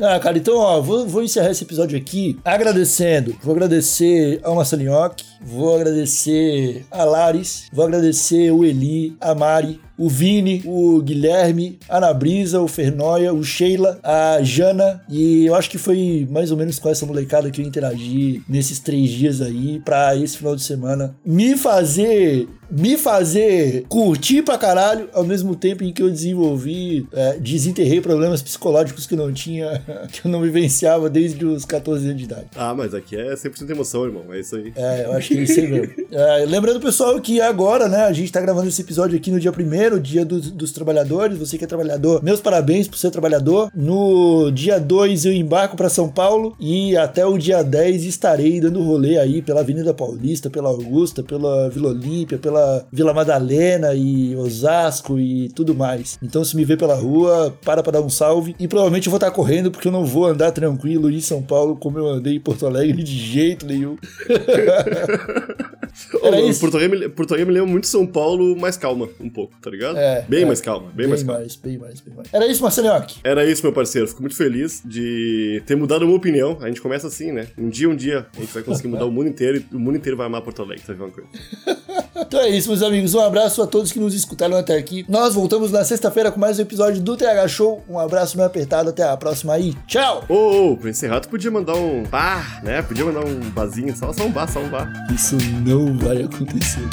Ah, 0.00 0.18
cara, 0.18 0.38
então, 0.38 0.56
ó, 0.56 0.80
vou, 0.80 1.06
vou 1.06 1.22
encerrar 1.22 1.50
esse 1.50 1.64
episódio 1.64 1.96
aqui 1.96 2.38
agradecendo. 2.44 3.34
Vou 3.42 3.54
agradecer 3.54 4.40
ao 4.42 4.56
Massalinhoque, 4.56 5.24
vou 5.40 5.76
agradecer 5.76 6.84
a 6.90 7.04
Laris, 7.04 7.66
vou 7.72 7.84
agradecer 7.84 8.50
o 8.50 8.64
Eli, 8.64 9.16
a 9.20 9.34
Mari, 9.34 9.80
o 9.96 10.08
Vini, 10.08 10.62
o 10.66 11.00
Guilherme, 11.00 11.78
a 11.88 11.98
Ana 11.98 12.12
Brisa, 12.12 12.60
o 12.60 12.66
Fernoia, 12.66 13.32
o 13.32 13.44
Sheila, 13.44 14.00
a 14.02 14.42
Jana. 14.42 15.00
E 15.08 15.46
eu 15.46 15.54
acho 15.54 15.70
que 15.70 15.78
foi 15.78 16.26
mais 16.30 16.50
ou 16.50 16.56
menos 16.56 16.78
com 16.78 16.88
essa 16.88 17.06
molecada 17.06 17.50
que 17.50 17.60
eu 17.60 17.66
interagi 17.66 18.42
nesses 18.48 18.80
três 18.80 19.10
dias 19.10 19.40
aí, 19.40 19.80
pra 19.84 20.16
esse 20.16 20.38
final 20.38 20.56
de 20.56 20.62
semana 20.62 21.14
me 21.24 21.56
fazer 21.56 22.48
me 22.74 22.96
fazer 22.96 23.84
curtir 23.88 24.42
pra 24.42 24.58
caralho, 24.58 25.08
ao 25.12 25.24
mesmo 25.24 25.54
tempo 25.54 25.84
em 25.84 25.92
que 25.92 26.02
eu 26.02 26.10
desenvolvi, 26.10 27.06
é, 27.12 27.38
desenterrei 27.38 28.00
problemas 28.00 28.42
psicológicos 28.42 29.06
que 29.06 29.14
não 29.14 29.32
tinha, 29.32 29.82
que 30.12 30.26
eu 30.26 30.30
não 30.30 30.40
vivenciava 30.40 31.08
desde 31.08 31.44
os 31.44 31.64
14 31.64 32.04
anos 32.06 32.18
de 32.18 32.24
idade. 32.24 32.46
Ah, 32.56 32.74
mas 32.74 32.94
aqui 32.94 33.16
é 33.16 33.34
100% 33.34 33.70
emoção, 33.70 34.04
irmão, 34.04 34.24
é 34.32 34.40
isso 34.40 34.56
aí. 34.56 34.72
É, 34.74 35.04
eu 35.04 35.12
acho 35.12 35.28
que 35.28 35.38
é 35.38 35.42
isso 35.42 35.60
aí 35.60 35.68
mesmo. 35.68 35.94
É, 36.14 36.44
lembrando, 36.46 36.80
pessoal, 36.80 37.20
que 37.20 37.40
agora, 37.40 37.88
né, 37.88 38.04
a 38.04 38.12
gente 38.12 38.30
tá 38.30 38.40
gravando 38.40 38.68
esse 38.68 38.80
episódio 38.80 39.16
aqui 39.16 39.30
no 39.30 39.40
dia 39.40 39.50
primeiro, 39.50 39.98
dia 39.98 40.24
do, 40.24 40.40
dos 40.40 40.70
trabalhadores, 40.70 41.36
você 41.36 41.58
que 41.58 41.64
é 41.64 41.66
trabalhador, 41.66 42.22
meus 42.22 42.40
parabéns 42.40 42.86
por 42.86 42.96
ser 42.96 43.10
trabalhador. 43.10 43.70
No 43.74 44.50
dia 44.52 44.78
2 44.78 45.24
eu 45.24 45.32
embarco 45.32 45.76
para 45.76 45.88
São 45.88 46.08
Paulo 46.08 46.54
e 46.60 46.96
até 46.96 47.26
o 47.26 47.36
dia 47.36 47.62
10 47.62 48.04
estarei 48.04 48.60
dando 48.60 48.82
rolê 48.82 49.18
aí 49.18 49.42
pela 49.42 49.60
Avenida 49.60 49.92
Paulista, 49.92 50.48
pela 50.48 50.68
Augusta, 50.68 51.22
pela 51.22 51.68
Vila 51.68 51.90
Olímpia, 51.90 52.38
pela 52.38 52.63
Vila 52.92 53.12
Madalena 53.12 53.94
e 53.94 54.34
Osasco 54.36 55.18
e 55.18 55.48
tudo 55.50 55.74
mais. 55.74 56.18
Então, 56.22 56.44
se 56.44 56.56
me 56.56 56.64
vê 56.64 56.76
pela 56.76 56.94
rua, 56.94 57.54
para 57.64 57.82
pra 57.82 57.92
dar 57.92 58.00
um 58.00 58.10
salve. 58.10 58.54
E 58.58 58.68
provavelmente 58.68 59.06
eu 59.06 59.10
vou 59.10 59.18
estar 59.18 59.30
correndo 59.30 59.70
porque 59.70 59.88
eu 59.88 59.92
não 59.92 60.04
vou 60.04 60.26
andar 60.26 60.52
tranquilo 60.52 61.10
em 61.10 61.20
São 61.20 61.42
Paulo 61.42 61.76
como 61.76 61.98
eu 61.98 62.08
andei 62.08 62.36
em 62.36 62.40
Porto 62.40 62.66
Alegre 62.66 63.02
de 63.02 63.18
jeito 63.18 63.66
nenhum. 63.66 63.96
Era 66.22 66.40
isso. 66.40 66.60
Porto 66.60 66.76
Alegre, 66.76 67.08
Porto 67.08 67.32
Alegre 67.32 67.52
me 67.52 67.58
lembra 67.58 67.70
muito 67.70 67.86
São 67.86 68.06
Paulo 68.06 68.56
mais 68.56 68.76
calma, 68.76 69.08
um 69.20 69.28
pouco, 69.28 69.54
tá 69.60 69.70
ligado? 69.70 69.96
É. 69.96 70.24
Bem 70.28 70.42
é, 70.42 70.46
mais 70.46 70.60
calma, 70.60 70.88
bem, 70.88 70.96
bem 70.96 71.08
mais 71.08 71.22
calma. 71.22 71.40
Mais, 71.40 71.56
bem 71.56 71.78
mais, 71.78 72.00
bem 72.00 72.14
mais. 72.14 72.28
Era 72.32 72.46
isso, 72.46 72.62
Marcelinhoque? 72.62 73.18
Era 73.22 73.44
isso, 73.44 73.62
meu 73.62 73.72
parceiro. 73.72 74.08
Fico 74.08 74.20
muito 74.20 74.36
feliz 74.36 74.82
de 74.84 75.62
ter 75.66 75.76
mudado 75.76 76.04
uma 76.04 76.14
opinião. 76.14 76.58
A 76.60 76.68
gente 76.68 76.80
começa 76.80 77.06
assim, 77.06 77.32
né? 77.32 77.46
Um 77.58 77.68
dia, 77.68 77.88
um 77.88 77.96
dia, 77.96 78.26
a 78.36 78.40
gente 78.40 78.52
vai 78.52 78.62
conseguir 78.62 78.88
mudar 78.88 79.06
o 79.06 79.10
mundo 79.10 79.28
inteiro 79.28 79.64
e 79.70 79.74
o 79.74 79.78
mundo 79.78 79.96
inteiro 79.96 80.16
vai 80.16 80.26
amar 80.26 80.42
Porto 80.42 80.62
Alegre, 80.62 80.84
sabe 80.86 81.00
uma 81.00 81.10
coisa? 81.10 81.28
então 82.16 82.40
é 82.40 82.48
isso, 82.48 82.68
meus 82.68 82.82
amigos. 82.82 83.14
Um 83.14 83.20
abraço 83.20 83.62
a 83.62 83.66
todos 83.66 83.92
que 83.92 83.98
nos 83.98 84.14
escutaram 84.14 84.56
até 84.56 84.76
aqui. 84.76 85.04
Nós 85.08 85.34
voltamos 85.34 85.70
na 85.70 85.84
sexta-feira 85.84 86.30
com 86.30 86.40
mais 86.40 86.58
um 86.58 86.62
episódio 86.62 87.00
do 87.00 87.16
TH 87.16 87.48
Show. 87.48 87.84
Um 87.88 87.98
abraço 87.98 88.36
meio 88.36 88.46
apertado. 88.46 88.90
Até 88.90 89.02
a 89.02 89.16
próxima 89.16 89.54
aí. 89.54 89.74
Tchau! 89.86 90.24
Ô, 90.28 90.34
oh, 90.34 90.72
oh, 90.72 90.76
pra 90.76 90.90
encerrar, 90.90 91.20
tu 91.20 91.28
podia 91.28 91.50
mandar 91.50 91.74
um 91.74 92.02
bar, 92.04 92.62
né? 92.64 92.82
Podia 92.82 93.04
mandar 93.04 93.24
um 93.24 93.40
barzinho, 93.50 93.96
só, 93.96 94.12
só 94.12 94.24
um 94.24 94.30
bar, 94.30 94.50
só 94.50 94.60
um 94.60 94.68
bar. 94.68 94.90
Isso 95.12 95.36
não 95.64 95.83
vai 95.92 96.22
acontecer. 96.22 96.88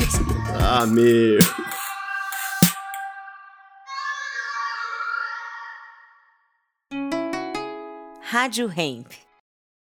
Ah, 0.60 0.86
meu. 0.86 1.40
Rádio 8.22 8.72
Hemp. 8.76 9.12